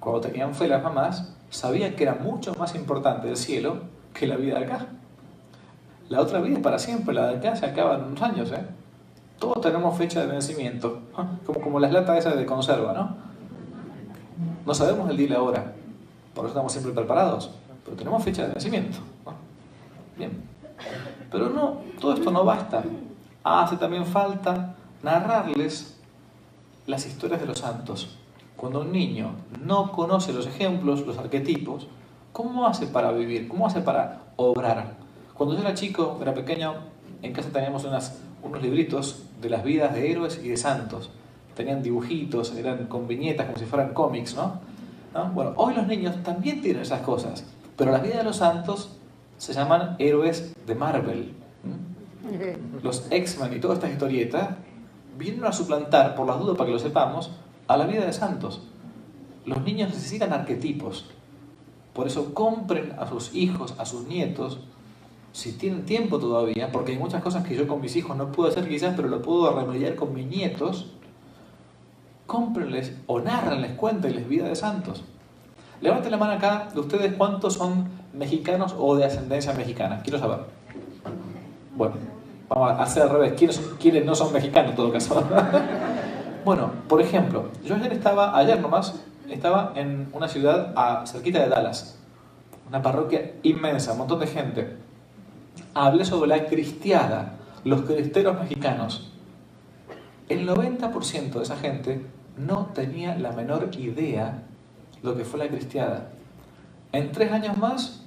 cuando 0.00 0.20
tenían 0.20 0.54
fe 0.54 0.68
las 0.68 0.82
mamás, 0.82 1.34
sabía 1.50 1.94
que 1.96 2.02
era 2.04 2.14
mucho 2.14 2.54
más 2.54 2.74
importante 2.74 3.28
el 3.28 3.36
cielo 3.36 3.82
que 4.12 4.26
la 4.26 4.36
vida 4.36 4.58
de 4.58 4.64
acá. 4.64 4.86
La 6.08 6.20
otra 6.20 6.40
vida 6.40 6.56
es 6.56 6.62
para 6.62 6.78
siempre, 6.78 7.14
la 7.14 7.28
de 7.28 7.36
acá 7.36 7.56
se 7.56 7.66
acaba 7.66 7.96
en 7.96 8.04
unos 8.04 8.22
años, 8.22 8.50
¿eh? 8.52 8.66
Todos 9.38 9.60
tenemos 9.60 9.96
fecha 9.96 10.20
de 10.20 10.26
vencimiento, 10.26 11.00
como, 11.46 11.60
como 11.60 11.78
las 11.78 11.92
latas 11.92 12.18
esas 12.18 12.36
de 12.36 12.44
conserva, 12.44 12.92
¿no? 12.92 13.16
No 14.66 14.74
sabemos 14.74 15.08
el 15.10 15.16
día 15.16 15.26
y 15.26 15.30
la 15.30 15.42
hora, 15.42 15.72
por 16.34 16.44
eso 16.44 16.48
estamos 16.48 16.72
siempre 16.72 16.92
preparados, 16.92 17.50
pero 17.84 17.96
tenemos 17.96 18.22
fecha 18.24 18.42
de 18.42 18.48
vencimiento. 18.48 18.98
Bien. 20.16 20.42
Pero 21.30 21.50
no, 21.50 21.78
todo 22.00 22.14
esto 22.14 22.30
no 22.30 22.44
basta. 22.44 22.82
Hace 23.50 23.78
también 23.78 24.04
falta 24.04 24.74
narrarles 25.02 25.98
las 26.86 27.06
historias 27.06 27.40
de 27.40 27.46
los 27.46 27.60
santos. 27.60 28.18
Cuando 28.56 28.82
un 28.82 28.92
niño 28.92 29.30
no 29.64 29.90
conoce 29.90 30.34
los 30.34 30.46
ejemplos, 30.46 31.06
los 31.06 31.16
arquetipos, 31.16 31.86
¿cómo 32.30 32.66
hace 32.66 32.86
para 32.86 33.10
vivir? 33.10 33.48
¿Cómo 33.48 33.66
hace 33.66 33.80
para 33.80 34.32
obrar? 34.36 34.96
Cuando 35.32 35.54
yo 35.54 35.62
era 35.62 35.72
chico, 35.72 36.18
era 36.20 36.34
pequeño, 36.34 36.74
en 37.22 37.32
casa 37.32 37.48
teníamos 37.50 37.84
unas, 37.84 38.20
unos 38.42 38.60
libritos 38.60 39.22
de 39.40 39.48
las 39.48 39.64
vidas 39.64 39.94
de 39.94 40.10
héroes 40.10 40.38
y 40.44 40.48
de 40.50 40.58
santos. 40.58 41.08
tenían 41.54 41.82
dibujitos, 41.82 42.54
eran 42.54 42.86
con 42.86 43.08
viñetas 43.08 43.46
como 43.46 43.58
si 43.58 43.64
fueran 43.64 43.94
cómics, 43.94 44.36
¿no? 44.36 44.60
Bueno, 45.32 45.54
hoy 45.56 45.74
los 45.74 45.86
niños 45.86 46.22
también 46.22 46.60
tienen 46.60 46.82
esas 46.82 47.00
cosas, 47.00 47.46
pero 47.78 47.92
la 47.92 47.98
vida 47.98 48.18
de 48.18 48.24
los 48.24 48.36
santos 48.36 48.90
se 49.38 49.54
llaman 49.54 49.96
héroes 49.98 50.54
de 50.66 50.74
Marvel. 50.74 51.37
Los 52.82 53.06
X-Men 53.10 53.56
y 53.56 53.60
toda 53.60 53.74
esta 53.74 53.88
historieta 53.88 54.58
vienen 55.16 55.44
a 55.44 55.52
suplantar, 55.52 56.14
por 56.14 56.26
las 56.26 56.38
dudas 56.38 56.56
para 56.56 56.66
que 56.66 56.72
lo 56.72 56.78
sepamos, 56.78 57.30
a 57.66 57.76
la 57.76 57.86
vida 57.86 58.04
de 58.04 58.12
santos. 58.12 58.62
Los 59.44 59.62
niños 59.62 59.90
necesitan 59.90 60.32
arquetipos. 60.32 61.06
Por 61.92 62.06
eso 62.06 62.32
compren 62.32 62.94
a 62.98 63.06
sus 63.08 63.34
hijos, 63.34 63.74
a 63.78 63.84
sus 63.84 64.06
nietos, 64.06 64.60
si 65.32 65.52
tienen 65.52 65.84
tiempo 65.84 66.18
todavía, 66.18 66.72
porque 66.72 66.92
hay 66.92 66.98
muchas 66.98 67.22
cosas 67.22 67.46
que 67.46 67.56
yo 67.56 67.66
con 67.66 67.80
mis 67.80 67.94
hijos 67.96 68.16
no 68.16 68.32
puedo 68.32 68.48
hacer 68.48 68.68
quizás, 68.68 68.94
pero 68.96 69.08
lo 69.08 69.20
puedo 69.22 69.54
remediar 69.58 69.94
con 69.94 70.14
mis 70.14 70.26
nietos, 70.26 70.90
cómprenles 72.26 72.96
o 73.06 73.20
narrenles, 73.20 73.72
cuéntenles 73.72 74.28
vida 74.28 74.48
de 74.48 74.56
santos. 74.56 75.04
Levanten 75.80 76.10
la 76.10 76.16
mano 76.16 76.32
acá 76.32 76.68
de 76.72 76.80
ustedes 76.80 77.14
cuántos 77.14 77.54
son 77.54 77.88
mexicanos 78.12 78.74
o 78.78 78.96
de 78.96 79.04
ascendencia 79.04 79.52
mexicana. 79.52 80.00
Quiero 80.02 80.18
saber. 80.18 80.40
Bueno, 81.76 81.94
vamos 82.48 82.70
a 82.70 82.82
hacer 82.82 83.02
al 83.02 83.10
revés. 83.10 83.34
¿Quiénes, 83.78 84.04
no 84.04 84.14
son 84.14 84.32
mexicanos 84.32 84.70
en 84.70 84.76
todo 84.76 84.92
caso? 84.92 85.22
bueno, 86.44 86.72
por 86.88 87.00
ejemplo, 87.00 87.50
yo 87.64 87.76
ayer 87.76 87.92
estaba, 87.92 88.36
ayer 88.36 88.60
nomás, 88.60 88.94
estaba 89.28 89.72
en 89.76 90.08
una 90.12 90.28
ciudad 90.28 90.72
a, 90.76 91.06
cerquita 91.06 91.40
de 91.40 91.48
Dallas. 91.48 91.98
Una 92.68 92.82
parroquia 92.82 93.34
inmensa, 93.42 93.92
un 93.92 93.98
montón 93.98 94.20
de 94.20 94.26
gente. 94.26 94.76
Hablé 95.74 96.04
sobre 96.04 96.28
la 96.28 96.46
cristiada, 96.46 97.34
los 97.64 97.82
cristeros 97.82 98.38
mexicanos. 98.38 99.12
El 100.28 100.46
90% 100.46 101.30
de 101.32 101.42
esa 101.42 101.56
gente 101.56 102.04
no 102.36 102.66
tenía 102.74 103.16
la 103.16 103.32
menor 103.32 103.70
idea 103.78 104.42
lo 105.02 105.16
que 105.16 105.24
fue 105.24 105.38
la 105.38 105.48
cristiada. 105.48 106.10
En 106.92 107.12
tres 107.12 107.32
años 107.32 107.56
más 107.56 108.02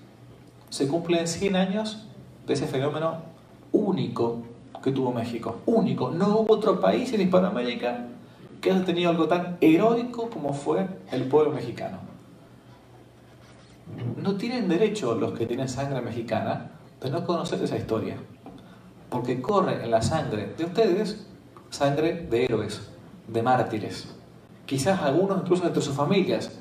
se 0.70 0.88
cumplen 0.88 1.28
100 1.28 1.56
años 1.56 2.08
de 2.46 2.54
ese 2.54 2.68
fenómeno 2.68 3.31
único 3.72 4.44
que 4.82 4.92
tuvo 4.92 5.12
México. 5.12 5.58
Único. 5.66 6.12
No 6.12 6.40
hubo 6.40 6.54
otro 6.54 6.80
país 6.80 7.12
en 7.14 7.22
Hispanoamérica 7.22 8.08
que 8.60 8.72
haya 8.72 8.86
tenido 8.86 9.10
algo 9.10 9.28
tan 9.28 9.58
heroico 9.62 10.30
como 10.30 10.54
fue 10.54 10.88
el 11.12 11.24
pueblo 11.26 11.52
mexicano. 11.52 12.00
No 14.18 14.36
tienen 14.36 14.68
derecho 14.70 15.16
los 15.16 15.34
que 15.34 15.46
tienen 15.46 15.68
sangre 15.68 16.02
mexicana 16.02 16.72
de 17.02 17.10
no 17.10 17.26
conocer 17.26 17.62
esa 17.64 17.78
historia, 17.78 18.16
porque 19.10 19.42
corre 19.42 19.84
en 19.84 19.92
la 19.92 20.02
sangre 20.02 20.54
de 20.58 20.66
ustedes 20.66 21.28
sangre 21.70 22.28
de 22.30 22.46
héroes, 22.46 22.90
de 23.28 23.42
mártires. 23.42 24.08
Quizás 24.66 25.02
algunos 25.02 25.42
incluso 25.42 25.66
entre 25.66 25.82
sus 25.82 25.96
familias 25.96 26.60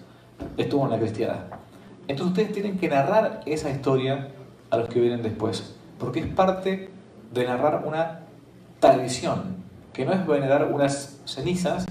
estuvo 0.57 0.85
en 0.85 0.91
la 0.91 0.99
cristiada. 0.99 1.61
Entonces 2.09 2.33
ustedes 2.33 2.53
tienen 2.53 2.79
que 2.79 2.89
narrar 2.89 3.43
esa 3.47 3.71
historia 3.71 4.33
a 4.71 4.79
los 4.79 4.89
que 4.89 5.01
vienen 5.01 5.23
después, 5.23 5.77
porque 5.99 6.21
es 6.21 6.27
parte 6.27 6.91
de 7.33 7.45
narrar 7.47 7.85
una 7.87 8.21
tradición, 8.81 9.57
que 9.93 10.05
no 10.05 10.13
es 10.13 10.27
venerar 10.27 10.73
unas 10.73 11.21
cenizas, 11.25 11.87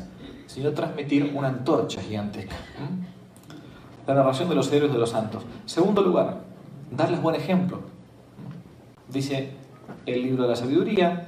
sino 0.47 0.71
transmitir 0.71 1.33
una 1.35 1.49
antorcha 1.49 2.01
gigantesca. 2.01 2.55
La 4.07 4.15
narración 4.15 4.49
de 4.49 4.55
los 4.55 4.71
héroes 4.71 4.91
de 4.91 4.97
los 4.97 5.11
santos. 5.11 5.43
Segundo 5.65 6.01
lugar, 6.01 6.41
darles 6.91 7.21
buen 7.21 7.35
ejemplo. 7.35 7.81
Dice 9.07 9.51
el 10.05 10.23
libro 10.23 10.43
de 10.43 10.49
la 10.49 10.55
sabiduría, 10.55 11.27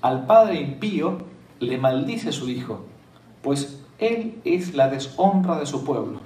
al 0.00 0.26
padre 0.26 0.60
impío 0.60 1.18
le 1.60 1.78
maldice 1.78 2.32
su 2.32 2.48
hijo, 2.48 2.84
pues 3.42 3.80
él 3.98 4.40
es 4.44 4.74
la 4.74 4.88
deshonra 4.88 5.58
de 5.58 5.66
su 5.66 5.84
pueblo. 5.84 6.20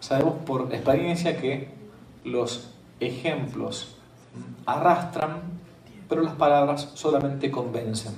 Sabemos 0.00 0.34
por 0.44 0.74
experiencia 0.74 1.38
que 1.38 1.72
los 2.24 2.74
ejemplos 3.00 3.96
arrastran, 4.66 5.53
pero 6.14 6.26
las 6.26 6.36
palabras 6.36 6.92
solamente 6.94 7.50
convencen. 7.50 8.12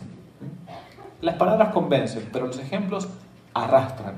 Las 1.22 1.36
palabras 1.36 1.72
convencen, 1.72 2.28
pero 2.30 2.46
los 2.46 2.58
ejemplos 2.58 3.08
arrastran. 3.54 4.16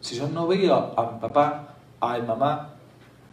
Si 0.00 0.16
yo 0.16 0.26
no 0.26 0.48
veo 0.48 0.92
a 0.96 1.12
mi 1.12 1.20
papá, 1.20 1.68
a 2.00 2.18
mi 2.18 2.26
mamá, 2.26 2.70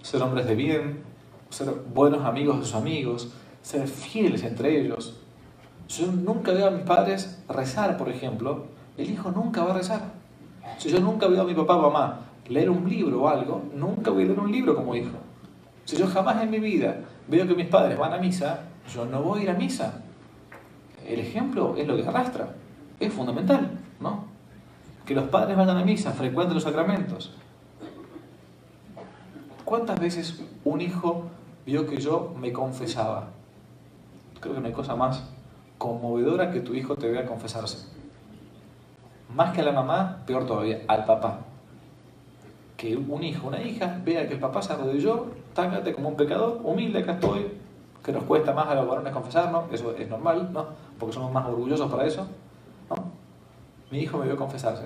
ser 0.03 0.21
hombres 0.21 0.45
de 0.45 0.53
bien, 0.53 1.01
ser 1.49 1.71
buenos 1.91 2.23
amigos 2.23 2.59
de 2.59 2.65
sus 2.65 2.75
amigos, 2.75 3.33
ser 3.63 3.87
fieles 3.87 4.43
entre 4.43 4.79
ellos, 4.79 5.17
si 5.87 6.05
yo 6.05 6.11
nunca 6.11 6.51
veo 6.51 6.67
a 6.67 6.69
mis 6.69 6.83
padres 6.83 7.41
rezar, 7.49 7.97
por 7.97 8.09
ejemplo, 8.09 8.67
el 8.95 9.09
hijo 9.09 9.31
nunca 9.31 9.63
va 9.63 9.71
a 9.71 9.77
rezar. 9.77 10.01
Si 10.77 10.89
yo 10.89 10.99
nunca 10.99 11.25
veo 11.25 11.41
a 11.41 11.45
mi 11.45 11.55
papá 11.55 11.77
o 11.77 11.81
mamá 11.81 12.19
leer 12.47 12.69
un 12.69 12.87
libro 12.87 13.23
o 13.23 13.27
algo, 13.27 13.63
nunca 13.73 14.11
voy 14.11 14.21
a 14.21 14.27
leer 14.27 14.39
un 14.39 14.51
libro 14.51 14.75
como 14.75 14.93
hijo. 14.93 15.17
Si 15.85 15.97
yo 15.97 16.05
jamás 16.05 16.43
en 16.43 16.51
mi 16.51 16.59
vida 16.59 16.97
veo 17.27 17.47
que 17.47 17.55
mis 17.55 17.69
padres 17.69 17.97
van 17.97 18.13
a 18.13 18.19
misa, 18.19 18.68
yo 18.93 19.05
no 19.05 19.21
voy 19.21 19.41
a 19.41 19.43
ir 19.43 19.49
a 19.49 19.53
misa. 19.53 20.01
El 21.07 21.19
ejemplo 21.19 21.75
es 21.77 21.87
lo 21.87 21.95
que 21.95 22.07
arrastra. 22.07 22.55
Es 22.99 23.13
fundamental, 23.13 23.79
¿no? 23.99 24.25
Que 25.05 25.15
los 25.15 25.29
padres 25.29 25.57
vayan 25.57 25.77
a 25.77 25.83
misa, 25.83 26.11
frecuenten 26.11 26.55
los 26.55 26.63
sacramentos. 26.63 27.33
¿Cuántas 29.63 29.99
veces 29.99 30.41
un 30.65 30.81
hijo 30.81 31.25
vio 31.65 31.87
que 31.87 31.97
yo 31.97 32.33
me 32.39 32.51
confesaba? 32.51 33.29
Creo 34.39 34.55
que 34.55 34.61
no 34.61 34.67
hay 34.67 34.73
cosa 34.73 34.95
más 34.95 35.23
conmovedora 35.77 36.51
que 36.51 36.59
tu 36.59 36.73
hijo 36.73 36.95
te 36.95 37.09
vea 37.09 37.25
confesarse. 37.25 37.87
Más 39.33 39.53
que 39.53 39.61
a 39.61 39.63
la 39.63 39.71
mamá, 39.71 40.23
peor 40.25 40.45
todavía, 40.45 40.81
al 40.87 41.05
papá 41.05 41.39
que 42.79 42.95
un 42.95 43.23
hijo, 43.23 43.49
una 43.49 43.61
hija, 43.61 43.99
vea 44.05 44.25
que 44.25 44.35
el 44.35 44.39
papá 44.39 44.61
se 44.61 44.71
arrodilló, 44.71 45.25
tángate 45.53 45.93
como 45.93 46.07
un 46.07 46.15
pecador, 46.15 46.61
humilde, 46.63 46.99
acá 46.99 47.11
estoy, 47.11 47.45
que 48.03 48.11
nos 48.11 48.23
cuesta 48.23 48.53
más 48.53 48.67
a 48.67 48.75
los 48.75 48.87
varones 48.87 49.13
confesarnos, 49.13 49.71
eso 49.71 49.95
es 49.95 50.09
normal, 50.09 50.49
¿no? 50.51 50.67
Porque 50.97 51.13
somos 51.13 51.31
más 51.31 51.45
orgullosos 51.45 51.91
para 51.91 52.05
eso, 52.05 52.27
¿no? 52.89 52.95
Mi 53.91 53.99
hijo 53.99 54.17
me 54.17 54.25
vio 54.25 54.37
confesarse. 54.37 54.85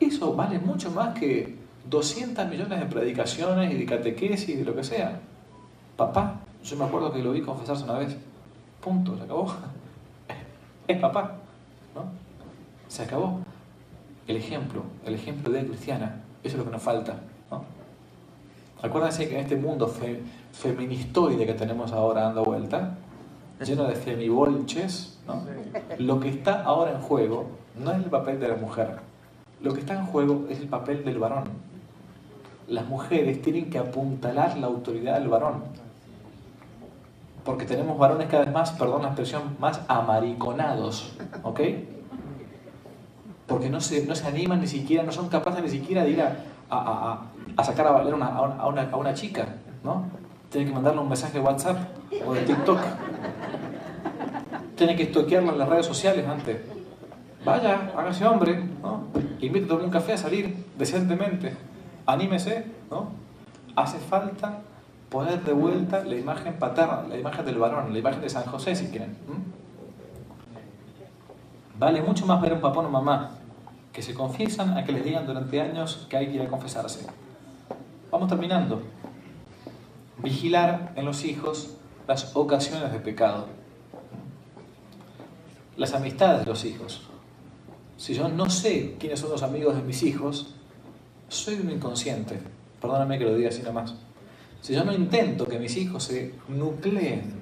Eso 0.00 0.34
vale 0.34 0.58
mucho 0.58 0.90
más 0.90 1.18
que 1.18 1.56
200 1.88 2.46
millones 2.48 2.80
de 2.80 2.86
predicaciones 2.86 3.72
y 3.72 3.78
de 3.78 3.86
catequesis 3.86 4.48
y 4.48 4.56
de 4.56 4.64
lo 4.64 4.74
que 4.74 4.84
sea. 4.84 5.20
Papá, 5.96 6.40
yo 6.62 6.76
me 6.76 6.84
acuerdo 6.84 7.12
que 7.12 7.22
lo 7.22 7.32
vi 7.32 7.42
confesarse 7.42 7.84
una 7.84 7.98
vez. 7.98 8.16
Punto, 8.80 9.16
se 9.16 9.22
acabó. 9.24 9.52
Es 10.88 10.98
papá, 10.98 11.34
¿no? 11.94 12.04
Se 12.88 13.02
acabó. 13.02 13.40
El 14.26 14.36
ejemplo, 14.36 14.82
el 15.04 15.14
ejemplo 15.14 15.52
de 15.52 15.66
cristiana, 15.66 16.22
eso 16.42 16.56
es 16.56 16.58
lo 16.58 16.64
que 16.64 16.70
nos 16.70 16.82
falta. 16.82 17.16
Acuérdense 18.82 19.28
que 19.28 19.34
en 19.34 19.40
este 19.40 19.56
mundo 19.56 19.92
feministoide 20.52 21.46
que 21.46 21.54
tenemos 21.54 21.92
ahora 21.92 22.22
dando 22.22 22.44
vuelta, 22.44 22.94
lleno 23.64 23.84
de 23.84 23.94
femibolches, 23.96 25.18
¿no? 25.26 25.42
lo 25.98 26.20
que 26.20 26.28
está 26.28 26.62
ahora 26.62 26.92
en 26.92 27.00
juego 27.00 27.46
no 27.82 27.90
es 27.90 27.98
el 27.98 28.10
papel 28.10 28.38
de 28.38 28.48
la 28.48 28.56
mujer, 28.56 28.96
lo 29.60 29.74
que 29.74 29.80
está 29.80 29.94
en 29.94 30.06
juego 30.06 30.46
es 30.48 30.60
el 30.60 30.68
papel 30.68 31.04
del 31.04 31.18
varón. 31.18 31.44
Las 32.68 32.86
mujeres 32.86 33.42
tienen 33.42 33.70
que 33.70 33.78
apuntalar 33.78 34.58
la 34.58 34.66
autoridad 34.66 35.18
del 35.18 35.28
varón. 35.28 35.62
Porque 37.44 37.64
tenemos 37.64 37.98
varones 37.98 38.28
cada 38.28 38.44
vez 38.44 38.52
más, 38.52 38.72
perdón 38.72 39.02
la 39.02 39.08
expresión, 39.08 39.56
más 39.58 39.80
amariconados. 39.88 41.16
¿Ok? 41.42 41.60
porque 43.48 43.70
no 43.70 43.80
se, 43.80 44.06
no 44.06 44.14
se 44.14 44.28
animan 44.28 44.60
ni 44.60 44.68
siquiera, 44.68 45.02
no 45.02 45.10
son 45.10 45.28
capaces 45.28 45.62
ni 45.62 45.70
siquiera 45.70 46.04
de 46.04 46.10
ir 46.10 46.22
a, 46.22 47.22
sacar 47.64 47.86
a 47.86 47.90
bailar 47.92 48.14
a, 48.60 48.96
una, 48.96 49.14
chica, 49.14 49.46
¿no? 49.82 50.04
Tienen 50.50 50.68
que 50.68 50.74
mandarle 50.74 51.00
un 51.00 51.08
mensaje 51.08 51.34
de 51.34 51.40
WhatsApp 51.40 51.76
o 52.26 52.34
de 52.34 52.42
TikTok. 52.42 52.78
Tienen 54.76 54.96
que 54.96 55.04
estoquearla 55.04 55.52
en 55.52 55.58
las 55.58 55.68
redes 55.68 55.86
sociales 55.86 56.26
antes. 56.26 56.60
Vaya, 57.44 57.92
hágase 57.96 58.26
hombre, 58.26 58.62
¿no? 58.82 59.04
Invite 59.40 59.66
a 59.66 59.68
tomar 59.68 59.84
un 59.84 59.90
café 59.90 60.14
a 60.14 60.16
salir 60.16 60.66
decentemente. 60.76 61.56
Anímese, 62.06 62.66
¿no? 62.90 63.08
Hace 63.76 63.98
falta 63.98 64.60
poner 65.08 65.42
de 65.42 65.52
vuelta 65.52 66.04
la 66.04 66.16
imagen 66.16 66.54
paterna, 66.54 67.04
la 67.08 67.16
imagen 67.16 67.44
del 67.44 67.58
varón, 67.58 67.92
la 67.92 67.98
imagen 67.98 68.20
de 68.20 68.28
San 68.28 68.44
José, 68.44 68.74
si 68.74 68.88
quieren. 68.88 69.16
Vale 71.78 72.02
mucho 72.02 72.26
más 72.26 72.40
ver 72.40 72.52
a 72.52 72.54
un 72.56 72.60
papá 72.60 72.78
o 72.78 72.80
una 72.80 72.88
mamá 72.88 73.30
que 73.92 74.02
se 74.02 74.14
confiesan 74.14 74.76
a 74.76 74.84
que 74.84 74.92
les 74.92 75.04
digan 75.04 75.26
durante 75.26 75.60
años 75.60 76.06
que 76.08 76.16
hay 76.16 76.28
que 76.28 76.34
ir 76.34 76.42
a 76.42 76.48
confesarse. 76.48 77.06
Vamos 78.10 78.28
terminando. 78.30 78.80
Vigilar 80.22 80.92
en 80.96 81.04
los 81.04 81.24
hijos 81.24 81.74
las 82.06 82.34
ocasiones 82.34 82.90
de 82.90 83.00
pecado. 83.00 83.46
Las 85.76 85.92
amistades 85.92 86.40
de 86.40 86.46
los 86.46 86.64
hijos. 86.64 87.02
Si 87.98 88.14
yo 88.14 88.28
no 88.28 88.48
sé 88.48 88.96
quiénes 88.98 89.20
son 89.20 89.30
los 89.30 89.42
amigos 89.42 89.76
de 89.76 89.82
mis 89.82 90.02
hijos, 90.02 90.54
soy 91.28 91.56
un 91.56 91.70
inconsciente. 91.70 92.40
Perdóname 92.80 93.18
que 93.18 93.24
lo 93.24 93.34
diga 93.34 93.50
así 93.50 93.62
nomás. 93.62 93.94
Si 94.62 94.74
yo 94.74 94.84
no 94.84 94.94
intento 94.94 95.46
que 95.46 95.58
mis 95.58 95.76
hijos 95.76 96.04
se 96.04 96.34
nucleen 96.48 97.34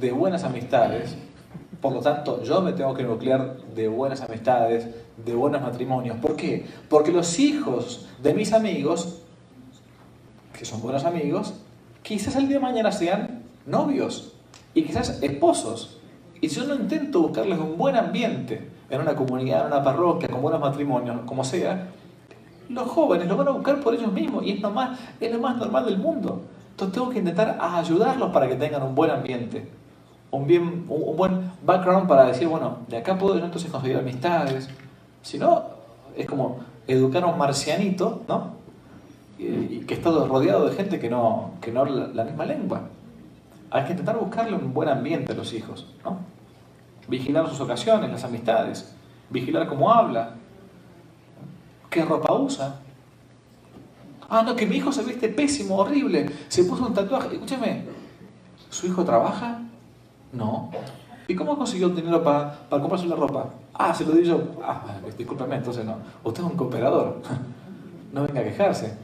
de 0.00 0.12
buenas 0.12 0.44
amistades, 0.44 1.16
Por 1.80 1.94
lo 1.94 2.00
tanto, 2.00 2.42
yo 2.42 2.60
me 2.60 2.74
tengo 2.74 2.92
que 2.92 3.02
nuclear 3.02 3.56
de 3.74 3.88
buenas 3.88 4.20
amistades, 4.20 4.86
de 5.16 5.34
buenos 5.34 5.62
matrimonios. 5.62 6.18
¿Por 6.18 6.36
qué? 6.36 6.66
Porque 6.90 7.10
los 7.10 7.38
hijos 7.38 8.06
de 8.22 8.34
mis 8.34 8.52
amigos, 8.52 9.19
que 10.60 10.66
son 10.66 10.82
buenos 10.82 11.06
amigos, 11.06 11.54
quizás 12.02 12.36
el 12.36 12.46
día 12.46 12.58
de 12.58 12.62
mañana 12.62 12.92
sean 12.92 13.44
novios 13.64 14.34
y 14.74 14.82
quizás 14.82 15.22
esposos. 15.22 15.98
Y 16.42 16.50
si 16.50 16.56
yo 16.56 16.66
no 16.66 16.74
intento 16.74 17.22
buscarles 17.22 17.58
un 17.58 17.78
buen 17.78 17.96
ambiente 17.96 18.68
en 18.90 19.00
una 19.00 19.16
comunidad, 19.16 19.62
en 19.62 19.68
una 19.68 19.82
parroquia, 19.82 20.28
con 20.28 20.42
buenos 20.42 20.60
matrimonios, 20.60 21.22
como 21.24 21.44
sea, 21.44 21.88
los 22.68 22.86
jóvenes 22.88 23.26
lo 23.26 23.38
van 23.38 23.48
a 23.48 23.52
buscar 23.52 23.80
por 23.80 23.94
ellos 23.94 24.12
mismos 24.12 24.44
y 24.44 24.50
es, 24.50 24.60
nomás, 24.60 25.00
es 25.18 25.32
lo 25.32 25.38
más 25.38 25.56
normal 25.56 25.86
del 25.86 25.96
mundo. 25.96 26.42
Entonces 26.72 26.92
tengo 26.92 27.08
que 27.08 27.20
intentar 27.20 27.56
ayudarlos 27.58 28.30
para 28.30 28.46
que 28.46 28.56
tengan 28.56 28.82
un 28.82 28.94
buen 28.94 29.10
ambiente, 29.10 29.66
un, 30.30 30.46
bien, 30.46 30.84
un, 30.90 31.16
buen 31.16 31.52
background 31.64 32.06
para 32.06 32.26
decir, 32.26 32.48
bueno, 32.48 32.80
de 32.86 32.98
acá 32.98 33.16
puedo 33.16 33.38
yo 33.38 33.46
entonces 33.46 33.70
conseguir 33.70 33.96
amistades. 33.96 34.68
Si 35.22 35.38
no, 35.38 35.62
es 36.14 36.26
como 36.26 36.58
educar 36.86 37.24
a 37.24 37.28
un 37.28 37.38
marcianito, 37.38 38.20
¿no? 38.28 38.59
Y, 39.40 39.84
que 39.86 39.94
está 39.94 40.10
rodeado 40.10 40.68
de 40.68 40.76
gente 40.76 40.98
que 40.98 41.08
no, 41.08 41.52
que 41.62 41.72
no 41.72 41.80
habla 41.80 42.08
la 42.12 42.24
misma 42.24 42.44
lengua. 42.44 42.82
Hay 43.70 43.84
que 43.84 43.92
intentar 43.92 44.18
buscarle 44.18 44.54
un 44.54 44.74
buen 44.74 44.88
ambiente 44.88 45.32
a 45.32 45.34
los 45.34 45.54
hijos, 45.54 45.86
¿no? 46.04 46.18
Vigilar 47.08 47.48
sus 47.48 47.60
ocasiones, 47.60 48.10
las 48.10 48.22
amistades, 48.24 48.94
vigilar 49.30 49.66
cómo 49.66 49.90
habla, 49.90 50.34
qué 51.88 52.04
ropa 52.04 52.34
usa. 52.34 52.80
Ah, 54.28 54.42
no, 54.42 54.54
que 54.54 54.66
mi 54.66 54.76
hijo 54.76 54.92
se 54.92 55.02
viste 55.02 55.28
pésimo, 55.28 55.76
horrible, 55.76 56.30
se 56.48 56.64
puso 56.64 56.86
un 56.86 56.94
tatuaje. 56.94 57.34
Escúcheme, 57.34 57.84
¿su 58.68 58.86
hijo 58.86 59.04
trabaja? 59.04 59.62
No. 60.32 60.70
¿Y 61.26 61.34
cómo 61.34 61.56
consiguió 61.56 61.88
dinero 61.88 62.22
para, 62.22 62.68
para 62.68 62.82
comprarse 62.82 63.06
la 63.06 63.16
ropa? 63.16 63.48
Ah, 63.72 63.94
se 63.94 64.04
lo 64.04 64.12
di 64.12 64.24
yo. 64.24 64.42
Ah, 64.62 64.84
discúlpeme, 65.16 65.56
entonces 65.56 65.84
no. 65.84 65.96
Usted 66.22 66.42
es 66.42 66.50
un 66.50 66.56
cooperador. 66.56 67.22
No 68.12 68.24
venga 68.24 68.40
a 68.40 68.42
quejarse. 68.42 68.98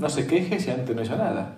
No 0.00 0.08
se 0.08 0.26
queje 0.26 0.58
si 0.58 0.70
antes 0.70 0.96
no 0.96 1.02
hizo 1.02 1.14
nada. 1.14 1.56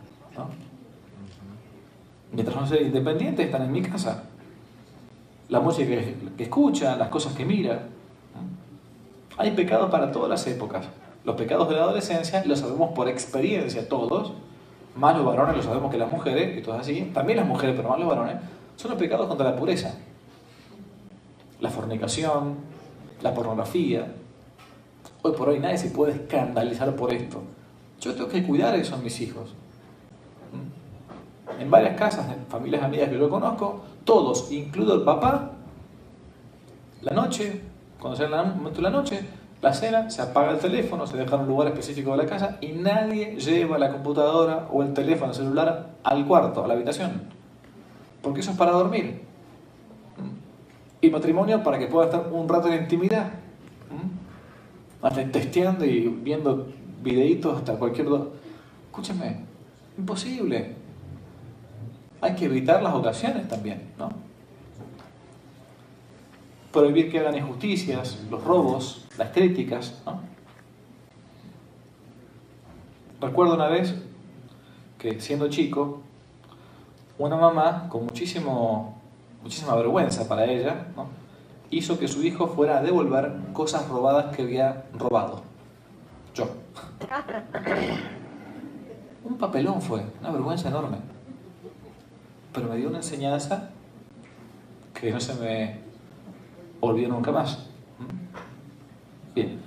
Mientras 2.33 2.57
no 2.61 2.67
sea 2.67 2.83
independiente, 2.83 3.45
están 3.45 3.63
en 3.63 3.71
mi 3.71 3.83
casa. 3.83 4.25
La 5.49 5.61
música 5.61 5.89
que, 5.89 6.17
que 6.37 6.43
escucha, 6.43 6.97
las 6.97 7.09
cosas 7.09 7.35
que 7.35 7.45
mira. 7.45 7.85
Hay 9.39 9.53
pecados 9.53 9.89
para 9.91 10.11
todas 10.11 10.29
las 10.29 10.45
épocas. 10.49 10.87
Los 11.25 11.37
pecados 11.37 11.69
de 11.69 11.77
la 11.77 11.85
adolescencia 11.85 12.45
los 12.45 12.59
sabemos 12.59 12.91
por 12.91 13.09
experiencia 13.09 13.89
todos, 13.89 14.33
más 14.97 15.17
los 15.17 15.25
varones 15.25 15.57
lo 15.57 15.63
sabemos 15.63 15.93
que 15.93 15.99
las 15.99 16.11
mujeres, 16.11 16.59
y 16.59 16.63
todo 16.63 16.75
así, 16.75 17.13
también 17.15 17.39
las 17.39 17.47
mujeres, 17.47 17.77
pero 17.77 17.91
más 17.91 18.01
los 18.01 18.09
varones, 18.09 18.39
son 18.75 18.91
los 18.91 18.99
pecados 18.99 19.29
contra 19.29 19.49
la 19.49 19.57
pureza. 19.57 19.95
La 21.61 21.71
fornicación, 21.71 22.57
la 23.23 23.33
pornografía. 23.33 24.13
Hoy 25.23 25.33
por 25.33 25.49
hoy 25.49 25.61
nadie 25.61 25.79
se 25.79 25.91
puede 25.91 26.15
escandalizar 26.15 26.97
por 26.97 27.15
esto. 27.15 27.41
Yo 28.03 28.13
tengo 28.15 28.29
que 28.29 28.43
cuidar 28.43 28.75
a 28.75 28.79
esos 28.79 29.01
mis 29.01 29.21
hijos. 29.21 29.55
En 31.61 31.71
varias 31.71 31.97
casas, 31.97 32.27
en 32.37 32.45
familias 32.47 32.83
amigas 32.83 33.09
que 33.09 33.17
yo 33.17 33.31
conozco, 33.31 33.83
todos, 34.05 34.51
incluido 34.51 34.95
el 34.95 35.03
papá, 35.03 35.53
la 37.03 37.13
noche, 37.13 37.61
cuando 38.01 38.17
sea 38.17 38.27
el 38.27 38.33
momento 38.57 38.79
de 38.79 38.83
la 38.83 38.91
noche, 38.91 39.21
la 39.61 39.73
cena, 39.73 40.11
se 40.11 40.21
apaga 40.21 40.51
el 40.51 40.59
teléfono, 40.59 41.07
se 41.07 41.17
deja 41.17 41.37
en 41.37 41.43
un 41.43 41.47
lugar 41.47 41.69
específico 41.69 42.11
de 42.11 42.17
la 42.17 42.27
casa 42.27 42.59
y 42.61 42.73
nadie 42.73 43.37
lleva 43.37 43.79
la 43.79 43.93
computadora 43.93 44.67
o 44.73 44.83
el 44.83 44.93
teléfono 44.93 45.31
el 45.31 45.37
celular 45.37 45.91
al 46.03 46.27
cuarto, 46.27 46.65
a 46.65 46.67
la 46.67 46.75
habitación. 46.75 47.23
Porque 48.21 48.41
eso 48.41 48.51
es 48.51 48.57
para 48.57 48.73
dormir. 48.73 49.23
Y 51.01 51.11
matrimonio 51.11 51.63
para 51.63 51.79
que 51.79 51.87
pueda 51.87 52.07
estar 52.07 52.33
un 52.33 52.49
rato 52.49 52.67
en 52.67 52.83
intimidad. 52.83 53.31
Testeando 55.33 55.85
y 55.85 56.09
viendo 56.09 56.67
videitos 57.03 57.59
hasta 57.59 57.75
cualquier... 57.75 58.09
Escúchame, 58.87 59.45
imposible. 59.99 60.77
Hay 62.21 62.35
que 62.35 62.45
evitar 62.45 62.83
las 62.83 62.95
ocasiones 62.95 63.49
también, 63.49 63.93
¿no? 63.99 64.11
prohibir 66.73 67.11
que 67.11 67.21
hagan 67.21 67.37
injusticias, 67.37 68.19
los 68.31 68.43
robos, 68.43 69.05
las 69.19 69.31
críticas. 69.31 69.95
Recuerdo 73.21 73.55
una 73.55 73.69
vez 73.69 73.95
que 74.99 75.21
siendo 75.21 75.49
chico, 75.49 76.01
una 77.19 77.37
mamá 77.37 77.89
con 77.89 78.07
muchísimo, 78.07 78.99
muchísima 79.43 79.77
vergüenza 79.77 80.27
para 80.27 80.47
ella, 80.47 80.87
hizo 81.71 81.99
que 81.99 82.09
su 82.09 82.23
hijo 82.25 82.49
fuera 82.49 82.79
a 82.79 82.83
devolver 82.83 83.33
cosas 83.53 83.89
robadas 83.89 84.35
que 84.35 84.43
había 84.43 84.87
robado. 84.95 85.43
Yo. 86.35 86.49
Un 89.25 89.37
papelón 89.39 89.81
fue, 89.83 90.03
una 90.21 90.31
vergüenza 90.31 90.69
enorme. 90.69 90.99
Pero 92.53 92.69
me 92.69 92.77
dio 92.77 92.89
una 92.89 92.99
enseñanza 92.99 93.71
que 94.95 95.11
no 95.11 95.21
se 95.21 95.35
me 95.35 95.81
olvido 96.81 97.11
nunca 97.11 97.33
más. 97.33 97.67
Bien. 99.35 99.61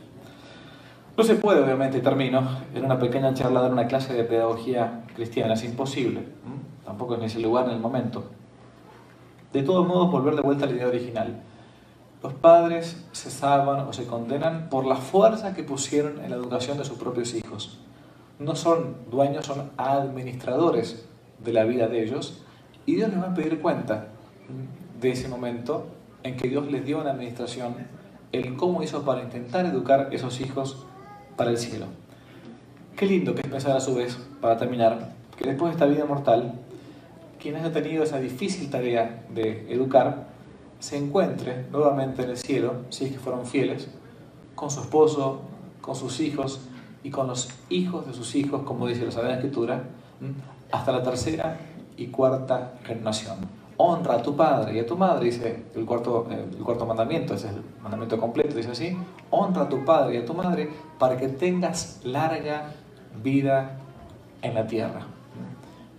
No 1.17 1.23
se 1.23 1.35
puede, 1.35 1.63
obviamente, 1.63 2.01
termino, 2.01 2.41
en 2.73 2.85
una 2.85 2.99
pequeña 2.99 3.33
charla 3.33 3.61
dar 3.61 3.71
una 3.71 3.87
clase 3.87 4.13
de 4.13 4.23
pedagogía 4.23 5.03
cristiana, 5.15 5.53
es 5.53 5.63
imposible. 5.63 6.25
Tampoco 6.83 7.13
es 7.13 7.19
ni 7.19 7.25
ese 7.27 7.39
lugar 7.39 7.65
en 7.67 7.71
el 7.71 7.79
momento. 7.79 8.25
De 9.53 9.63
todos 9.63 9.87
modos, 9.87 10.11
volver 10.11 10.35
de 10.35 10.41
vuelta 10.41 10.65
a 10.65 10.67
la 10.67 10.73
idea 10.73 10.87
original. 10.87 11.41
Los 12.21 12.33
padres 12.33 13.04
se 13.25 13.31
salvan 13.31 13.87
o 13.87 13.91
se 13.91 14.05
condenan 14.05 14.69
por 14.69 14.85
la 14.85 14.97
fuerza 14.97 15.55
que 15.55 15.63
pusieron 15.63 16.23
en 16.23 16.29
la 16.29 16.35
educación 16.35 16.77
de 16.77 16.85
sus 16.85 16.99
propios 16.99 17.33
hijos. 17.33 17.79
No 18.37 18.55
son 18.55 18.97
dueños, 19.09 19.47
son 19.47 19.71
administradores 19.77 21.07
de 21.43 21.51
la 21.51 21.63
vida 21.63 21.87
de 21.87 22.03
ellos 22.03 22.43
y 22.85 22.97
Dios 22.97 23.09
les 23.09 23.19
va 23.19 23.31
a 23.31 23.33
pedir 23.33 23.59
cuenta 23.61 24.09
de 25.01 25.09
ese 25.09 25.27
momento 25.27 25.87
en 26.21 26.37
que 26.37 26.47
Dios 26.47 26.71
les 26.71 26.85
dio 26.85 27.01
una 27.01 27.13
administración, 27.13 27.73
el 28.31 28.55
cómo 28.57 28.83
hizo 28.83 29.01
para 29.03 29.23
intentar 29.23 29.65
educar 29.65 30.09
esos 30.11 30.39
hijos 30.39 30.85
para 31.35 31.49
el 31.49 31.57
cielo. 31.57 31.87
Qué 32.95 33.07
lindo 33.07 33.33
que 33.33 33.41
es 33.41 33.47
pensar 33.47 33.75
a 33.75 33.79
su 33.79 33.95
vez, 33.95 34.19
para 34.39 34.55
terminar, 34.57 35.13
que 35.35 35.49
después 35.49 35.71
de 35.71 35.73
esta 35.73 35.87
vida 35.87 36.05
mortal, 36.05 36.53
quien 37.41 37.55
haya 37.55 37.71
tenido 37.71 38.03
esa 38.03 38.19
difícil 38.19 38.69
tarea 38.69 39.25
de 39.33 39.65
educar, 39.73 40.34
se 40.79 40.97
encuentre 40.97 41.65
nuevamente 41.71 42.23
en 42.23 42.31
el 42.31 42.37
cielo, 42.37 42.73
si 42.89 43.05
es 43.05 43.11
que 43.13 43.19
fueron 43.19 43.45
fieles, 43.45 43.87
con 44.55 44.69
su 44.69 44.81
esposo, 44.81 45.41
con 45.81 45.95
sus 45.95 46.19
hijos 46.19 46.61
y 47.03 47.09
con 47.09 47.27
los 47.27 47.49
hijos 47.69 48.07
de 48.07 48.13
sus 48.13 48.35
hijos, 48.35 48.63
como 48.63 48.87
dice 48.87 49.05
la 49.05 49.11
Sagrada 49.11 49.35
Escritura, 49.35 49.83
hasta 50.71 50.91
la 50.91 51.03
tercera 51.03 51.57
y 51.97 52.07
cuarta 52.07 52.73
generación. 52.83 53.37
Honra 53.77 54.15
a 54.15 54.21
tu 54.21 54.35
padre 54.35 54.75
y 54.75 54.79
a 54.79 54.85
tu 54.85 54.97
madre, 54.97 55.25
dice 55.25 55.65
el 55.75 55.85
cuarto, 55.85 56.27
el 56.29 56.63
cuarto 56.63 56.85
mandamiento, 56.85 57.33
ese 57.33 57.47
es 57.47 57.53
el 57.53 57.63
mandamiento 57.81 58.17
completo, 58.17 58.55
dice 58.55 58.71
así, 58.71 58.97
honra 59.31 59.63
a 59.63 59.69
tu 59.69 59.83
padre 59.83 60.15
y 60.15 60.17
a 60.19 60.25
tu 60.25 60.33
madre 60.33 60.69
para 60.97 61.17
que 61.17 61.27
tengas 61.27 61.99
larga 62.03 62.71
vida 63.21 63.77
en 64.41 64.53
la 64.53 64.65
tierra. 64.65 65.01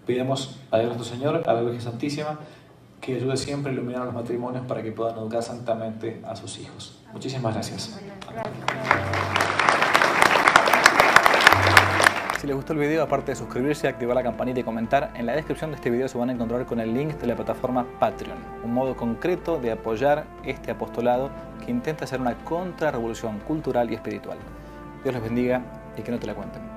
Pidamos 0.07 0.59
a 0.70 0.79
Dios 0.79 0.97
nuestro 0.97 1.16
Señor, 1.16 1.43
a 1.47 1.53
la 1.53 1.61
Virgen 1.61 1.81
Santísima, 1.81 2.39
que 3.07 3.14
ayude 3.14 3.36
siempre 3.36 3.70
a 3.70 3.72
iluminar 3.72 4.02
a 4.02 4.04
los 4.07 4.14
matrimonios 4.14 4.66
para 4.66 4.82
que 4.82 4.90
puedan 4.90 5.16
educar 5.16 5.40
santamente 5.40 6.20
a 6.26 6.34
sus 6.34 6.59
hijos. 6.59 6.98
Muchísimas 7.12 7.54
gracias. 7.54 8.00
Si 12.40 12.46
les 12.48 12.57
gustó 12.57 12.72
el 12.72 12.80
video, 12.80 13.04
aparte 13.04 13.30
de 13.30 13.36
suscribirse, 13.36 13.86
activar 13.86 14.16
la 14.16 14.24
campanita 14.24 14.59
y 14.59 14.64
comentar, 14.64 15.12
en 15.14 15.24
la 15.24 15.34
descripción 15.34 15.70
de 15.70 15.76
este 15.76 15.88
video 15.88 16.09
se 16.09 16.18
van 16.18 16.30
a 16.30 16.32
encontrar 16.32 16.66
con 16.66 16.80
el 16.80 16.92
link 16.92 17.14
de 17.14 17.28
la 17.28 17.36
plataforma 17.36 17.86
Patreon, 18.00 18.38
un 18.64 18.74
modo 18.74 18.96
concreto 18.96 19.61
de 19.61 19.70
apoyar 19.70 20.26
este 20.44 20.72
apostolado 20.72 21.30
que 21.64 21.70
intenta 21.70 22.04
hacer 22.04 22.20
una 22.20 22.34
contrarrevolución 22.38 23.38
cultural 23.38 23.88
y 23.88 23.94
espiritual. 23.94 24.38
Dios 25.04 25.14
les 25.14 25.22
bendiga 25.22 25.62
y 25.96 26.02
que 26.02 26.11
no 26.11 26.18
te 26.18 26.26
la 26.26 26.34
cuenten. 26.34 26.76